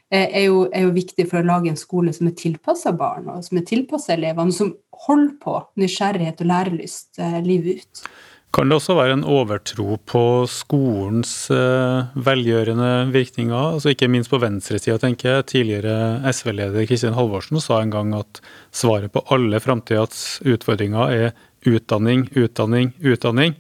eh, 0.10 0.30
er 0.30 0.48
jo, 0.48 0.64
er 0.72 0.88
jo, 0.88 0.94
viktig 0.96 1.28
for 1.30 1.42
å 1.42 1.48
lage 1.48 1.72
en 1.72 1.80
skole 1.80 2.14
som 2.16 2.30
er 2.30 2.38
tilpassa 2.40 2.96
barn, 2.96 3.28
og 3.34 3.44
som 3.46 3.60
er 3.60 3.68
tilpassa 3.68 4.16
elevene, 4.16 4.56
som 4.56 4.74
holder 5.08 5.36
på 5.44 5.60
nysgjerrighet 5.84 6.42
og 6.42 6.52
lærelyst 6.54 7.22
livet 7.46 7.84
ut. 7.84 8.08
Kan 8.56 8.72
det 8.72 8.78
også 8.80 8.96
være 8.96 9.18
en 9.18 9.26
overtro 9.28 9.98
på 10.08 10.22
skolens 10.50 11.34
velgjørende 11.52 13.12
virkninger? 13.12 13.76
Altså 13.76 13.92
ikke 13.92 14.08
minst 14.10 14.32
på 14.32 14.40
venstresida, 14.42 14.96
tenker 15.04 15.30
jeg. 15.30 15.48
Tidligere 15.52 16.32
SV-leder 16.32 16.88
Kristin 16.90 17.14
Halvorsen 17.14 17.60
sa 17.62 17.84
en 17.84 17.92
gang 17.94 18.16
at 18.18 18.40
svaret 18.74 19.14
på 19.14 19.22
alle 19.36 19.60
framtidas 19.62 20.40
utfordringer 20.48 21.14
er 21.14 21.36
utdanning, 21.68 22.28
utdanning, 22.36 22.94
utdanning. 23.04 23.56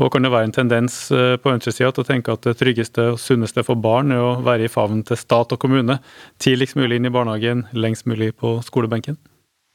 Og 0.00 0.08
kan 0.12 0.24
det 0.24 0.30
være 0.32 0.48
en 0.48 0.54
tendens 0.56 0.94
eh, 1.12 1.34
på 1.36 1.50
venstresida 1.52 1.90
til 1.92 2.04
å 2.04 2.08
tenke 2.08 2.32
at 2.32 2.46
det 2.46 2.56
tryggeste 2.60 3.10
og 3.12 3.20
sunneste 3.20 3.64
for 3.66 3.76
barn 3.76 4.14
er 4.14 4.22
å 4.24 4.38
være 4.44 4.64
i 4.64 4.72
favnen 4.72 5.02
til 5.04 5.18
stat 5.20 5.52
og 5.52 5.60
kommune? 5.60 5.98
Tidligst 6.40 6.78
mulig 6.80 6.96
inn 6.96 7.10
i 7.10 7.12
barnehagen, 7.12 7.66
lengst 7.76 8.08
mulig 8.08 8.32
på 8.40 8.58
skolebenken? 8.66 9.20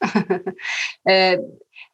Eh, 1.07 1.37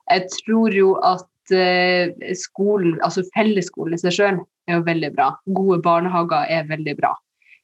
jeg 0.09 0.23
tror 0.33 0.73
jo 0.73 0.87
at 1.05 1.51
eh, 1.53 2.09
skolen, 2.33 2.95
altså 3.05 3.21
fellesskolen 3.35 3.93
i 3.93 3.99
seg 4.01 4.15
sjøl, 4.15 4.39
er 4.65 4.79
jo 4.79 4.85
veldig 4.87 5.11
bra. 5.13 5.27
Gode 5.53 5.77
barnehager 5.85 6.49
er 6.49 6.65
veldig 6.71 6.95
bra. 6.97 7.11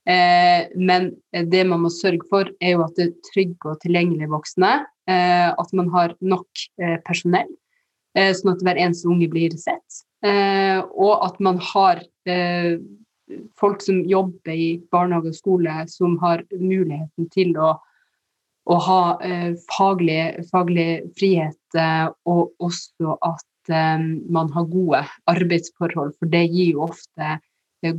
Men 0.10 1.10
det 1.52 1.64
man 1.70 1.84
må 1.84 1.90
sørge 1.94 2.26
for, 2.30 2.52
er 2.62 2.76
jo 2.76 2.84
at 2.86 2.96
det 3.00 3.08
er 3.08 3.32
trygge 3.32 3.72
og 3.74 3.82
tilgjengelige 3.84 4.30
voksne. 4.32 4.72
At 5.10 5.74
man 5.78 5.90
har 5.94 6.16
nok 6.22 6.64
personell 7.08 7.50
sånn 8.18 8.54
at 8.54 8.64
hver 8.66 8.80
eneste 8.80 9.10
unge 9.10 9.28
blir 9.32 9.54
sett. 9.60 10.04
Eh, 10.26 10.80
og 10.80 11.26
at 11.26 11.38
man 11.44 11.60
har 11.64 12.02
eh, 12.28 12.80
folk 13.60 13.84
som 13.86 14.02
jobber 14.10 14.56
i 14.56 14.72
barnehage 14.92 15.32
og 15.32 15.38
skole, 15.38 15.76
som 15.92 16.18
har 16.24 16.44
muligheten 16.52 17.30
til 17.34 17.54
å, 17.62 17.76
å 18.70 18.80
ha 18.88 19.02
faglig, 19.70 20.48
faglig, 20.50 20.90
frihet, 21.20 21.78
og 22.26 22.50
også 22.58 23.14
at 23.22 23.46
man 24.34 24.50
har 24.56 24.66
gode 24.72 25.04
arbeidsforhold, 25.30 26.16
for 26.18 26.34
det 26.34 26.48
gir 26.50 26.74
jo 26.74 26.88
ofte 26.88 27.38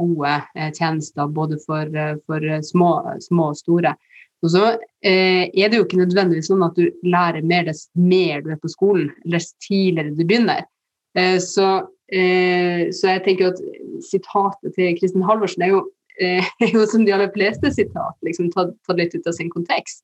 gode 0.00 0.34
tjenester 0.74 1.30
både 1.30 1.60
for, 1.62 1.86
for 2.26 2.48
små, 2.66 2.90
små, 3.22 3.52
og 3.52 3.60
store. 3.62 3.94
Og 4.40 4.52
så 4.54 4.64
eh, 5.04 5.46
er 5.52 5.68
det 5.68 5.78
jo 5.78 5.84
ikke 5.84 6.00
nødvendigvis 6.00 6.48
sånn 6.48 6.64
at 6.64 6.76
du 6.78 6.88
lærer 7.04 7.44
mer 7.46 7.66
dess 7.68 7.86
mer 7.98 8.40
du 8.44 8.50
er 8.54 8.60
på 8.60 8.70
skolen, 8.72 9.10
dess 9.28 9.52
tidligere 9.66 10.14
du 10.16 10.24
begynner. 10.24 10.64
Eh, 11.18 11.36
så, 11.44 11.70
eh, 12.12 12.88
så, 12.94 13.14
jeg 13.14 13.24
tenker 13.26 13.50
at 13.50 13.60
sitatet 14.06 14.76
til 14.76 14.96
Kristin 15.00 15.26
Halvorsen 15.28 15.66
er 15.66 15.74
jo 15.76 15.86
er 16.20 16.74
jo 16.74 16.82
som 16.84 17.06
de 17.06 17.14
aller 17.16 17.30
fleste 17.32 17.70
sitat, 17.72 18.16
liksom 18.26 18.50
tatt, 18.52 18.74
tatt 18.84 18.98
litt 18.98 19.14
ut 19.16 19.28
av 19.30 19.32
sin 19.32 19.48
kontekst. 19.48 20.02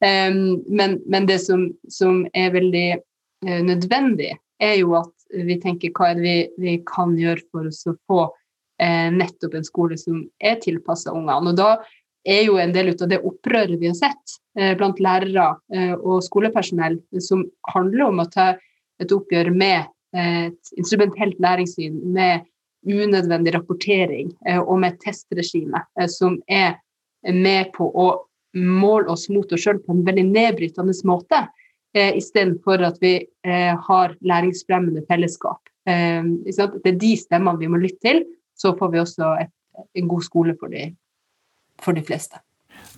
Um, 0.00 0.62
men, 0.66 0.96
men, 1.06 1.26
det 1.28 1.42
som, 1.44 1.66
som 1.92 2.22
er 2.32 2.54
veldig 2.54 2.86
uh, 2.96 3.60
nødvendig, 3.60 4.32
er 4.64 4.78
jo 4.80 4.96
at 4.98 5.12
vi 5.46 5.58
tenker 5.60 5.92
hva 5.92 6.08
er 6.10 6.16
det 6.16 6.24
vi, 6.24 6.36
vi 6.56 6.72
kan 6.88 7.12
gjøre 7.20 7.44
for 7.52 7.68
oss 7.68 7.82
å 7.84 7.94
få 8.10 8.22
uh, 8.32 9.08
nettopp 9.14 9.58
en 9.58 9.68
skole 9.68 9.98
som 10.00 10.24
er 10.40 10.56
tilpassa 10.64 11.12
ungene. 11.12 11.52
Og 11.52 11.60
da 11.60 11.70
er 12.28 12.44
jo 12.46 12.58
en 12.60 12.74
del 12.74 12.92
av 12.92 13.08
det 13.10 13.20
opprøret 13.26 13.80
vi 13.80 13.90
har 13.90 13.98
sett 13.98 14.36
uh, 14.60 14.72
blant 14.78 15.00
lærere 15.02 15.48
og 15.98 16.22
skolepersonell, 16.26 17.00
som 17.20 17.46
handler 17.72 18.06
om 18.08 18.22
å 18.22 18.30
ta 18.30 18.52
et 19.02 19.12
oppgjør 19.12 19.50
med 19.50 19.90
et 20.12 20.72
instrumentelt 20.76 21.38
læringssyn, 21.40 21.94
med 22.12 22.44
unødvendig 22.84 23.54
rapportering 23.54 24.28
og 24.60 24.74
med 24.82 24.98
testregime 25.00 25.80
som 26.12 26.36
er 26.52 26.74
med 27.32 27.70
på 27.72 27.86
å 27.88 28.06
måle 28.52 29.08
oss 29.12 29.28
mot 29.32 29.52
oss 29.52 29.64
sjøl 29.64 29.80
på 29.82 29.94
en 29.94 30.04
veldig 30.06 30.24
nedbrytende 30.28 30.94
måte, 31.08 31.46
eh, 31.96 32.16
istedenfor 32.18 32.84
at 32.84 32.98
vi 33.00 33.14
eh, 33.46 33.74
har 33.88 34.16
læringsfremmende 34.20 35.04
fellesskap. 35.08 35.60
Eh, 35.88 36.22
det 36.44 36.92
er 36.92 36.98
de 37.00 37.14
stemmene 37.16 37.60
vi 37.60 37.70
må 37.70 37.80
lytte 37.80 38.02
til, 38.04 38.24
så 38.58 38.74
får 38.78 38.92
vi 38.92 39.02
også 39.02 39.32
en 39.96 40.08
god 40.08 40.26
skole 40.26 40.56
for 40.60 40.72
de, 40.72 40.90
for 41.82 41.96
de 41.96 42.04
fleste. 42.06 42.40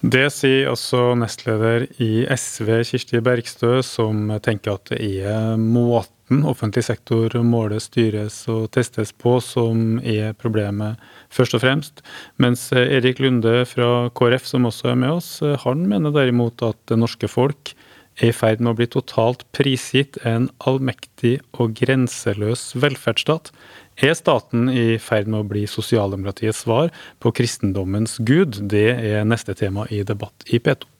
Det 0.04 0.26
sier 0.34 0.68
også 0.68 1.14
nestleder 1.16 1.86
i 2.02 2.26
SV, 2.28 2.82
Kirsti 2.84 3.20
Bergstø, 3.24 3.78
som 3.86 4.28
tenker 4.44 4.76
at 4.76 4.90
det 4.92 5.00
er 5.24 5.56
måten 5.56 6.42
offentlig 6.44 6.84
sektor 6.84 7.32
måles, 7.46 7.86
styres 7.88 8.42
og 8.52 8.66
testes 8.76 9.14
på 9.16 9.38
som 9.44 9.96
er 10.00 10.36
problemet 10.36 11.00
først 11.32 11.56
og 11.56 11.64
fremst. 11.64 12.04
Mens 12.36 12.66
Erik 12.76 13.22
Lunde 13.22 13.62
fra 13.70 14.10
KrF, 14.12 14.44
som 14.50 14.68
også 14.68 14.92
er 14.92 15.00
med 15.00 15.16
oss, 15.22 15.30
han 15.64 15.88
mener 15.88 16.12
derimot 16.12 16.64
at 16.66 16.80
det 16.90 17.00
norske 17.00 17.30
folk 17.30 17.72
er 18.20 18.28
i 18.30 18.34
ferd 18.36 18.60
med 18.60 18.74
å 18.74 18.78
bli 18.78 18.86
totalt 18.92 19.42
prisgitt 19.56 20.20
en 20.28 20.46
allmektig 20.68 21.38
og 21.58 21.74
grenseløs 21.80 22.72
velferdsstat 22.78 23.50
er 23.96 24.14
staten 24.18 24.68
i 24.72 24.96
ferd 25.02 25.28
med 25.30 25.44
å 25.44 25.48
bli 25.48 25.66
sosialdemokratiets 25.70 26.64
svar 26.64 26.90
på 27.22 27.34
kristendommens 27.36 28.18
gud? 28.18 28.62
Det 28.70 28.88
er 28.94 29.28
neste 29.28 29.54
tema 29.58 29.86
i 29.90 30.02
debatt 30.06 30.46
i 30.50 30.62
P2. 30.62 30.93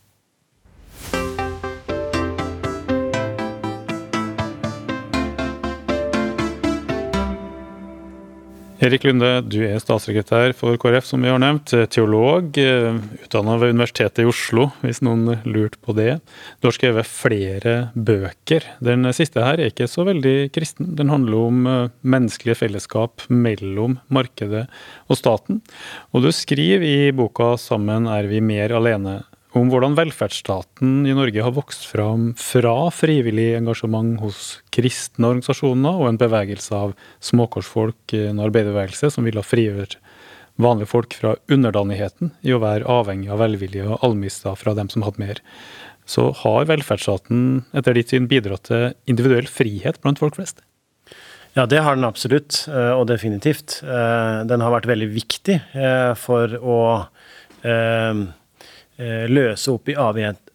Erik 8.84 9.06
Lunde, 9.06 9.38
du 9.48 9.62
er 9.64 9.78
statssekretær 9.80 10.52
for 10.58 10.76
KrF, 10.76 11.06
som 11.08 11.22
vi 11.24 11.30
har 11.32 11.38
nevnt. 11.40 11.72
Teolog, 11.88 12.58
eh, 12.60 12.98
utdanna 13.24 13.54
ved 13.56 13.72
Universitetet 13.72 14.20
i 14.20 14.26
Oslo, 14.28 14.66
hvis 14.82 15.00
noen 15.00 15.38
lurte 15.48 15.80
på 15.80 15.94
det. 15.96 16.18
Du 16.60 16.68
har 16.68 16.76
skrevet 16.76 17.08
flere 17.08 17.74
bøker. 17.96 18.66
Den 18.84 19.08
siste 19.16 19.40
her 19.40 19.56
er 19.56 19.72
ikke 19.72 19.88
så 19.88 20.04
veldig 20.04 20.52
kristen. 20.52 20.92
Den 20.98 21.08
handler 21.08 21.46
om 21.46 21.66
eh, 21.66 21.88
menneskelige 22.04 22.60
fellesskap 22.60 23.24
mellom 23.32 24.00
markedet 24.12 24.66
og 25.08 25.16
staten. 25.16 25.62
Og 26.12 26.26
du 26.26 26.32
skriver 26.32 26.84
i 26.84 27.12
boka 27.16 27.56
'Sammen 27.56 28.04
er 28.04 28.28
vi 28.28 28.44
mer 28.44 28.68
alene' 28.68 29.22
om 29.54 29.70
hvordan 29.70 29.94
velferdsstaten 29.94 31.04
i 31.06 31.14
Norge 31.14 31.44
har 31.46 31.54
vokst 31.54 31.86
fram 31.86 32.32
fra 32.38 32.74
frivillig 32.94 33.52
engasjement 33.58 34.18
hos 34.22 34.58
kristne 34.74 35.30
organisasjoner 35.30 36.00
og 36.00 36.08
en 36.10 36.20
bevegelse 36.20 36.74
av 36.74 36.94
småkorsfolk, 37.22 38.16
en 38.18 38.42
arbeiderbevegelse 38.42 39.12
som 39.14 39.28
ville 39.28 39.44
frigjøre 39.46 40.00
vanlige 40.60 40.90
folk 40.90 41.14
fra 41.18 41.34
underdanigheten 41.50 42.34
i 42.46 42.54
å 42.54 42.60
være 42.62 42.86
avhengig 42.90 43.30
av 43.32 43.40
velvilje 43.42 43.88
og 43.88 44.04
almisser 44.06 44.58
fra 44.58 44.74
dem 44.78 44.90
som 44.92 45.06
hadde 45.06 45.22
mer. 45.22 45.40
Så 46.06 46.28
har 46.42 46.68
velferdsstaten 46.68 47.64
etter 47.74 47.96
ditt 47.96 48.12
syn 48.12 48.28
bidratt 48.30 48.68
til 48.68 48.92
individuell 49.10 49.48
frihet 49.50 50.00
blant 50.04 50.20
folk 50.22 50.38
flest? 50.38 50.62
Ja, 51.54 51.68
det 51.70 51.84
har 51.86 51.94
den 51.94 52.06
absolutt, 52.06 52.64
eh, 52.66 52.92
og 52.92 53.06
definitivt. 53.06 53.78
Eh, 53.86 54.42
den 54.50 54.60
har 54.60 54.74
vært 54.74 54.90
veldig 54.90 55.10
viktig 55.14 55.60
eh, 55.78 56.14
for 56.18 56.58
å 56.58 56.78
løse 58.96 59.72
opp 59.74 59.88
i 59.90 59.96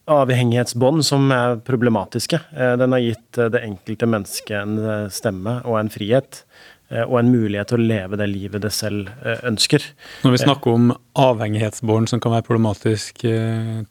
avhengighetsbånd 0.10 1.06
som 1.06 1.30
er 1.34 1.60
problematiske. 1.66 2.42
Eh, 2.56 2.76
den 2.80 2.96
har 2.96 3.04
gitt 3.04 3.38
eh, 3.38 3.50
det 3.54 3.64
enkelte 3.66 4.10
mennesket 4.10 4.58
en 4.60 5.10
stemme 5.14 5.60
og 5.66 5.80
en 5.82 5.92
frihet. 5.94 6.44
Og 6.90 7.20
en 7.20 7.28
mulighet 7.30 7.70
til 7.70 7.78
å 7.78 7.86
leve 7.86 8.18
det 8.18 8.26
livet 8.32 8.64
det 8.64 8.72
selv 8.74 9.12
ønsker. 9.46 9.84
Når 10.26 10.32
vi 10.34 10.40
snakker 10.42 10.74
om 10.74 10.88
avhengighetsbånd 11.22 12.10
som 12.10 12.18
kan 12.24 12.34
være 12.34 12.48
problematisk, 12.48 13.22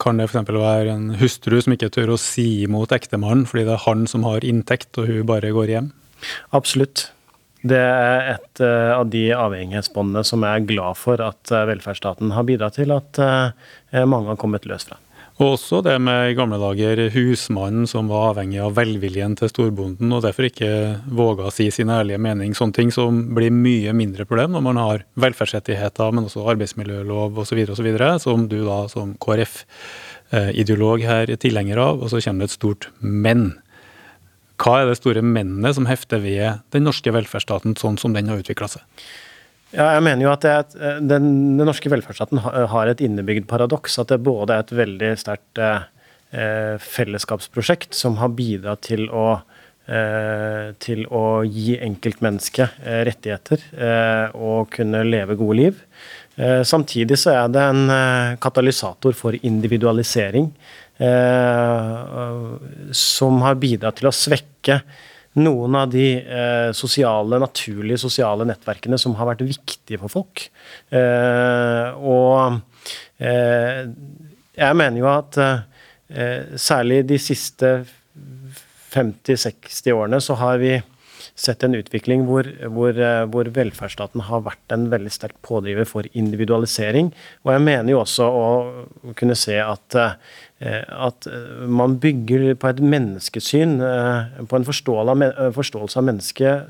kan 0.03 0.19
det 0.19 0.25
f.eks. 0.27 0.51
være 0.51 0.97
en 0.97 1.05
hustru 1.21 1.55
som 1.63 1.77
ikke 1.77 1.87
tør 1.95 2.11
å 2.11 2.19
si 2.19 2.65
imot 2.65 2.91
ektemannen 2.91 3.45
fordi 3.47 3.63
det 3.69 3.77
er 3.77 3.85
han 3.85 4.03
som 4.03 4.27
har 4.27 4.43
inntekt 4.43 4.99
og 4.99 5.07
hun 5.07 5.23
bare 5.31 5.53
går 5.55 5.71
hjem? 5.71 5.87
Absolutt. 6.51 7.05
Det 7.61 7.79
er 7.79 8.33
et 8.37 8.63
uh, 8.63 8.95
av 8.95 9.09
de 9.11 9.25
avhengighetsbåndene 9.35 10.23
som 10.27 10.45
jeg 10.47 10.61
er 10.61 10.69
glad 10.69 10.99
for 10.99 11.19
at 11.23 11.51
uh, 11.51 11.65
velferdsstaten 11.67 12.31
har 12.31 12.47
bidratt 12.47 12.79
til 12.79 12.93
at 12.95 13.19
uh, 13.19 14.05
mange 14.07 14.31
har 14.31 14.39
kommet 14.39 14.67
løs 14.69 14.87
fra. 14.87 14.99
Og 15.39 15.53
også 15.53 15.79
det 15.85 15.93
med 16.03 16.33
i 16.33 16.35
gamle 16.35 16.57
dager 16.59 16.99
husmannen 17.13 17.85
som 17.87 18.09
var 18.11 18.33
avhengig 18.33 18.59
av 18.59 18.73
velviljen 18.75 19.37
til 19.39 19.47
storbonden, 19.47 20.11
og 20.11 20.25
derfor 20.25 20.49
ikke 20.49 20.71
våga 21.15 21.47
å 21.47 21.53
si 21.55 21.69
sin 21.71 21.91
ærlige 21.95 22.19
mening. 22.19 22.51
Sånne 22.55 22.75
ting 22.75 22.91
som 22.91 23.21
blir 23.37 23.53
mye 23.55 23.93
mindre 23.95 24.27
problem 24.27 24.51
når 24.55 24.65
man 24.65 24.81
har 24.81 25.05
velferdsrettigheter, 25.23 26.11
men 26.11 26.27
også 26.27 26.43
arbeidsmiljølov 26.55 27.39
osv., 27.39 27.63
osv., 27.71 27.89
som 28.19 28.49
du 28.51 28.57
da 28.67 28.81
som 28.91 29.15
KrF-ideolog 29.23 31.07
her 31.07 31.31
er 31.31 31.39
tilhenger 31.39 31.79
av. 31.87 32.03
Og 32.03 32.11
så 32.11 32.19
kommer 32.19 32.43
det 32.43 32.51
et 32.51 32.59
stort 32.59 32.91
men. 32.99 33.53
Hva 34.59 34.81
er 34.81 34.89
det 34.89 34.99
store 34.99 35.23
mennet 35.23 35.77
som 35.77 35.87
hefter 35.87 36.21
ved 36.23 36.63
den 36.75 36.85
norske 36.87 37.13
velferdsstaten 37.15 37.77
sånn 37.79 37.99
som 38.01 38.15
den 38.15 38.31
har 38.31 38.41
utvikla 38.41 38.67
seg? 38.71 38.83
Ja, 39.69 39.91
jeg 39.93 40.01
mener 40.05 40.25
jo 40.25 40.31
at 40.33 40.45
et, 40.49 40.75
den, 41.05 41.29
den, 41.59 41.67
norske 41.67 41.91
velferdsstaten 41.93 42.41
har 42.41 42.89
et 42.89 43.03
innebygd 43.05 43.45
paradoks. 43.49 43.99
At 44.01 44.11
det 44.11 44.23
både 44.25 44.55
er 44.55 44.65
et 44.65 44.75
veldig 44.79 45.11
sterkt 45.21 45.61
eh, 45.61 46.75
fellesskapsprosjekt 46.81 47.93
som 47.97 48.17
har 48.19 48.33
bidratt 48.33 48.81
til 48.89 49.05
å, 49.13 49.27
eh, 49.85 50.71
til 50.81 51.05
å 51.13 51.43
gi 51.45 51.77
enkeltmennesket 51.85 52.81
eh, 52.81 53.03
rettigheter 53.11 53.67
eh, 53.77 54.35
og 54.35 54.73
kunne 54.73 55.05
leve 55.05 55.37
gode 55.39 55.59
liv. 55.61 55.85
Eh, 56.39 56.63
samtidig 56.65 57.19
så 57.21 57.35
er 57.35 57.53
det 57.53 57.69
en 57.69 57.85
eh, 57.93 58.35
katalysator 58.41 59.13
for 59.17 59.37
individualisering. 59.37 60.49
Eh, 60.99 62.39
som 62.91 63.39
har 63.45 63.55
bidratt 63.55 64.01
til 64.01 64.09
å 64.09 64.15
svekke 64.15 64.81
noen 65.39 65.77
av 65.79 65.91
de 65.93 66.07
eh, 66.19 66.71
sosiale, 66.75 67.39
naturlige 67.39 68.01
sosiale 68.01 68.47
nettverkene 68.49 68.97
som 68.99 69.15
har 69.15 69.29
vært 69.29 69.45
viktige 69.47 69.99
for 70.01 70.11
folk. 70.11 70.43
Eh, 70.91 71.87
og 72.03 72.59
eh, 73.21 73.85
jeg 74.59 74.79
mener 74.81 74.99
jo 74.99 75.09
at 75.13 75.39
eh, 75.39 76.57
særlig 76.59 77.05
de 77.13 77.19
siste 77.21 77.73
50-60 78.91 79.93
årene 79.95 80.19
så 80.23 80.35
har 80.41 80.59
vi 80.59 80.73
sett 81.39 81.63
en 81.63 81.77
utvikling 81.77 82.25
hvor, 82.27 82.47
hvor, 82.73 82.91
eh, 82.93 83.23
hvor, 83.31 83.49
velferdsstaten 83.55 84.25
har 84.27 84.43
vært 84.45 84.75
en 84.75 84.89
veldig 84.91 85.13
sterk 85.13 85.37
pådriver 85.45 85.87
for 85.89 86.07
individualisering. 86.13 87.13
Og 87.45 87.53
jeg 87.55 87.65
mener 87.65 87.93
jo 87.93 88.03
også 88.03 88.29
å 88.29 88.47
kunne 89.19 89.37
se 89.39 89.57
at 89.63 89.99
Eh, 90.59 90.83
at 90.91 91.23
eh, 91.27 91.67
man 91.71 91.93
bygger 92.03 92.49
på 92.59 92.67
et 92.67 92.81
menneskesyn, 92.83 93.77
på 94.51 94.57
en 94.57 94.65
forståelse 94.67 96.01
av 96.01 96.03
mennesket 96.03 96.65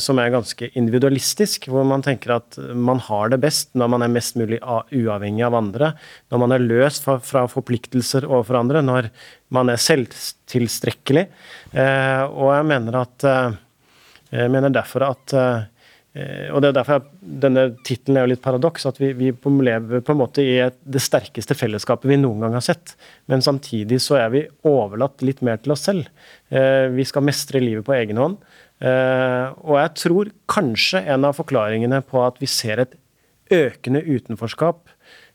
som 0.00 0.16
er 0.16 0.30
ganske 0.32 0.68
individualistisk, 0.78 1.66
hvor 1.68 1.84
man 1.84 2.00
tenker 2.00 2.30
at 2.38 2.56
man 2.72 3.02
har 3.04 3.28
det 3.28 3.40
best 3.42 3.74
når 3.76 3.90
man 3.92 4.04
er 4.06 4.12
mest 4.14 4.38
mulig 4.40 4.56
uavhengig 4.62 5.42
av 5.44 5.56
andre, 5.58 5.90
når 6.32 6.40
man 6.40 6.54
er 6.56 6.64
løst 6.64 7.04
fra 7.04 7.42
forpliktelser 7.52 8.24
overfor 8.24 8.62
andre, 8.62 8.80
når 8.86 9.10
man 9.52 9.68
er 9.68 9.82
selvtilstrekkelig. 9.82 11.26
Og 11.74 12.48
jeg 12.54 12.68
mener, 12.70 12.96
at, 13.02 13.28
jeg 14.32 14.54
mener 14.56 14.72
derfor 14.72 15.04
at 15.10 15.36
Eh, 16.12 16.50
og 16.52 16.60
det 16.60 16.68
er 16.68 16.74
derfor 16.76 16.98
at 17.00 17.06
Denne 17.42 17.62
tittelen 17.86 18.18
er 18.18 18.26
jo 18.26 18.32
litt 18.34 18.44
paradoks. 18.44 18.84
At 18.88 19.00
vi, 19.00 19.12
vi 19.16 19.30
lever 19.32 20.04
på 20.04 20.14
en 20.14 20.20
måte 20.20 20.44
i 20.44 20.58
det 20.60 21.02
sterkeste 21.02 21.56
fellesskapet 21.56 22.10
vi 22.10 22.20
noen 22.20 22.44
gang 22.44 22.56
har 22.58 22.64
sett. 22.66 22.96
Men 23.32 23.44
samtidig 23.44 24.02
så 24.04 24.18
er 24.20 24.32
vi 24.34 24.46
overlatt 24.68 25.24
litt 25.24 25.42
mer 25.46 25.62
til 25.62 25.76
oss 25.76 25.86
selv. 25.88 26.10
Eh, 26.52 26.90
vi 26.92 27.06
skal 27.08 27.24
mestre 27.26 27.62
livet 27.62 27.86
på 27.86 27.96
egen 27.96 28.20
hånd. 28.20 28.40
Eh, 28.82 29.46
og 29.62 29.76
jeg 29.78 29.92
tror 30.00 30.32
kanskje 30.50 31.04
en 31.14 31.28
av 31.28 31.36
forklaringene 31.38 32.02
på 32.02 32.22
at 32.24 32.40
vi 32.42 32.50
ser 32.50 32.82
et 32.82 32.96
økende 33.52 34.02
utenforskap 34.02 34.90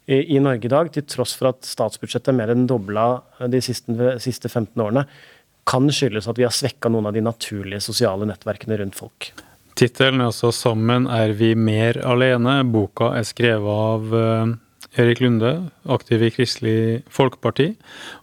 i, 0.08 0.40
Norge 0.40 0.68
i 0.68 0.72
dag, 0.72 0.90
til 0.92 1.04
tross 1.04 1.34
for 1.36 1.52
at 1.52 1.68
statsbudsjettet 1.68 2.32
er 2.32 2.38
mer 2.38 2.52
enn 2.54 2.68
dobla 2.68 3.08
de 3.52 3.60
siste, 3.64 3.92
siste 4.24 4.48
15 4.48 4.80
årene, 4.80 5.04
kan 5.68 5.90
skyldes 5.92 6.30
at 6.32 6.40
vi 6.40 6.46
har 6.48 6.56
svekka 6.56 6.92
noen 6.92 7.10
av 7.10 7.16
de 7.16 7.24
naturlige 7.26 7.84
sosiale 7.84 8.28
nettverkene 8.30 8.80
rundt 8.80 8.96
folk. 8.96 9.34
Tittelen 9.78 10.24
er 10.24 10.32
altså 10.32 10.50
'Sammen 10.52 11.08
er 11.12 11.34
vi 11.38 11.54
mer 11.56 12.00
alene'. 12.02 12.64
Boka 12.72 13.12
er 13.20 13.28
skrevet 13.28 13.68
av 13.68 14.16
eh, 14.16 14.56
Erik 14.98 15.20
Lunde, 15.22 15.52
aktiv 15.94 16.24
i 16.26 16.32
Kristelig 16.34 16.78
Folkeparti. 17.14 17.68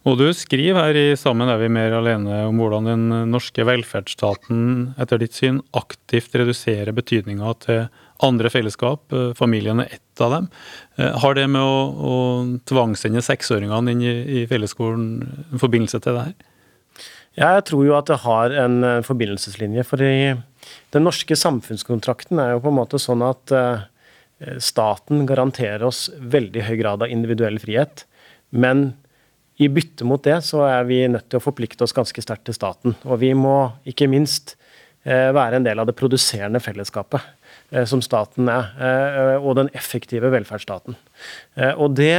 Og 0.09 0.16
du 0.18 0.27
skriver 0.35 0.81
her 0.81 0.97
i 0.99 1.14
'Sammen 1.14 1.49
er 1.49 1.59
vi 1.59 1.68
mer 1.68 1.93
alene' 1.95 2.49
om 2.49 2.59
hvordan 2.59 2.85
den 2.85 3.31
norske 3.31 3.62
velferdsstaten 3.62 4.95
etter 4.99 5.18
ditt 5.18 5.35
syn 5.35 5.61
aktivt 5.72 6.35
reduserer 6.35 6.91
betydninga 6.91 7.55
til 7.61 7.89
andre 8.20 8.51
fellesskap. 8.51 9.07
Eh, 9.12 9.35
familien 9.35 9.81
er 9.81 9.93
ett 9.93 10.20
av 10.20 10.31
dem. 10.33 10.51
Eh, 10.99 11.14
har 11.14 11.35
det 11.35 11.47
med 11.49 11.62
å, 11.62 11.79
å 11.95 12.14
tvangssende 12.66 13.22
seksåringene 13.22 13.95
inn 13.95 14.03
i, 14.03 14.43
i 14.43 14.47
fellesskolen 14.47 15.22
en 15.53 15.62
forbindelse 15.62 16.03
til 16.03 16.18
det 16.18 16.27
her? 16.27 16.35
Jeg 17.39 17.64
tror 17.70 17.87
jo 17.87 17.95
at 17.99 18.07
det 18.07 18.22
har 18.22 18.51
en 18.51 19.03
forbindelseslinje. 19.03 19.85
for 19.85 19.99
den 19.99 21.03
norske 21.03 21.35
samfunnskontrakten 21.35 22.39
er 22.39 22.55
jo 22.55 22.62
på 22.62 22.70
en 22.70 22.79
måte 22.79 22.99
sånn 22.99 23.22
at 23.27 23.51
uh, 23.51 23.83
staten 24.59 25.24
garanterer 25.28 25.85
oss 25.87 26.09
veldig 26.18 26.64
høy 26.66 26.74
grad 26.80 27.05
av 27.05 27.12
individuell 27.12 27.61
frihet. 27.62 28.05
Men 28.51 28.93
i 29.62 29.68
bytte 29.70 30.07
mot 30.07 30.22
det 30.24 30.41
så 30.47 30.64
er 30.66 30.87
vi 30.89 31.05
nødt 31.11 31.28
til 31.30 31.39
å 31.39 31.45
forplikte 31.45 31.87
oss 31.87 31.95
ganske 31.95 32.22
sterkt 32.24 32.47
til 32.49 32.57
staten. 32.57 32.97
Og 33.07 33.20
vi 33.22 33.30
må 33.39 33.70
ikke 33.87 34.11
minst 34.11 34.57
uh, 35.07 35.30
være 35.35 35.61
en 35.61 35.66
del 35.66 35.80
av 35.80 35.87
det 35.89 35.97
produserende 35.99 36.62
fellesskapet 36.62 37.22
uh, 37.22 37.85
som 37.87 38.03
staten 38.03 38.51
er, 38.51 39.39
og 39.39 39.55
den 39.61 39.70
effektive 39.78 40.32
velferdsstaten. 40.35 40.99
Og, 41.78 41.95
det, 41.97 42.18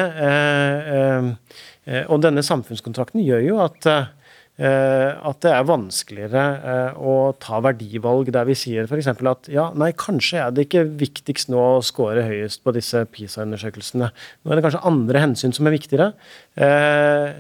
og 2.08 2.22
denne 2.24 2.44
samfunnskontrakten 2.44 3.24
gjør 3.24 3.44
jo 3.46 3.60
at 3.64 3.88
Eh, 3.88 4.25
at 4.56 5.42
det 5.44 5.52
er 5.52 5.66
vanskeligere 5.68 6.44
eh, 6.64 6.96
å 6.96 7.34
ta 7.44 7.58
verdivalg 7.60 8.30
der 8.32 8.46
vi 8.48 8.56
sier 8.56 8.88
f.eks. 8.88 9.10
at 9.12 9.50
ja, 9.52 9.66
nei, 9.76 9.90
kanskje 10.00 10.40
er 10.46 10.54
det 10.56 10.70
ikke 10.70 10.86
viktigst 11.02 11.50
nå 11.52 11.60
å 11.60 11.82
score 11.84 12.24
høyest 12.24 12.62
på 12.64 12.72
disse 12.76 13.02
PISA-undersøkelsene. 13.12 14.08
Nå 14.08 14.54
er 14.54 14.56
det 14.56 14.64
kanskje 14.64 14.84
andre 14.88 15.24
hensyn 15.26 15.56
som 15.56 15.68
er 15.68 15.76
viktigere. 15.76 16.14
Eh, 16.56 17.36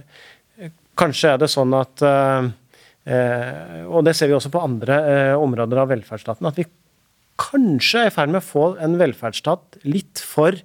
kanskje 0.99 1.31
er 1.31 1.39
det 1.39 1.51
sånn 1.51 1.75
at 1.75 2.03
Og 3.05 3.99
det 4.01 4.15
ser 4.17 4.31
vi 4.31 4.33
også 4.33 4.49
på 4.49 4.63
andre 4.65 4.95
områder 5.37 5.77
av 5.77 5.91
velferdsstaten, 5.91 6.47
at 6.49 6.57
vi 6.57 6.63
kanskje 7.37 8.01
er 8.01 8.07
i 8.09 8.13
ferd 8.15 8.31
med 8.33 8.41
å 8.41 8.47
få 8.47 8.63
en 8.81 8.95
velferdsstat 8.97 9.77
litt 9.85 10.23
for 10.25 10.57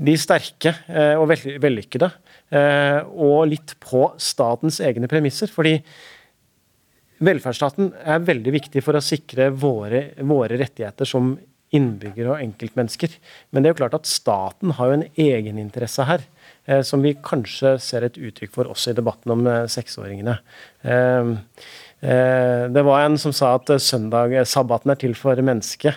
de 0.00 0.14
sterke 0.16 0.72
og 1.20 1.28
vellykkede. 1.28 2.08
Eh, 2.50 3.00
og 3.14 3.44
litt 3.52 3.76
på 3.82 4.08
statens 4.18 4.80
egne 4.82 5.06
premisser. 5.10 5.46
fordi 5.46 5.78
velferdsstaten 7.20 7.92
er 8.00 8.24
veldig 8.24 8.52
viktig 8.52 8.82
for 8.82 8.96
å 8.96 9.04
sikre 9.04 9.50
våre, 9.52 10.10
våre 10.24 10.56
rettigheter 10.58 11.06
som 11.06 11.34
innbyggere 11.76 12.32
og 12.32 12.42
enkeltmennesker. 12.42 13.12
Men 13.50 13.62
det 13.62 13.70
er 13.70 13.74
jo 13.74 13.80
klart 13.84 13.98
at 14.00 14.10
staten 14.10 14.74
har 14.78 14.90
jo 14.90 14.96
en 14.98 15.06
egeninteresse 15.14 16.06
her, 16.08 16.24
eh, 16.66 16.82
som 16.82 17.02
vi 17.02 17.14
kanskje 17.14 17.76
ser 17.78 18.02
et 18.02 18.18
uttrykk 18.18 18.50
for 18.56 18.70
også 18.72 18.90
i 18.90 18.98
debatten 18.98 19.36
om 19.36 19.46
eh, 19.46 19.68
seksåringene. 19.70 20.38
Eh, 20.82 21.30
eh, 22.02 22.66
det 22.72 22.86
var 22.88 23.04
en 23.04 23.18
som 23.20 23.32
sa 23.36 23.54
at 23.60 23.70
søndag, 23.78 24.34
sabbaten 24.48 24.90
er 24.90 24.98
til 24.98 25.14
for 25.14 25.36
mennesket. 25.36 25.94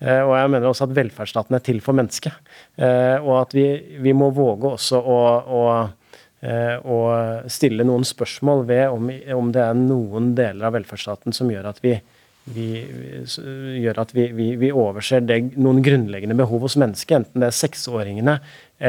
Eh, 0.00 0.22
og 0.24 0.32
jeg 0.38 0.52
mener 0.54 0.70
også 0.70 0.86
at 0.88 0.94
velferdsstaten 0.96 1.56
er 1.56 1.64
til 1.64 1.80
for 1.84 1.96
mennesket. 1.96 2.52
Eh, 2.80 3.16
og 3.20 3.34
at 3.42 3.56
vi, 3.56 3.66
vi 4.00 4.14
må 4.16 4.30
våge 4.36 4.74
også 4.76 5.00
å, 5.00 5.18
å, 5.60 5.64
eh, 6.40 6.78
å, 6.80 7.00
stille 7.52 7.84
noen 7.86 8.06
spørsmål 8.08 8.64
ved 8.70 8.86
om, 8.88 9.12
om, 9.36 9.52
det 9.52 9.66
er 9.66 9.76
noen 9.76 10.32
deler 10.38 10.70
av 10.70 10.78
velferdsstaten 10.78 11.36
som 11.36 11.52
gjør 11.52 11.68
at 11.72 11.82
vi, 11.84 11.98
vi 12.50 12.70
gjør 13.84 14.00
at 14.00 14.16
vi, 14.16 14.30
vi 14.32 14.72
overser 14.72 15.22
det, 15.26 15.42
noen 15.60 15.84
grunnleggende 15.84 16.38
behov 16.38 16.64
hos 16.64 16.78
mennesket, 16.80 17.20
enten 17.20 17.44
det 17.44 17.50
er 17.50 17.60
seksåringene 17.60 18.40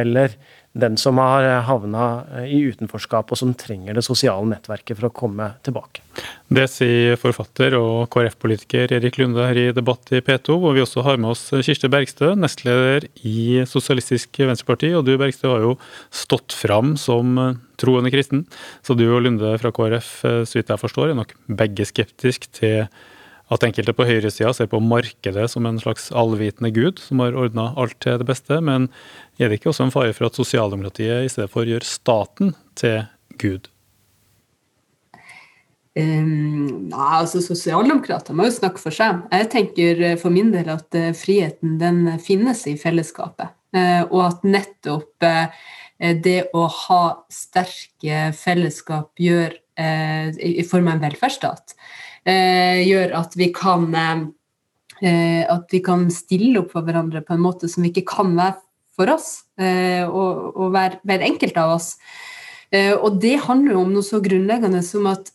eller 0.02 0.38
den 0.72 0.96
som 0.98 1.20
har 1.20 1.44
havna 1.68 2.24
i 2.48 2.62
utenforskap 2.72 3.32
og 3.34 3.40
som 3.40 3.52
trenger 3.58 3.98
det 3.98 4.04
sosiale 4.06 4.48
nettverket 4.54 4.98
for 4.98 5.10
å 5.10 5.14
komme 5.14 5.50
tilbake. 5.66 6.04
Det 6.52 6.64
sier 6.72 7.20
forfatter 7.20 7.76
og 7.76 8.08
KrF-politiker 8.12 8.94
Erik 8.96 9.20
Lunde 9.20 9.44
her 9.48 9.60
i 9.60 9.66
Debatt 9.76 10.14
i 10.16 10.22
P2, 10.24 10.58
hvor 10.64 10.76
vi 10.76 10.84
også 10.84 11.04
har 11.08 11.20
med 11.20 11.34
oss 11.34 11.44
Kirsti 11.52 11.92
Bergstø, 11.92 12.34
nestleder 12.40 13.08
i 13.28 13.64
Sosialistisk 13.68 14.40
Venstreparti. 14.40 14.94
Og 14.96 15.06
du 15.08 15.14
Bergstø 15.20 15.52
har 15.52 15.66
jo 15.68 15.78
stått 16.08 16.56
fram 16.56 16.96
som 17.00 17.40
troende 17.82 18.12
kristen, 18.14 18.46
så 18.86 18.96
du 18.96 19.08
og 19.10 19.24
Lunde 19.26 19.56
fra 19.60 19.74
KrF, 19.76 20.12
så 20.48 20.60
vidt 20.60 20.72
jeg 20.72 20.84
forstår, 20.84 21.12
er 21.12 21.20
nok 21.20 21.36
begge 21.48 21.88
skeptisk 21.88 22.48
til 22.56 22.86
at 23.52 23.66
enkelte 23.68 23.96
på 23.96 24.08
høyresida 24.08 24.54
ser 24.56 24.70
på 24.72 24.80
markedet 24.84 25.50
som 25.52 25.68
en 25.68 25.80
slags 25.82 26.08
allvitende 26.16 26.72
gud 26.76 27.02
som 27.04 27.20
har 27.24 27.36
ordna 27.36 27.72
alt 27.80 27.98
til 28.04 28.22
det 28.22 28.30
beste, 28.30 28.62
men 28.64 28.88
er 29.40 29.52
det 29.52 29.60
ikke 29.60 29.74
også 29.74 29.90
en 29.90 29.94
fare 29.94 30.16
for 30.16 30.30
at 30.30 30.40
sosialdemokratiet 30.40 31.28
i 31.28 31.32
stedet 31.32 31.52
for 31.52 31.68
gjør 31.68 31.86
staten 31.88 32.56
til 32.80 33.04
gud? 33.42 33.68
Um, 35.92 36.88
nei, 36.88 37.08
altså 37.18 37.42
Sosialdemokrater 37.44 38.36
må 38.36 38.46
jo 38.48 38.54
snakke 38.56 38.80
for 38.80 38.96
seg. 38.96 39.26
Jeg 39.34 39.50
tenker 39.52 40.00
eh, 40.00 40.18
for 40.20 40.32
min 40.32 40.54
del 40.54 40.70
at 40.72 40.88
uh, 40.96 41.10
friheten 41.18 41.76
den 41.82 42.06
finnes 42.24 42.64
i 42.72 42.78
fellesskapet. 42.80 43.52
Uh, 43.76 44.08
og 44.08 44.22
at 44.30 44.48
nettopp 44.48 45.28
uh, 45.28 45.52
det 46.24 46.46
å 46.56 46.64
ha 46.72 47.02
sterke 47.32 48.30
fellesskap 48.34 49.20
gjør, 49.22 49.54
i 49.82 50.64
form 50.68 50.90
av 50.90 50.98
en 50.98 51.04
velferdsstat, 51.06 51.76
gjør 52.26 53.16
at 53.18 53.34
vi 53.40 53.48
kan 53.56 53.88
eh, 55.02 55.46
at 55.50 55.72
vi 55.72 55.82
kan 55.84 56.08
stille 56.14 56.62
opp 56.62 56.76
for 56.76 56.86
hverandre 56.86 57.24
på 57.26 57.36
en 57.36 57.44
måte 57.44 57.70
som 57.72 57.84
vi 57.86 57.92
ikke 57.92 58.08
kan 58.14 58.34
være 58.38 58.60
for 58.98 59.12
oss, 59.14 59.46
eh, 59.62 60.04
og, 60.04 60.52
og 60.56 60.74
hver, 60.74 61.00
hver, 61.08 61.24
enkelt 61.26 61.58
av 61.58 61.78
oss. 61.78 61.94
Eh, 62.72 62.94
og 62.94 63.22
det 63.24 63.38
handler 63.48 63.76
jo 63.76 63.86
om 63.86 63.94
noe 63.96 64.06
så 64.06 64.20
grunnleggende 64.24 64.82
som 64.86 65.08
at 65.12 65.32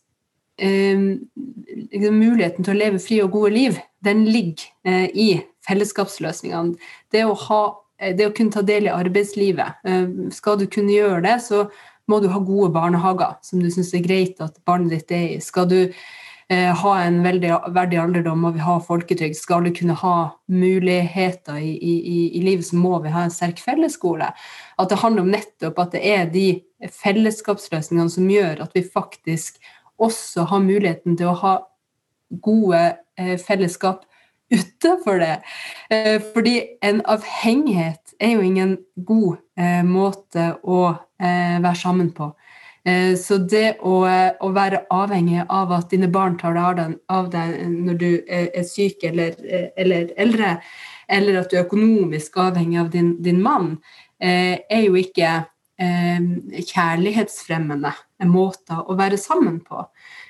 eh, 0.61 1.17
liksom 1.89 2.21
muligheten 2.21 2.67
til 2.67 2.77
å 2.77 2.79
leve 2.83 3.03
fri 3.03 3.23
og 3.25 3.33
gode 3.35 3.55
liv, 3.57 3.81
den 4.05 4.27
ligger 4.29 4.69
eh, 4.87 5.09
i 5.11 5.29
fellesskapsløsningene. 5.67 6.77
Det 7.13 7.25
å, 7.27 7.35
ha, 7.49 7.63
det 8.13 8.29
å 8.29 8.37
kunne 8.37 8.55
ta 8.55 8.63
del 8.63 8.87
i 8.87 8.95
arbeidslivet. 8.95 9.83
Skal 10.37 10.61
du 10.61 10.69
kunne 10.71 10.95
gjøre 10.95 11.25
det, 11.25 11.41
så 11.43 11.65
må 12.07 12.21
du 12.23 12.29
ha 12.31 12.39
gode 12.39 12.71
barnehager 12.77 13.35
som 13.43 13.59
du 13.59 13.67
syns 13.75 13.91
er 13.97 14.05
greit 14.05 14.39
at 14.45 14.61
barnet 14.69 14.93
ditt 14.95 15.11
er 15.17 15.25
i. 15.33 15.41
Skal 15.43 15.67
du 15.73 15.81
Eh, 15.81 15.95
ha 16.51 16.91
en 17.03 17.17
veldig 17.25 17.51
verdig 17.75 17.99
alderdom, 17.99 18.45
må 18.45 18.53
vi 18.55 18.63
ha 18.63 18.77
folketrygd. 18.79 19.35
Skal 19.35 19.65
vi 19.67 19.73
kunne 19.75 19.97
ha 19.99 20.17
muligheter 20.47 21.59
i, 21.59 21.73
i, 21.75 22.19
i, 22.39 22.43
livet, 22.45 22.69
så 22.69 22.79
må 22.79 23.01
vi 23.03 23.11
ha 23.11 23.25
en 23.27 23.35
sterk 23.35 23.59
fellesskole. 23.59 24.29
At 24.79 24.93
det 24.93 25.01
handler 25.03 25.27
om 25.27 25.33
nettopp 25.35 25.81
at 25.83 25.97
det 25.97 26.05
er 26.07 26.31
de 26.31 26.47
fellesskapsløsningene 27.01 28.13
som 28.15 28.31
gjør 28.31 28.63
at 28.63 28.79
vi 28.79 28.85
faktisk 28.87 29.59
også 29.99 30.47
har 30.53 30.63
muligheten 30.63 31.17
til 31.19 31.33
å 31.33 31.39
ha 31.41 31.57
gode 32.45 32.83
eh, 33.19 33.37
fellesskap 33.41 34.05
utenfor 34.51 35.19
det. 35.19 35.37
Eh, 35.91 36.23
fordi 36.35 36.61
en 36.83 37.03
avhengighet 37.05 38.15
er 38.21 38.37
jo 38.37 38.41
ingen 38.41 38.77
god 39.07 39.37
eh, 39.59 39.83
måte 39.85 40.53
å 40.63 40.83
eh, 41.21 41.59
være 41.63 41.79
sammen 41.81 42.13
på. 42.15 42.31
Eh, 42.87 43.17
så 43.19 43.41
det 43.43 43.81
å, 43.83 43.97
å, 44.07 44.49
være 44.55 44.85
avhengig 44.95 45.43
av 45.51 45.73
at 45.75 45.91
dine 45.91 46.07
barn 46.13 46.37
tar 46.39 46.55
deg 46.55 46.95
av 47.11 47.33
deg 47.33 47.57
når 47.73 47.99
du 47.99 48.11
er 48.31 48.63
syk 48.69 49.03
eller, 49.09 49.35
eller, 49.75 50.13
eldre, 50.23 50.53
eller 51.11 51.41
at 51.41 51.51
du 51.51 51.57
er 51.59 51.65
økonomisk 51.65 52.39
avhengig 52.45 52.79
av 52.85 52.93
din, 52.95 53.17
din 53.27 53.43
mann, 53.43 53.75
eh, 54.23 54.63
er 54.71 54.87
jo 54.87 54.95
ikke 55.01 55.33
eh, 55.83 56.31
kjærlighetsfremmende 56.63 57.93
måter 58.31 58.87
å 58.87 58.95
være 58.97 59.19
sammen 59.21 59.59
på. 59.67 59.83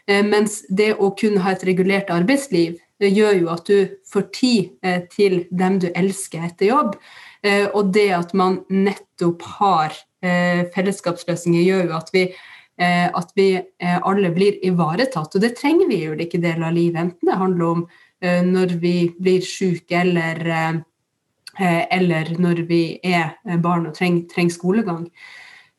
Mens 0.06 0.60
det 0.70 0.92
å 1.02 1.08
kunne 1.18 1.42
ha 1.42 1.50
et 1.50 1.64
regulert 1.66 2.12
arbeidsliv 2.14 2.76
det 3.02 3.08
gjør 3.10 3.40
jo 3.40 3.48
at 3.50 3.66
du 3.66 3.96
får 4.06 4.24
tid 4.34 4.92
til 5.10 5.40
dem 5.50 5.80
du 5.82 5.88
elsker 5.90 6.44
etter 6.46 6.70
jobb. 6.70 6.92
Og 7.74 7.90
det 7.94 8.06
at 8.14 8.30
man 8.38 8.60
nettopp 8.70 9.42
har 9.58 9.96
Eh, 9.96 10.05
fellesskapsløsninger 10.74 11.64
gjør 11.66 11.90
jo 11.90 11.96
at 11.98 12.10
vi, 12.14 12.24
eh, 12.80 13.06
at 13.08 13.32
vi 13.36 13.48
eh, 13.58 13.98
alle 14.02 14.32
blir 14.34 14.58
ivaretatt. 14.66 15.34
Og 15.34 15.42
det 15.42 15.56
trenger 15.60 15.88
vi 15.90 16.02
i 16.02 16.10
ulike 16.10 16.40
deler 16.42 16.68
av 16.70 16.76
livet, 16.76 17.00
enten 17.00 17.30
det 17.30 17.40
handler 17.44 17.72
om 17.72 17.86
når 18.26 18.70
vi 18.80 19.10
blir 19.20 19.42
syke 19.44 19.98
eller, 20.00 20.38
eller 21.60 22.30
når 22.40 22.62
vi 22.64 22.96
er 23.04 23.34
barn 23.60 23.84
og 23.90 23.92
trenger, 23.94 24.22
trenger 24.30 24.54
skolegang. 24.54 25.02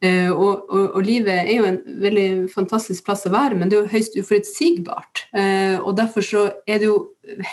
Og, 0.05 0.69
og, 0.69 0.83
og, 0.83 0.99
livet 1.01 1.33
er 1.33 1.49
jo 1.55 1.65
en 1.65 1.79
veldig 2.03 2.27
fantastisk 2.53 3.07
plass 3.09 3.25
å 3.25 3.33
være, 3.33 3.57
men 3.57 3.73
det 3.73 3.79
er 3.79 3.87
jo 3.87 3.95
høyst 3.95 4.19
uforutsigbart. 4.21 5.23
Og 5.81 5.97
derfor 5.97 6.27
så 6.29 6.43
er 6.69 6.77
det 6.77 6.91
jo 6.91 6.99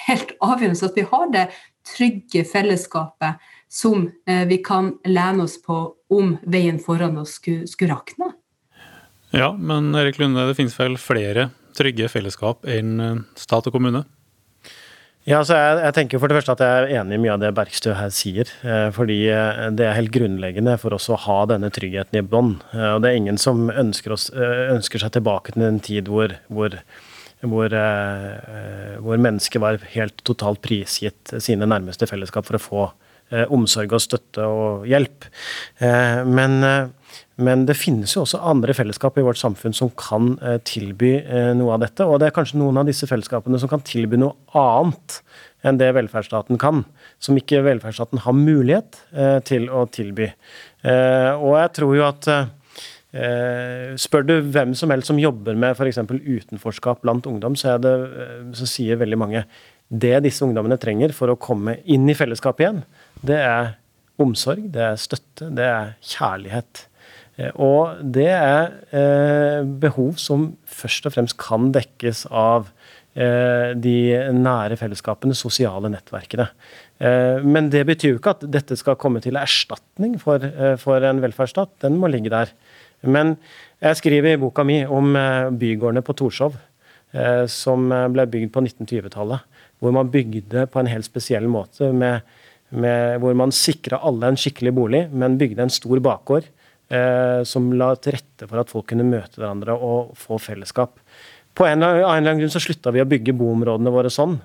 helt 0.04 0.36
avgjørende 0.44 0.92
at 0.92 1.00
vi 1.00 1.08
har 1.14 1.32
det 1.32 1.46
trygge 1.88 2.44
fellesskapet 2.48 3.40
som 3.74 4.10
eh, 4.26 4.46
vi 4.46 4.58
kan 4.62 4.92
lene 5.04 5.44
oss 5.44 5.56
på 5.62 5.76
om 6.14 6.34
veien 6.46 6.80
foran 6.82 7.18
oss 7.20 7.38
skulle, 7.40 7.68
skulle 7.70 7.94
rakne. 7.94 8.32
Ja, 9.34 9.50
men 9.58 9.94
Erik 9.98 10.20
Lunde, 10.20 10.46
det 10.46 10.56
finnes 10.58 10.76
vel 10.78 10.98
flere 11.00 11.48
trygge 11.74 12.06
fellesskap 12.12 12.66
enn 12.70 13.00
eh, 13.02 13.22
stat 13.40 13.66
og 13.66 13.74
kommune? 13.74 14.04
Ja, 15.24 15.38
altså 15.38 15.56
jeg, 15.56 15.78
jeg, 15.80 15.94
tenker 15.96 16.20
for 16.20 16.28
det 16.28 16.36
første 16.36 16.52
at 16.52 16.60
jeg 16.60 16.80
er 16.82 16.98
enig 17.00 17.16
i 17.16 17.20
mye 17.22 17.32
av 17.32 17.40
det 17.40 17.54
Bergstø 17.56 17.94
her 17.96 18.10
sier. 18.12 18.50
Eh, 18.60 18.90
fordi 18.92 19.22
eh, 19.32 19.70
det 19.72 19.86
er 19.88 19.96
helt 19.96 20.12
grunnleggende 20.12 20.74
for 20.82 20.92
oss 20.96 21.08
å 21.08 21.16
ha 21.24 21.38
denne 21.48 21.70
tryggheten 21.72 22.20
i 22.20 22.24
bånn. 22.28 22.58
Eh, 22.76 22.90
og 22.90 23.00
det 23.00 23.10
er 23.10 23.20
ingen 23.22 23.40
som 23.40 23.70
ønsker, 23.72 24.12
oss, 24.12 24.28
ønsker 24.34 25.00
seg 25.00 25.14
tilbake 25.16 25.56
til 25.56 25.64
en 25.64 25.80
tid 25.80 26.10
hvor, 26.12 26.36
hvor, 26.52 26.76
hvor, 27.40 27.76
hvor 29.06 29.24
mennesker 29.28 29.64
var 29.64 29.80
helt 29.94 30.20
totalt 30.28 30.60
prisgitt 30.64 31.32
sine 31.40 31.70
nærmeste 31.72 32.08
fellesskap 32.10 32.44
for 32.50 32.60
å 32.60 32.64
få 32.66 32.84
omsorg 33.52 33.96
og 33.96 34.02
støtte 34.04 34.44
og 34.46 34.84
hjelp. 34.90 35.26
Men 35.80 36.60
men 37.42 37.64
det 37.66 37.74
finnes 37.74 38.12
jo 38.14 38.22
også 38.22 38.38
andre 38.46 38.74
fellesskap 38.76 39.16
i 39.18 39.24
vårt 39.26 39.40
samfunn 39.40 39.74
som 39.74 39.90
kan 39.98 40.36
eh, 40.38 40.60
tilby 40.66 41.16
eh, 41.18 41.50
noe 41.58 41.74
av 41.74 41.82
dette. 41.82 42.06
Og 42.06 42.20
det 42.22 42.28
er 42.28 42.36
kanskje 42.36 42.60
noen 42.60 42.78
av 42.78 42.86
disse 42.86 43.08
fellesskapene 43.10 43.58
som 43.58 43.70
kan 43.70 43.82
tilby 43.84 44.20
noe 44.22 44.36
annet 44.58 45.18
enn 45.66 45.80
det 45.80 45.90
velferdsstaten 45.96 46.60
kan. 46.62 46.84
Som 47.22 47.38
ikke 47.40 47.64
velferdsstaten 47.66 48.22
har 48.22 48.38
mulighet 48.38 49.00
eh, 49.16 49.40
til 49.46 49.66
å 49.72 49.86
tilby. 49.90 50.30
Og 50.84 51.54
jeg 51.56 51.72
tror 51.78 51.96
jo 51.96 52.04
at 52.10 52.26
Spør 54.02 54.24
du 54.26 54.32
hvem 54.52 54.72
som 54.74 54.90
helst 54.90 55.06
som 55.06 55.20
jobber 55.22 55.54
med 55.56 55.78
f.eks. 55.78 56.00
utenforskap 56.02 57.04
blant 57.06 57.28
ungdom, 57.30 57.54
så, 57.56 57.76
det, 57.78 57.92
så 58.58 58.66
sier 58.66 58.98
veldig 58.98 59.18
mange 59.20 59.44
det 59.88 60.16
disse 60.24 60.42
ungdommene 60.44 60.76
trenger 60.82 61.14
for 61.14 61.30
å 61.30 61.38
komme 61.38 61.76
inn 61.86 62.08
i 62.10 62.16
fellesskapet 62.18 62.64
igjen, 62.64 62.82
det 63.22 63.38
er 63.38 63.74
omsorg, 64.20 64.66
det 64.74 64.82
er 64.82 64.98
støtte, 65.00 65.50
det 65.54 65.68
er 65.68 65.94
kjærlighet. 66.02 66.86
Eh, 67.36 67.50
og 67.58 68.02
det 68.14 68.30
er 68.30 68.74
eh, 68.94 69.60
behov 69.64 70.18
som 70.22 70.52
først 70.70 71.08
og 71.08 71.16
fremst 71.16 71.38
kan 71.40 71.72
dekkes 71.74 72.24
av 72.30 72.68
eh, 73.18 73.74
de 73.74 73.96
nære 74.36 74.78
fellesskapene, 74.80 75.36
sosiale 75.38 75.90
nettverkene. 75.92 76.50
Men 77.44 77.66
det 77.72 77.80
betyr 77.88 78.12
jo 78.12 78.18
ikke 78.20 78.32
at 78.36 78.44
dette 78.54 78.76
skal 78.78 78.94
komme 78.96 79.18
til 79.20 79.34
erstatning 79.36 80.12
for, 80.22 80.44
for 80.80 81.04
en 81.04 81.18
velferdsstat. 81.20 81.72
Den 81.82 81.98
må 82.00 82.06
ligge 82.08 82.30
der. 82.32 82.52
Men 83.02 83.34
jeg 83.82 83.98
skriver 83.98 84.36
i 84.36 84.38
boka 84.40 84.62
mi 84.64 84.78
om 84.86 85.10
bygårdene 85.58 86.04
på 86.06 86.14
Torshov, 86.16 86.54
som 87.50 87.90
ble 88.14 88.28
bygd 88.30 88.54
på 88.54 88.62
1920-tallet. 88.62 89.42
Hvor 89.82 89.96
man 89.98 90.12
bygde 90.14 90.68
på 90.70 90.80
en 90.80 90.88
helt 90.88 91.10
spesiell 91.10 91.50
måte, 91.50 91.90
med, 91.92 92.22
med, 92.74 93.20
hvor 93.22 93.36
man 93.38 93.54
sikra 93.54 94.00
alle 94.04 94.32
en 94.32 94.38
skikkelig 94.40 94.74
bolig, 94.76 95.02
men 95.12 95.38
bygde 95.40 95.66
en 95.66 95.72
stor 95.72 96.00
bakgård 96.04 96.48
eh, 96.92 97.42
som 97.48 97.70
la 97.78 97.92
til 97.96 98.16
rette 98.18 98.48
for 98.50 98.62
at 98.62 98.72
folk 98.72 98.88
kunne 98.90 99.06
møte 99.06 99.40
hverandre 99.40 99.76
og 99.76 100.14
få 100.18 100.40
fellesskap. 100.42 100.98
På 101.54 101.68
en 101.68 101.82
eller 101.86 102.06
annen 102.08 102.42
grunn 102.42 102.52
så 102.52 102.62
slutta 102.62 102.92
vi 102.94 103.02
å 103.02 103.08
bygge 103.08 103.36
boområdene 103.38 103.92
våre 103.94 104.10
sånn. 104.10 104.36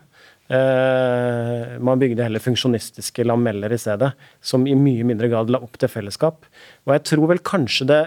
Eh, 0.50 1.76
man 1.82 2.02
bygde 2.02 2.26
heller 2.26 2.44
funksjonistiske 2.44 3.26
lameller 3.26 3.74
i 3.74 3.82
stedet, 3.82 4.14
som 4.42 4.68
i 4.70 4.78
mye 4.78 5.08
mindre 5.08 5.30
grad 5.32 5.50
la 5.54 5.62
opp 5.66 5.78
til 5.82 5.92
fellesskap. 5.92 6.46
Og 6.86 6.96
jeg 6.96 7.06
tror 7.12 7.32
vel 7.34 7.44
kanskje 7.46 7.90
det 7.90 8.04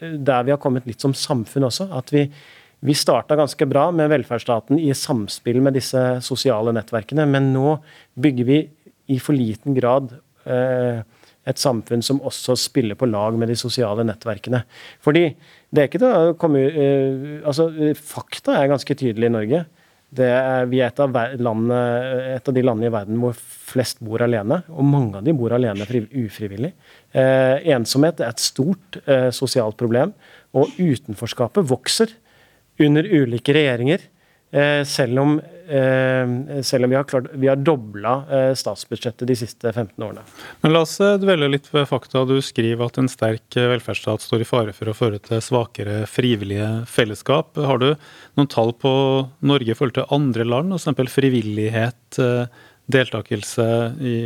der 0.00 0.46
vi 0.46 0.54
har 0.54 0.60
kommet 0.62 0.86
litt 0.88 1.02
som 1.02 1.14
samfunn 1.16 1.66
også, 1.68 1.88
at 1.94 2.12
vi, 2.14 2.24
vi 2.86 2.96
starta 2.96 3.36
ganske 3.38 3.68
bra 3.68 3.88
med 3.94 4.10
velferdsstaten 4.12 4.80
i 4.80 4.92
samspill 4.96 5.60
med 5.64 5.76
disse 5.76 6.02
sosiale 6.24 6.74
nettverkene, 6.76 7.26
men 7.28 7.52
nå 7.54 7.76
bygger 8.20 8.48
vi 8.48 8.60
i 9.12 9.18
for 9.22 9.36
liten 9.36 9.76
grad 9.76 10.14
eh, 10.46 11.02
et 11.46 11.62
samfunn 11.62 12.02
som 12.02 12.22
også 12.26 12.56
spiller 12.58 12.98
på 12.98 13.08
lag 13.08 13.36
med 13.38 13.50
de 13.52 13.56
sosiale 13.58 14.04
nettverkene. 14.06 14.64
Fordi 15.04 15.28
det 15.70 15.82
er 15.82 15.90
ikke 15.90 16.02
til 16.02 16.30
å 16.32 16.36
komme 16.40 16.64
eh, 16.66 17.42
altså 17.46 17.70
Fakta 18.00 18.58
er 18.58 18.70
ganske 18.72 18.98
tydelig 18.98 19.30
i 19.30 19.34
Norge. 19.36 19.64
Er, 20.16 20.68
vi 20.70 20.78
er 20.80 20.92
et 20.92 21.00
av, 21.02 21.16
landene, 21.42 21.78
et 22.36 22.46
av, 22.48 22.54
de 22.54 22.62
landene 22.62 22.88
i 22.88 22.94
verden 22.94 23.18
hvor 23.20 23.34
flest 23.36 23.98
bor 24.06 24.22
alene, 24.24 24.60
og 24.70 24.86
mange 24.86 25.18
av 25.18 25.26
de 25.26 25.34
bor 25.36 25.52
alene 25.52 25.84
ufrivillig. 26.22 26.70
Eh, 27.10 27.66
ensomhet 27.74 28.22
er 28.22 28.30
et 28.30 28.42
stort 28.42 29.00
eh, 29.04 29.28
sosialt 29.34 29.76
problem, 29.76 30.14
og 30.56 30.72
utenforskapet 30.78 31.66
vokser 31.68 32.14
under 32.80 33.04
ulike 33.10 33.54
regjeringer. 33.56 34.06
Selv 34.52 35.18
om 35.20 35.32
Eh, 35.68 36.62
selv 36.62 36.84
om 36.84 36.90
vi 36.90 36.96
har, 36.96 37.04
klart, 37.04 37.24
har 37.42 37.56
dobla 37.56 38.12
eh, 38.30 38.52
statsbudsjettet 38.54 39.26
de 39.26 39.34
siste 39.36 39.72
15 39.72 40.04
årene. 40.04 40.22
Men 40.62 40.72
La 40.72 40.84
oss 40.86 40.94
dvelle 41.18 41.48
litt 41.50 41.66
ved 41.74 41.88
fakta. 41.90 42.22
Du 42.28 42.36
skriver 42.44 42.86
at 42.86 43.00
en 43.02 43.10
sterk 43.10 43.56
velferdsstat 43.58 44.22
står 44.22 44.44
i 44.44 44.46
fare 44.46 44.76
for 44.76 44.90
å 44.90 44.94
føre 44.94 45.18
til 45.26 45.42
svakere 45.42 46.04
frivillige 46.10 46.70
fellesskap. 46.90 47.58
Har 47.58 47.82
du 47.82 47.88
noen 48.38 48.52
tall 48.52 48.76
på 48.78 48.92
Norge 49.42 49.74
i 49.74 49.78
forhold 49.78 49.98
til 49.98 50.10
andre 50.14 50.46
land, 50.46 50.76
f.eks. 50.78 51.16
frivillighet, 51.16 52.20
deltakelse 52.86 53.66
i, 53.98 54.16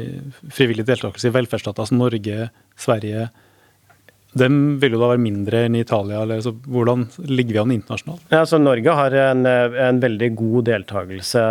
frivillig 0.52 0.84
deltakelse 0.90 1.30
i 1.30 1.36
velferdsstater 1.38 1.88
som 1.88 2.02
Norge, 2.02 2.50
Sverige, 2.76 3.30
den 4.38 4.78
vil 4.78 4.94
jo 4.94 5.00
da 5.00 5.08
være 5.10 5.22
mindre 5.22 5.64
enn 5.66 5.74
i 5.74 5.82
Italia. 5.82 6.22
eller 6.22 6.42
så 6.44 6.52
Hvordan 6.52 7.06
ligger 7.26 7.56
vi 7.56 7.62
an 7.62 7.72
internasjonalt? 7.74 8.22
Ja, 8.30 8.42
altså 8.44 8.60
Norge 8.62 8.94
har 8.94 9.16
en, 9.18 9.42
en 9.46 10.00
veldig 10.02 10.30
god 10.38 10.68
deltakelse 10.68 11.42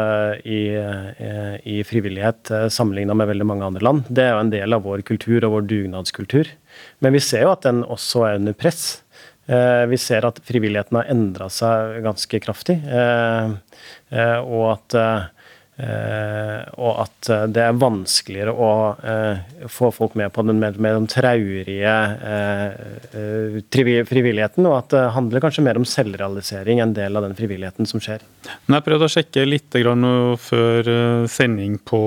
i, 0.48 0.62
i 1.68 1.82
frivillighet 1.88 2.54
eh, 2.56 2.68
sammenligna 2.72 3.18
med 3.20 3.32
veldig 3.34 3.50
mange 3.50 3.68
andre 3.68 3.84
land. 3.84 4.08
Det 4.08 4.24
er 4.24 4.34
jo 4.34 4.46
en 4.46 4.54
del 4.54 4.78
av 4.78 4.88
vår 4.88 5.04
kultur 5.08 5.44
og 5.44 5.58
vår 5.58 5.68
dugnadskultur. 5.74 6.54
Men 7.04 7.16
vi 7.18 7.24
ser 7.24 7.46
jo 7.48 7.54
at 7.54 7.68
den 7.68 7.84
også 7.84 8.26
er 8.30 8.40
under 8.40 8.56
press. 8.56 9.02
Eh, 9.50 9.84
vi 9.92 10.00
ser 10.00 10.28
at 10.30 10.40
frivilligheten 10.48 11.02
har 11.02 11.12
endra 11.12 11.50
seg 11.52 12.00
ganske 12.06 12.42
kraftig. 12.46 12.80
Eh, 12.86 14.40
og 14.40 14.66
at 14.78 15.00
Uh, 15.80 16.60
og 16.76 16.98
at 17.06 17.30
uh, 17.32 17.46
det 17.48 17.62
er 17.64 17.78
vanskeligere 17.80 18.52
å 18.52 18.72
uh, 19.00 19.68
få 19.72 19.94
folk 19.96 20.18
med 20.20 20.34
på 20.36 20.44
den 20.44 20.60
mer, 20.60 20.76
mer 20.76 20.98
den 20.98 21.08
traurige 21.08 21.94
frivilligheten, 24.10 24.68
og 24.68 24.76
at 24.76 24.92
det 24.92 25.06
handler 25.16 25.46
kanskje 25.46 25.64
mer 25.64 25.80
om 25.80 25.88
selvrealisering 25.88 26.84
enn 26.84 26.98
del 26.98 27.16
av 27.16 27.24
den 27.24 27.38
frivilligheten 27.38 27.88
som 27.88 28.04
skjer. 28.04 28.26
Men 28.68 28.80
jeg 28.80 28.88
prøvde 28.90 29.08
å 29.08 29.14
sjekke 29.14 29.48
litt 29.48 29.80
før 30.44 30.92
sending 31.32 31.78
på 31.88 32.02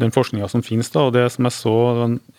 den 0.00 0.12
forskninga 0.12 0.48
som 0.48 0.64
finnes, 0.64 0.88
da, 0.92 1.06
og 1.08 1.14
det 1.16 1.24
som 1.32 1.48
jeg 1.48 1.56
så 1.56 1.76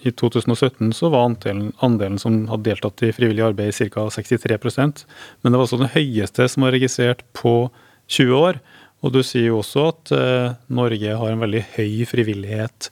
I 0.05 0.13
2017 0.13 0.91
så 0.93 1.09
var 1.13 1.29
andelen, 1.29 1.71
andelen 1.85 2.17
som 2.21 2.43
hadde 2.51 2.69
deltatt 2.69 3.05
i 3.05 3.13
frivillig 3.13 3.45
arbeid 3.45 3.73
ca. 3.93 4.07
63% 4.13 5.05
men 5.41 5.51
det 5.51 5.57
var 5.57 5.65
også 5.65 5.81
den 5.81 5.93
høyeste 5.93 6.49
som 6.49 6.65
var 6.65 6.75
registrert 6.77 7.25
på 7.37 7.69
20 8.07 8.37
år. 8.39 8.59
Og 9.07 9.13
du 9.15 9.21
sier 9.23 9.47
jo 9.47 9.61
også 9.61 9.85
at 9.93 10.11
eh, 10.15 10.55
Norge 10.75 11.19
har 11.19 11.31
en 11.31 11.43
veldig 11.45 11.63
høy 11.77 12.01
frivillighet, 12.09 12.89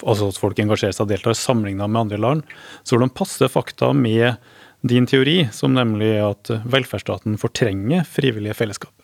altså 0.00 0.30
at 0.32 0.38
folk 0.40 0.62
engasjerer 0.62 0.96
seg 0.96 1.04
og 1.04 1.12
deltar, 1.12 1.36
sammenligna 1.36 1.84
med 1.84 2.06
andre 2.06 2.20
land. 2.24 2.54
Så 2.80 2.96
hvordan 2.96 3.12
passer 3.12 3.52
fakta 3.52 3.92
med 3.92 4.40
din 4.80 5.04
teori, 5.04 5.42
som 5.52 5.76
nemlig 5.76 6.14
at 6.24 6.48
velferdsstaten 6.64 7.36
fortrenger 7.42 8.08
frivillige 8.08 8.56
fellesskap? 8.56 8.94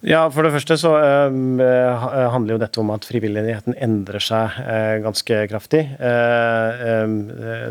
Ja, 0.00 0.22
For 0.32 0.44
det 0.44 0.54
første 0.54 0.78
så 0.80 0.94
eh, 0.96 2.04
handler 2.32 2.54
jo 2.54 2.60
dette 2.62 2.80
om 2.80 2.92
at 2.94 3.04
frivilligheten 3.04 3.76
endrer 3.76 4.22
seg 4.24 4.56
eh, 4.64 4.96
ganske 5.04 5.42
kraftig. 5.50 5.82
Eh, 6.00 6.84
um, 7.04 7.18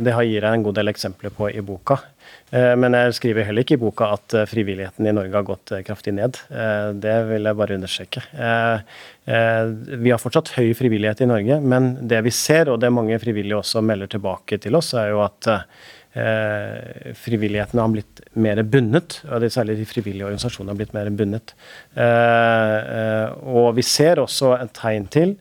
det 0.06 0.14
gir 0.14 0.38
jeg 0.38 0.50
en 0.50 0.66
god 0.66 0.78
del 0.78 0.94
eksempler 0.94 1.34
på 1.34 1.50
i 1.50 1.64
boka. 1.66 1.98
Eh, 2.50 2.74
men 2.82 2.96
jeg 2.98 3.14
skriver 3.18 3.46
heller 3.46 3.66
ikke 3.66 3.78
i 3.78 3.82
boka 3.82 4.08
at 4.16 4.34
eh, 4.38 4.48
frivilligheten 4.50 5.06
i 5.06 5.14
Norge 5.14 5.38
har 5.38 5.46
gått 5.46 5.74
eh, 5.76 5.84
kraftig 5.86 6.16
ned. 6.18 6.40
Det 7.04 7.16
vil 7.30 7.46
jeg 7.46 7.60
bare 7.60 7.78
understreke. 7.78 8.24
Vi 9.30 10.10
har 10.10 10.22
fortsatt 10.22 10.54
høy 10.56 10.72
frivillighet 10.78 11.22
i 11.22 11.30
Norge, 11.30 11.60
men 11.62 11.92
det 12.10 12.24
vi 12.26 12.34
ser, 12.34 12.72
og 12.72 12.80
det 12.82 12.90
mange 12.94 13.20
frivillige 13.22 13.60
også 13.60 13.84
melder 13.86 14.10
tilbake 14.10 14.58
til 14.64 14.78
oss, 14.80 14.96
er 14.98 15.12
jo 15.14 15.22
at 15.22 15.50
frivilligheten 17.20 17.78
har 17.78 17.92
blitt 17.94 18.24
mer 18.42 18.64
bundet. 18.66 19.20
og 19.30 19.44
det 19.44 19.52
Særlig 19.54 19.78
de 19.78 19.86
frivillige 19.86 20.26
organisasjonene 20.26 20.74
har 20.74 20.80
blitt 20.80 20.96
mer 20.98 21.12
bundet. 21.14 21.54
Og 23.46 23.76
vi 23.78 23.86
ser 23.86 24.24
også 24.24 24.56
et 24.58 24.74
tegn 24.74 25.06
til 25.14 25.36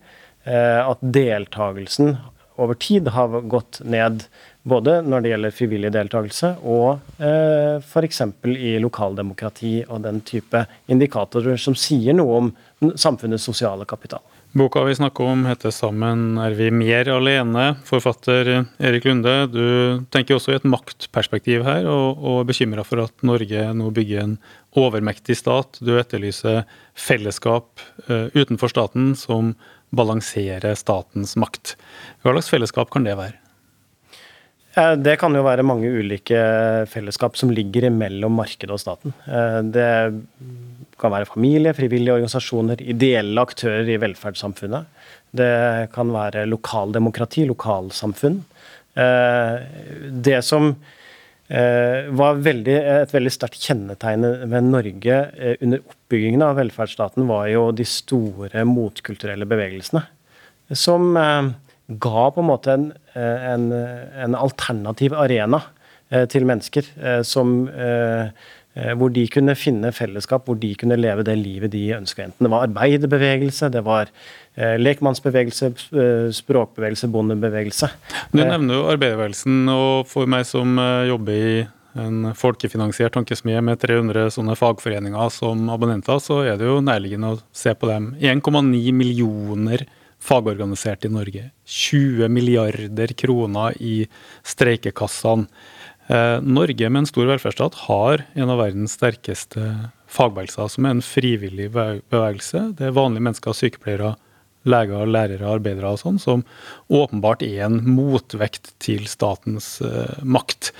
at 0.44 1.00
deltakelsen 1.00 2.18
over 2.58 2.74
tid 2.74 3.08
har 3.14 3.40
gått 3.48 3.80
ned. 3.86 4.26
Både 4.68 4.98
når 5.06 5.22
det 5.22 5.30
gjelder 5.32 5.54
frivillig 5.54 5.90
deltakelse 5.94 6.50
og 6.68 7.22
eh, 7.24 7.78
f.eks. 7.80 8.20
i 8.52 8.74
lokaldemokrati 8.82 9.74
og 9.86 10.02
den 10.04 10.20
type 10.26 10.64
indikatorer 10.90 11.56
som 11.60 11.76
sier 11.78 12.16
noe 12.16 12.40
om 12.42 12.50
samfunnets 12.98 13.46
sosiale 13.48 13.86
kapital. 13.88 14.20
Boka 14.56 14.80
vi 14.84 14.94
snakker 14.96 15.24
om 15.28 15.44
heter 15.44 15.70
'Sammen 15.70 16.38
er 16.40 16.54
vi 16.56 16.70
mer 16.70 17.04
alene'. 17.04 17.76
Forfatter 17.84 18.66
Erik 18.80 19.04
Lunde, 19.04 19.46
du 19.52 20.04
tenker 20.10 20.36
også 20.36 20.52
i 20.52 20.56
et 20.56 20.64
maktperspektiv 20.64 21.64
her, 21.64 21.86
og, 21.86 22.18
og 22.18 22.40
er 22.40 22.48
bekymra 22.48 22.84
for 22.84 23.04
at 23.04 23.12
Norge 23.22 23.74
nå 23.74 23.90
bygger 23.92 24.22
en 24.22 24.38
overmektig 24.74 25.36
stat. 25.36 25.78
Du 25.80 25.98
etterlyser 25.98 26.64
fellesskap 26.96 27.68
uh, 28.08 28.28
utenfor 28.32 28.72
staten 28.72 29.14
som 29.14 29.54
balanserer 29.92 30.74
statens 30.74 31.36
makt. 31.36 31.76
Hva 32.22 32.32
slags 32.32 32.50
fellesskap 32.52 32.90
kan 32.90 33.04
det 33.04 33.16
være? 33.20 33.47
Det 34.76 35.14
kan 35.18 35.34
jo 35.34 35.40
være 35.42 35.64
mange 35.66 35.88
ulike 35.90 36.38
fellesskap 36.92 37.38
som 37.40 37.50
ligger 37.50 37.88
mellom 37.90 38.36
markedet 38.38 38.74
og 38.74 38.78
staten. 38.78 39.14
Det 39.74 39.88
kan 41.00 41.14
være 41.14 41.26
familie, 41.26 41.72
frivillige 41.74 42.14
organisasjoner, 42.14 42.84
ideelle 42.84 43.42
aktører 43.42 43.88
i 43.90 43.96
velferdssamfunnet. 43.98 44.86
Det 45.34 45.50
kan 45.96 46.12
være 46.14 46.44
lokaldemokrati, 46.46 47.46
lokalsamfunn. 47.48 48.38
Det 50.28 50.38
som 50.46 50.70
Eh, 51.48 52.08
var 52.12 52.42
veldig, 52.44 52.74
et 52.76 53.12
veldig 53.14 53.30
sterkt 53.32 53.62
kjennetegn 53.64 54.26
ved 54.52 54.66
Norge 54.68 55.20
eh, 55.32 55.54
under 55.64 55.80
oppbyggingen 55.80 56.44
av 56.44 56.58
velferdsstaten, 56.60 57.24
var 57.24 57.46
jo 57.48 57.70
de 57.72 57.86
store 57.88 58.66
motkulturelle 58.68 59.48
bevegelsene. 59.48 60.02
Som 60.76 61.16
eh, 61.16 61.48
ga 61.88 62.28
på 62.34 62.44
en 62.44 62.50
måte 62.50 62.74
en, 62.74 62.90
en, 63.16 63.68
en 63.72 64.36
alternativ 64.36 65.16
arena 65.16 65.62
til 66.32 66.44
mennesker. 66.48 66.86
Som, 67.24 67.68
hvor 68.96 69.10
de 69.12 69.24
kunne 69.32 69.54
finne 69.56 69.90
fellesskap, 69.92 70.44
hvor 70.48 70.56
de 70.60 70.70
kunne 70.80 70.96
leve 71.00 71.24
det 71.24 71.34
livet 71.40 71.72
de 71.72 71.82
ønska. 71.96 72.24
Enten 72.28 72.44
det 72.44 72.52
var 72.52 72.66
arbeiderbevegelse, 72.68 73.68
det 73.72 73.82
var 73.84 74.12
Eh, 74.58 74.74
lekmannsbevegelse, 74.78 75.66
eh, 75.66 76.30
språkbevegelse, 76.34 77.06
bondebevegelse. 77.08 77.88
Du 78.32 78.40
nevner 78.42 78.74
jo 78.74 78.86
arbeiderbevegelsen, 78.90 79.68
og 79.70 80.08
for 80.10 80.26
meg 80.26 80.48
som 80.48 80.72
eh, 80.82 81.06
jobber 81.12 81.36
i 81.36 81.52
en 81.98 82.32
folkefinansiert 82.34 83.14
tankesmie 83.14 83.60
med 83.62 83.78
300 83.78 84.32
sånne 84.34 84.56
fagforeninger 84.58 85.30
som 85.30 85.70
abonnenter, 85.70 86.18
så 86.22 86.40
er 86.42 86.58
det 86.58 86.66
jo 86.66 86.80
nærliggende 86.82 87.36
å 87.36 87.38
se 87.54 87.70
på 87.78 87.86
dem. 87.90 88.10
1,9 88.18 88.90
millioner 88.98 89.86
fagorganiserte 90.22 91.08
i 91.08 91.14
Norge. 91.14 91.50
20 91.64 92.28
milliarder 92.32 93.14
kroner 93.18 93.76
i 93.80 94.00
streikekassene. 94.46 95.46
Norge 96.40 96.88
med 96.88 97.02
en 97.02 97.06
stor 97.08 97.26
velferdsstat 97.28 97.74
har 97.84 98.22
en 98.32 98.52
av 98.54 98.62
verdens 98.62 98.94
sterkeste 98.96 99.60
fagbevegelser, 100.08 100.70
som 100.72 100.86
er 100.86 100.96
en 100.96 101.04
frivillig 101.04 101.68
bevegelse. 101.74 102.62
Det 102.78 102.88
er 102.88 102.96
vanlige 102.96 103.26
mennesker, 103.26 103.56
sykepleiere, 103.56 104.14
leger, 104.68 105.08
lærere, 105.08 105.48
arbeidere 105.48 105.92
og 105.94 106.00
sånn, 106.00 106.20
som 106.22 106.44
åpenbart 106.92 107.44
er 107.46 107.66
en 107.68 107.80
motvekt 107.86 108.72
til 108.82 109.06
statens 109.10 109.76
uh, 109.84 110.18
makt. 110.24 110.72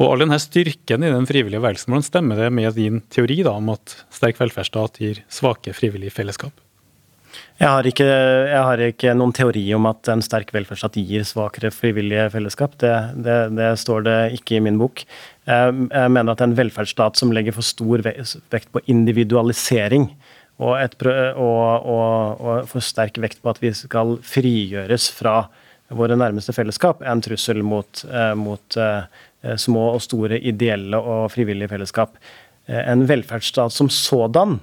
Og 0.00 0.10
all 0.10 0.24
denne 0.24 0.40
styrken 0.42 1.04
i 1.04 1.12
den 1.12 1.28
frivillige 1.28 1.62
bevegelsen, 1.62 1.92
hvordan 1.92 2.06
stemmer 2.06 2.44
det 2.44 2.52
med 2.54 2.78
din 2.78 3.02
teori 3.12 3.42
da, 3.46 3.56
om 3.60 3.74
at 3.74 3.98
sterk 4.14 4.40
velferdsstat 4.42 5.02
gir 5.02 5.22
svake 5.32 5.76
frivillige 5.76 6.14
fellesskap? 6.16 6.65
Jeg 7.56 7.72
har, 7.72 7.86
ikke, 7.88 8.06
jeg 8.06 8.62
har, 8.68 8.82
ikke, 8.90 9.14
noen 9.16 9.32
teori 9.36 9.62
om 9.76 9.86
at 9.88 10.10
en 10.12 10.24
sterk 10.24 10.50
velferdsstat 10.52 10.98
gir 11.00 11.24
svakere 11.24 11.70
frivillige 11.72 12.28
fellesskap. 12.34 12.74
Det, 12.82 12.92
det, 13.24 13.36
det, 13.56 13.70
står 13.80 14.04
det 14.04 14.16
ikke 14.36 14.58
i 14.58 14.64
min 14.66 14.80
bok. 14.80 15.04
Jeg, 15.48 15.76
jeg 15.88 16.12
mener 16.12 16.34
at 16.34 16.44
en 16.44 16.56
velferdsstat 16.58 17.16
som 17.16 17.32
legger 17.32 17.56
for 17.56 17.64
stor 17.64 18.04
vekt 18.04 18.72
på 18.74 18.84
individualisering, 18.92 20.10
og, 20.56 20.74
et, 20.80 20.96
og, 21.36 21.84
og, 21.84 22.40
og 22.40 22.68
for 22.70 22.84
sterk 22.84 23.18
vekt 23.20 23.42
på 23.44 23.52
at 23.52 23.60
vi 23.60 23.72
skal 23.76 24.16
frigjøres 24.24 25.10
fra 25.12 25.42
våre 25.96 26.16
nærmeste 26.18 26.54
fellesskap, 26.56 27.02
er 27.04 27.12
en 27.12 27.22
trussel 27.22 27.60
mot, 27.64 28.04
eh, 28.08 28.32
mot 28.38 28.78
eh, 28.80 29.04
små 29.60 29.90
og 29.94 30.00
store 30.02 30.40
ideelle 30.40 30.98
og 30.98 31.28
frivillige 31.34 31.70
fellesskap. 31.70 32.16
Eh, 32.66 32.82
en 32.90 33.04
velferdsstat 33.08 33.74
som 33.74 33.90
sådan 33.92 34.58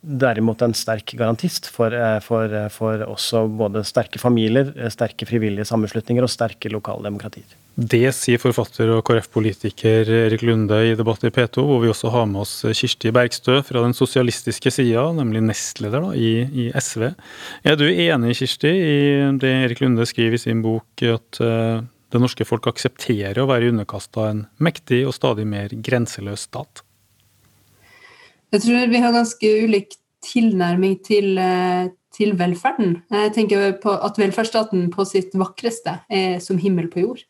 derimot 0.00 0.62
en 0.64 0.72
sterk 0.76 1.12
garantist 1.18 1.66
for, 1.68 1.92
for, 2.24 2.54
for 2.72 3.02
også 3.04 3.44
både 3.52 3.82
sterke 3.84 4.20
familier, 4.20 4.72
sterke 4.92 5.28
frivillige 5.28 5.68
sammenslutninger 5.68 6.24
og 6.24 6.32
sterke 6.32 6.72
lokaldemokratier. 6.72 7.58
Det 7.80 8.10
sier 8.16 8.40
forfatter 8.40 8.90
og 8.92 9.04
KrF-politiker 9.06 10.08
Erik 10.26 10.42
Lunde 10.44 10.80
i 10.88 10.96
Debatt 10.98 11.22
i 11.24 11.30
P2, 11.32 11.62
hvor 11.64 11.84
vi 11.84 11.92
også 11.92 12.10
har 12.12 12.26
med 12.28 12.42
oss 12.42 12.56
Kirsti 12.64 13.12
Bergstø 13.14 13.60
fra 13.64 13.84
den 13.84 13.94
sosialistiske 13.96 14.72
sida, 14.74 15.06
nemlig 15.16 15.44
nestleder 15.46 16.08
da, 16.08 16.12
i, 16.16 16.32
i, 16.48 16.66
SV. 16.74 17.10
Er 17.64 17.80
du 17.80 17.86
enig, 17.88 18.36
Kirsti, 18.40 18.72
i 18.74 19.00
det 19.40 19.54
Erik 19.68 19.84
Lunde 19.84 20.08
skriver 20.08 20.36
i 20.36 20.42
sin 20.42 20.64
bok, 20.64 20.88
at 21.04 21.40
det 21.40 22.20
norske 22.20 22.44
folk 22.48 22.66
aksepterer 22.72 23.38
å 23.40 23.48
være 23.48 23.70
underkasta 23.70 24.30
en 24.32 24.46
mektig 24.60 25.04
og 25.06 25.16
stadig 25.16 25.46
mer 25.48 25.72
grenseløs 25.72 26.48
stat? 26.50 26.84
Jeg 28.50 28.64
tror 28.64 28.88
vi 28.90 28.98
har 28.98 29.14
ganske 29.14 29.50
ulik 29.64 29.92
tilnærming 30.26 30.96
til, 31.06 31.38
eh, 31.38 31.88
til 32.12 32.34
velferden. 32.34 33.02
Jeg 33.10 33.32
tenker 33.34 33.72
på 33.80 33.90
at 33.90 34.18
velferdsstaten 34.18 34.90
på 34.90 35.06
sitt 35.06 35.34
vakreste 35.34 36.00
er 36.10 36.40
som 36.40 36.58
himmel 36.58 36.88
på 36.88 37.00
jord. 37.00 37.22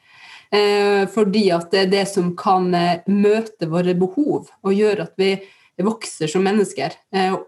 Eh, 0.50 1.06
fordi 1.06 1.50
at 1.52 1.70
det 1.70 1.80
er 1.80 1.90
det 1.90 2.08
som 2.08 2.34
kan 2.34 2.74
eh, 2.74 3.02
møte 3.06 3.68
våre 3.68 3.94
behov 3.94 4.48
og 4.64 4.72
gjøre 4.72 5.02
at 5.02 5.12
vi 5.18 5.36
vokser 5.80 6.26
som 6.26 6.42
mennesker. 6.42 6.92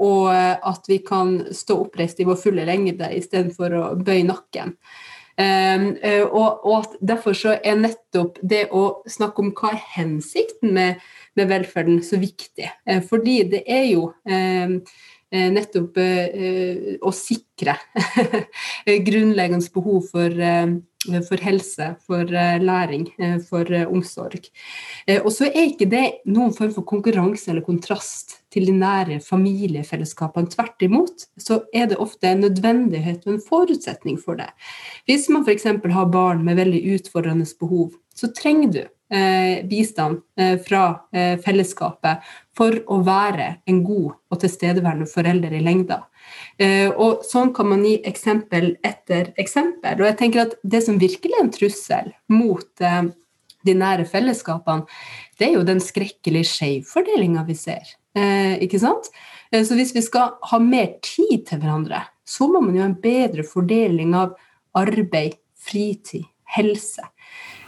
Og 0.00 0.32
at 0.32 0.86
vi 0.88 0.98
kan 1.04 1.52
stå 1.52 1.82
oppreist 1.84 2.20
i 2.20 2.24
vår 2.24 2.38
fulle 2.40 2.64
lengde 2.64 3.04
istedenfor 3.12 3.74
å 3.76 3.82
bøye 4.00 4.24
nakken. 4.24 4.72
Og, 5.36 6.78
at 6.78 6.94
derfor 7.02 7.36
så 7.36 7.58
er 7.60 7.76
nettopp 7.76 8.38
det 8.40 8.70
å 8.72 9.02
snakke 9.04 9.44
om 9.44 9.52
hva 9.52 9.74
er 9.74 9.84
hensikten 9.98 10.72
med, 10.72 11.04
med 11.38 11.50
velferden, 11.50 12.02
så 12.04 12.20
viktig. 12.20 12.68
Fordi 13.08 13.36
det 13.48 13.62
er 13.70 13.86
jo 13.90 14.10
nettopp 15.32 15.96
å 17.00 17.12
sikre 17.16 17.78
grunnleggende 19.08 19.72
behov 19.72 20.10
for 20.10 20.42
for 21.26 21.42
helse, 21.42 21.94
for 22.06 22.22
eh, 22.34 22.62
læring, 22.62 23.14
eh, 23.18 23.38
for 23.40 23.72
eh, 23.72 23.88
omsorg. 23.88 24.46
Og 25.24 25.32
så 25.32 25.48
er 25.48 25.66
ikke 25.66 25.88
det 25.90 26.04
noen 26.30 26.52
form 26.54 26.72
for 26.74 26.86
konkurranse 26.86 27.50
eller 27.50 27.64
kontrast 27.66 28.38
til 28.52 28.68
de 28.68 28.74
nære 28.76 29.18
familiefellesskapene. 29.24 30.50
Tvert 30.52 30.82
imot 30.86 31.26
så 31.40 31.62
er 31.74 31.88
det 31.90 31.98
ofte 31.98 32.30
en 32.30 32.44
nødvendighet 32.46 33.26
og 33.26 33.34
en 33.34 33.42
forutsetning 33.42 34.20
for 34.20 34.38
det. 34.38 34.50
Hvis 35.10 35.28
man 35.32 35.42
f.eks. 35.46 35.66
har 35.66 36.12
barn 36.12 36.44
med 36.44 36.60
veldig 36.60 36.82
utfordrende 36.94 37.48
behov, 37.58 37.96
så 38.14 38.30
trenger 38.36 38.72
du 38.72 38.82
eh, 38.82 38.92
bistand 39.68 40.22
eh, 40.40 40.56
fra 40.64 40.84
eh, 41.12 41.34
fellesskapet 41.42 42.22
for 42.56 42.76
å 42.92 43.00
være 43.04 43.48
en 43.68 43.80
god 43.84 44.12
og 44.32 44.40
tilstedeværende 44.40 45.08
forelder 45.10 45.54
i 45.56 45.62
lengda. 45.64 46.02
Eh, 46.58 46.88
og 46.90 47.24
sånn 47.28 47.52
kan 47.56 47.68
man 47.72 47.84
gi 47.86 47.98
eksempel 48.08 48.74
etter 48.84 49.32
eksempel. 49.40 50.00
Og 50.00 50.08
jeg 50.10 50.18
tenker 50.20 50.46
at 50.46 50.56
det 50.62 50.82
som 50.86 51.00
virkelig 51.00 51.36
er 51.36 51.44
en 51.44 51.52
trussel 51.54 52.12
mot 52.32 52.84
eh, 52.84 53.02
de 53.62 53.76
nære 53.78 54.06
fellesskapene, 54.10 54.88
det 55.38 55.48
er 55.48 55.58
jo 55.58 55.66
den 55.66 55.82
skrekkelige 55.82 56.50
skjevfordelinga 56.50 57.44
vi 57.48 57.58
ser. 57.58 57.94
Eh, 58.16 58.58
ikke 58.64 58.80
sant? 58.82 59.12
Så 59.52 59.76
hvis 59.76 59.92
vi 59.92 60.00
skal 60.00 60.38
ha 60.48 60.58
mer 60.64 60.94
tid 61.04 61.42
til 61.50 61.60
hverandre, 61.60 62.00
så 62.24 62.46
må 62.48 62.62
man 62.64 62.76
jo 62.76 62.80
ha 62.80 62.88
en 62.88 63.00
bedre 63.02 63.44
fordeling 63.44 64.14
av 64.16 64.32
arbeid, 64.78 65.36
fritid, 65.60 66.24
helse. 66.56 67.04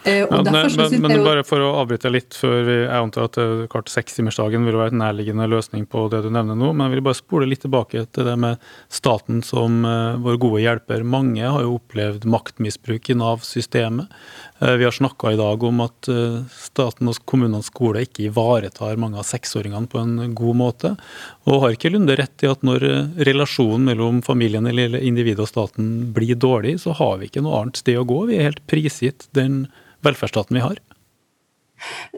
Eh, 0.05 0.19
ja, 0.19 0.43
men, 0.43 1.01
men, 1.01 1.13
jo... 1.17 1.25
bare 1.25 1.43
for 1.49 1.63
å 1.65 1.71
avbryte 1.81 2.11
litt 2.13 2.37
før 2.37 2.59
vi, 2.67 2.75
Jeg 2.83 2.93
antar 2.93 3.25
at 3.25 3.39
kart 3.39 3.71
klart 3.73 3.93
sekstimersdagen 3.93 4.67
vil 4.69 4.77
være 4.77 4.93
en 4.93 5.01
nærliggende 5.01 5.47
løsning 5.49 5.87
på 5.89 6.03
det 6.13 6.21
du 6.27 6.29
nevner 6.29 6.59
nå, 6.61 6.73
men 6.77 6.91
jeg 6.91 6.99
vil 6.99 7.05
bare 7.07 7.17
spole 7.17 7.49
litt 7.49 7.63
tilbake 7.65 8.03
til 8.13 8.29
det 8.29 8.35
med 8.43 8.61
staten 8.93 9.41
som 9.47 9.81
uh, 9.89 10.21
vår 10.21 10.37
gode 10.43 10.61
hjelper. 10.61 11.07
Mange 11.09 11.41
har 11.41 11.65
jo 11.65 11.79
opplevd 11.79 12.27
maktmisbruk 12.29 13.09
i 13.09 13.17
Nav-systemet. 13.17 14.13
Vi 14.65 14.85
har 14.87 14.95
snakka 14.95 15.33
i 15.35 15.37
dag 15.37 15.65
om 15.67 15.81
at 15.83 16.07
staten 16.55 17.09
og 17.11 17.19
kommunenes 17.29 17.67
skole 17.69 18.05
ikke 18.07 18.29
ivaretar 18.29 18.97
mange 19.03 19.19
av 19.21 19.27
seksåringene 19.29 19.91
på 19.91 19.99
en 20.01 20.35
god 20.39 20.57
måte. 20.57 20.93
Og 21.51 21.65
har 21.65 21.75
ikke 21.75 21.91
Lunde 21.93 22.15
rett 22.17 22.45
i 22.47 22.49
at 22.49 22.63
når 22.65 22.87
relasjonen 23.29 23.85
mellom 23.91 24.23
familien 24.25 24.71
eller 24.71 24.95
individet 25.03 25.43
og 25.45 25.51
staten 25.51 25.91
blir 26.17 26.39
dårlig, 26.41 26.79
så 26.85 26.95
har 26.97 27.19
vi 27.21 27.29
ikke 27.29 27.43
noe 27.45 27.65
annet 27.65 27.83
sted 27.83 27.99
å 27.99 28.07
gå. 28.09 28.23
Vi 28.31 28.39
er 28.39 28.53
helt 28.53 28.63
prisgitt 28.71 29.27
den 29.37 29.67
velferdsstaten 30.05 30.57
vi 30.57 30.65
har. 30.65 30.81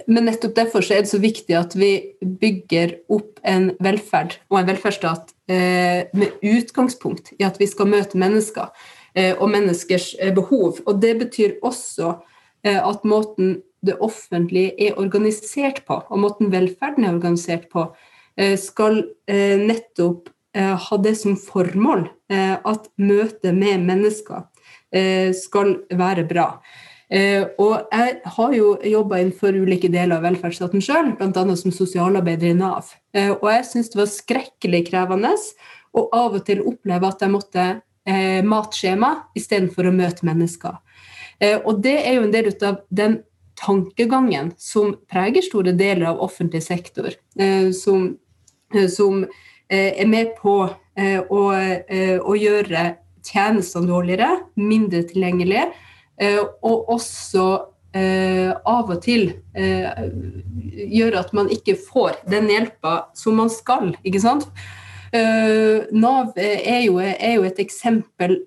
Men 0.07 0.29
nettopp 0.29 0.55
derfor 0.57 0.85
er 0.93 1.03
det 1.03 1.11
så 1.11 1.21
viktig 1.23 1.57
at 1.59 1.75
vi 1.79 1.91
bygger 2.21 2.99
opp 3.13 3.41
en 3.47 3.71
velferd 3.83 4.37
og 4.51 4.61
en 4.61 4.69
velferdsstat 4.69 5.33
eh, 5.51 6.07
med 6.17 6.37
utgangspunkt 6.45 7.33
i 7.39 7.47
at 7.47 7.59
vi 7.61 7.69
skal 7.71 7.91
møte 7.91 8.21
mennesker 8.21 8.71
eh, 9.17 9.33
og 9.35 9.51
menneskers 9.55 10.13
eh, 10.21 10.35
behov. 10.37 10.83
Og 10.87 11.01
det 11.03 11.17
betyr 11.25 11.59
også 11.67 12.19
at 12.67 13.05
måten 13.07 13.61
det 13.87 13.95
offentlige 14.03 14.73
er 14.89 14.97
organisert 14.99 15.85
på, 15.87 16.01
og 16.03 16.19
måten 16.19 16.49
velferden 16.51 17.05
er 17.07 17.13
organisert 17.15 17.69
på, 17.71 17.85
skal 18.59 19.05
nettopp 19.29 20.33
ha 20.57 20.99
det 21.05 21.13
som 21.21 21.37
formål 21.39 22.09
at 22.27 22.89
møtet 22.99 23.55
med 23.55 23.87
mennesker 23.87 24.43
skal 25.39 25.77
være 25.95 26.27
bra. 26.27 26.49
Eh, 27.07 27.45
og 27.63 27.87
jeg 27.95 28.17
har 28.35 28.55
jo 28.57 28.73
jobba 28.83 29.21
innenfor 29.21 29.55
ulike 29.55 29.91
deler 29.93 30.19
av 30.19 30.25
velferdsstaten 30.27 30.83
sjøl, 30.83 31.13
bl.a. 31.19 31.45
som 31.59 31.75
sosialarbeider 31.75 32.51
i 32.51 32.57
Nav. 32.59 32.91
Eh, 33.15 33.31
og 33.31 33.47
jeg 33.53 33.67
syns 33.69 33.93
det 33.93 34.01
var 34.01 34.11
skrekkelig 34.11 34.83
krevende 34.89 35.35
å 35.97 36.09
av 36.17 36.35
og 36.41 36.43
til 36.49 36.65
oppleve 36.67 37.13
at 37.13 37.23
jeg 37.23 37.33
måtte 37.33 37.69
eh, 37.71 38.43
matskjema 38.43 39.13
istedenfor 39.39 39.87
å 39.87 39.95
møte 39.95 40.27
mennesker. 40.27 40.83
Og 41.37 41.83
det 41.85 41.99
er 42.01 42.15
jo 42.17 42.23
en 42.25 42.31
del 42.33 42.47
av 42.65 42.79
den 42.89 43.19
tankegangen 43.61 44.55
som 44.57 44.95
preger 45.05 45.45
store 45.45 45.75
deler 45.77 46.07
av 46.09 46.23
offentlig 46.25 46.63
sektor, 46.65 47.13
som, 47.77 48.07
som 48.89 49.19
er 49.69 50.09
med 50.09 50.31
på 50.39 50.55
å, 50.65 51.43
å 51.53 52.39
gjøre 52.41 52.87
tjenestene 53.21 53.91
dårligere, 53.91 54.31
mindre 54.57 55.03
tilgjengelige, 55.11 55.67
og 56.17 56.93
også 56.97 57.47
av 58.67 58.91
og 58.93 58.99
til 59.05 59.31
gjøre 59.57 61.21
at 61.21 61.31
man 61.37 61.49
ikke 61.53 61.77
får 61.81 62.19
den 62.29 62.51
hjelpa 62.53 63.07
som 63.17 63.39
man 63.41 63.53
skal. 63.53 63.95
ikke 64.05 64.21
sant? 64.21 64.49
Nav 65.17 66.37
er 66.37 66.83
jo, 66.85 66.99
er 67.01 67.37
jo, 67.39 67.45
et 67.49 67.61
eksempel 67.63 68.39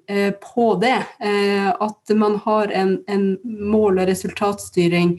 på 0.44 0.68
det. 0.82 1.00
At 1.22 2.14
man 2.14 2.38
har 2.46 2.74
en, 2.76 3.00
en 3.10 3.30
mål- 3.44 4.04
og 4.04 4.12
resultatstyring 4.12 5.16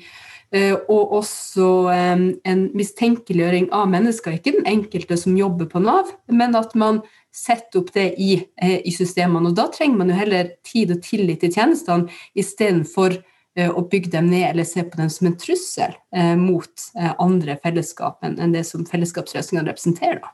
og 0.91 1.13
også 1.21 1.67
en 1.95 2.65
mistenkeliggjøring 2.75 3.71
av 3.75 3.91
mennesker. 3.91 4.39
Ikke 4.39 4.57
den 4.59 4.67
enkelte 4.67 5.19
som 5.19 5.39
jobber 5.39 5.69
på 5.71 5.83
Nav, 5.83 6.11
men 6.31 6.57
at 6.59 6.75
man 6.79 7.03
setter 7.35 7.83
opp 7.83 7.93
det 7.95 8.09
i, 8.21 8.39
i 8.61 8.93
systemene. 8.95 9.51
Og 9.51 9.59
da 9.59 9.69
trenger 9.73 10.01
man 10.01 10.11
jo 10.13 10.19
heller 10.19 10.55
tid 10.67 10.95
og 10.97 11.03
tillit 11.07 11.45
til 11.45 11.55
tjenestene 11.55 12.11
istedenfor 12.39 13.21
å 13.61 13.83
bygge 13.91 14.13
dem 14.13 14.29
ned 14.31 14.49
eller 14.53 14.67
se 14.67 14.83
på 14.87 14.99
dem 14.99 15.09
som 15.11 15.27
en 15.27 15.39
trussel 15.39 15.97
mot 16.39 16.85
andre 17.19 17.57
fellesskap 17.63 18.23
enn 18.27 18.55
det 18.55 18.63
som 18.69 18.87
fellesskapsløsningene 18.87 19.67
representerer. 19.73 20.23
Da. 20.23 20.31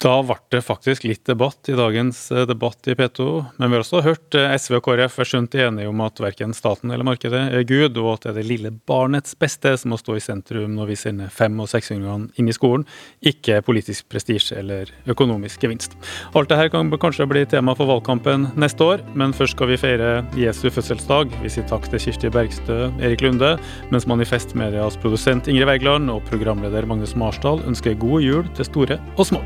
Da 0.00 0.12
ble 0.24 0.36
det 0.52 0.62
faktisk 0.64 1.04
litt 1.04 1.24
debatt 1.28 1.68
i 1.68 1.76
dagens 1.76 2.22
eh, 2.32 2.46
debatt 2.48 2.88
i 2.88 2.94
P2. 2.94 3.26
Men 3.58 3.70
vi 3.70 3.76
har 3.76 3.84
også 3.84 4.02
hørt 4.04 4.36
eh, 4.38 4.54
SV 4.56 4.78
og 4.78 4.86
KrF 4.86 5.18
er 5.20 5.28
skjønt 5.28 5.56
enige 5.58 5.90
om 5.90 6.02
at 6.04 6.20
verken 6.22 6.54
staten 6.56 6.92
eller 6.92 7.06
markedet 7.06 7.42
er 7.56 7.66
Gud, 7.68 7.98
og 8.00 8.12
at 8.14 8.24
det 8.24 8.32
er 8.32 8.38
det 8.40 8.46
lille 8.48 8.72
barnets 8.90 9.36
beste 9.40 9.74
som 9.80 9.94
må 9.94 9.98
stå 10.00 10.16
i 10.16 10.24
sentrum 10.24 10.76
når 10.76 10.92
vi 10.92 10.98
sender 11.00 11.32
fem- 11.34 11.58
og 11.60 11.70
seksåringene 11.72 12.30
inn 12.40 12.50
i 12.50 12.56
skolen, 12.56 12.86
ikke 13.26 13.60
politisk 13.66 14.08
prestisje 14.12 14.58
eller 14.60 14.90
økonomisk 15.10 15.64
gevinst. 15.66 15.96
Alt 16.34 16.52
dette 16.52 16.70
kan 16.72 16.92
kanskje 17.00 17.28
bli 17.30 17.44
tema 17.50 17.74
for 17.78 17.90
valgkampen 17.90 18.50
neste 18.60 18.86
år, 18.86 19.04
men 19.18 19.34
først 19.36 19.56
skal 19.56 19.72
vi 19.72 19.80
feire 19.80 20.10
Jesu 20.38 20.68
fødselsdag. 20.68 21.32
Vi 21.44 21.52
sier 21.52 21.66
takk 21.70 21.88
til 21.90 22.02
Kirsti 22.02 22.32
Bergstø, 22.32 22.90
Erik 23.00 23.24
Lunde, 23.24 23.56
mens 23.90 24.08
Manifest 24.10 24.54
produsent 25.00 25.48
Ingrid 25.48 25.68
Wergeland 25.68 26.10
og 26.12 26.22
programleder 26.28 26.86
Magnus 26.86 27.16
Marsdal 27.16 27.62
ønsker 27.66 27.98
god 27.98 28.22
jul 28.24 28.54
til 28.56 28.68
store 28.68 29.00
og 29.16 29.26
små. 29.32 29.42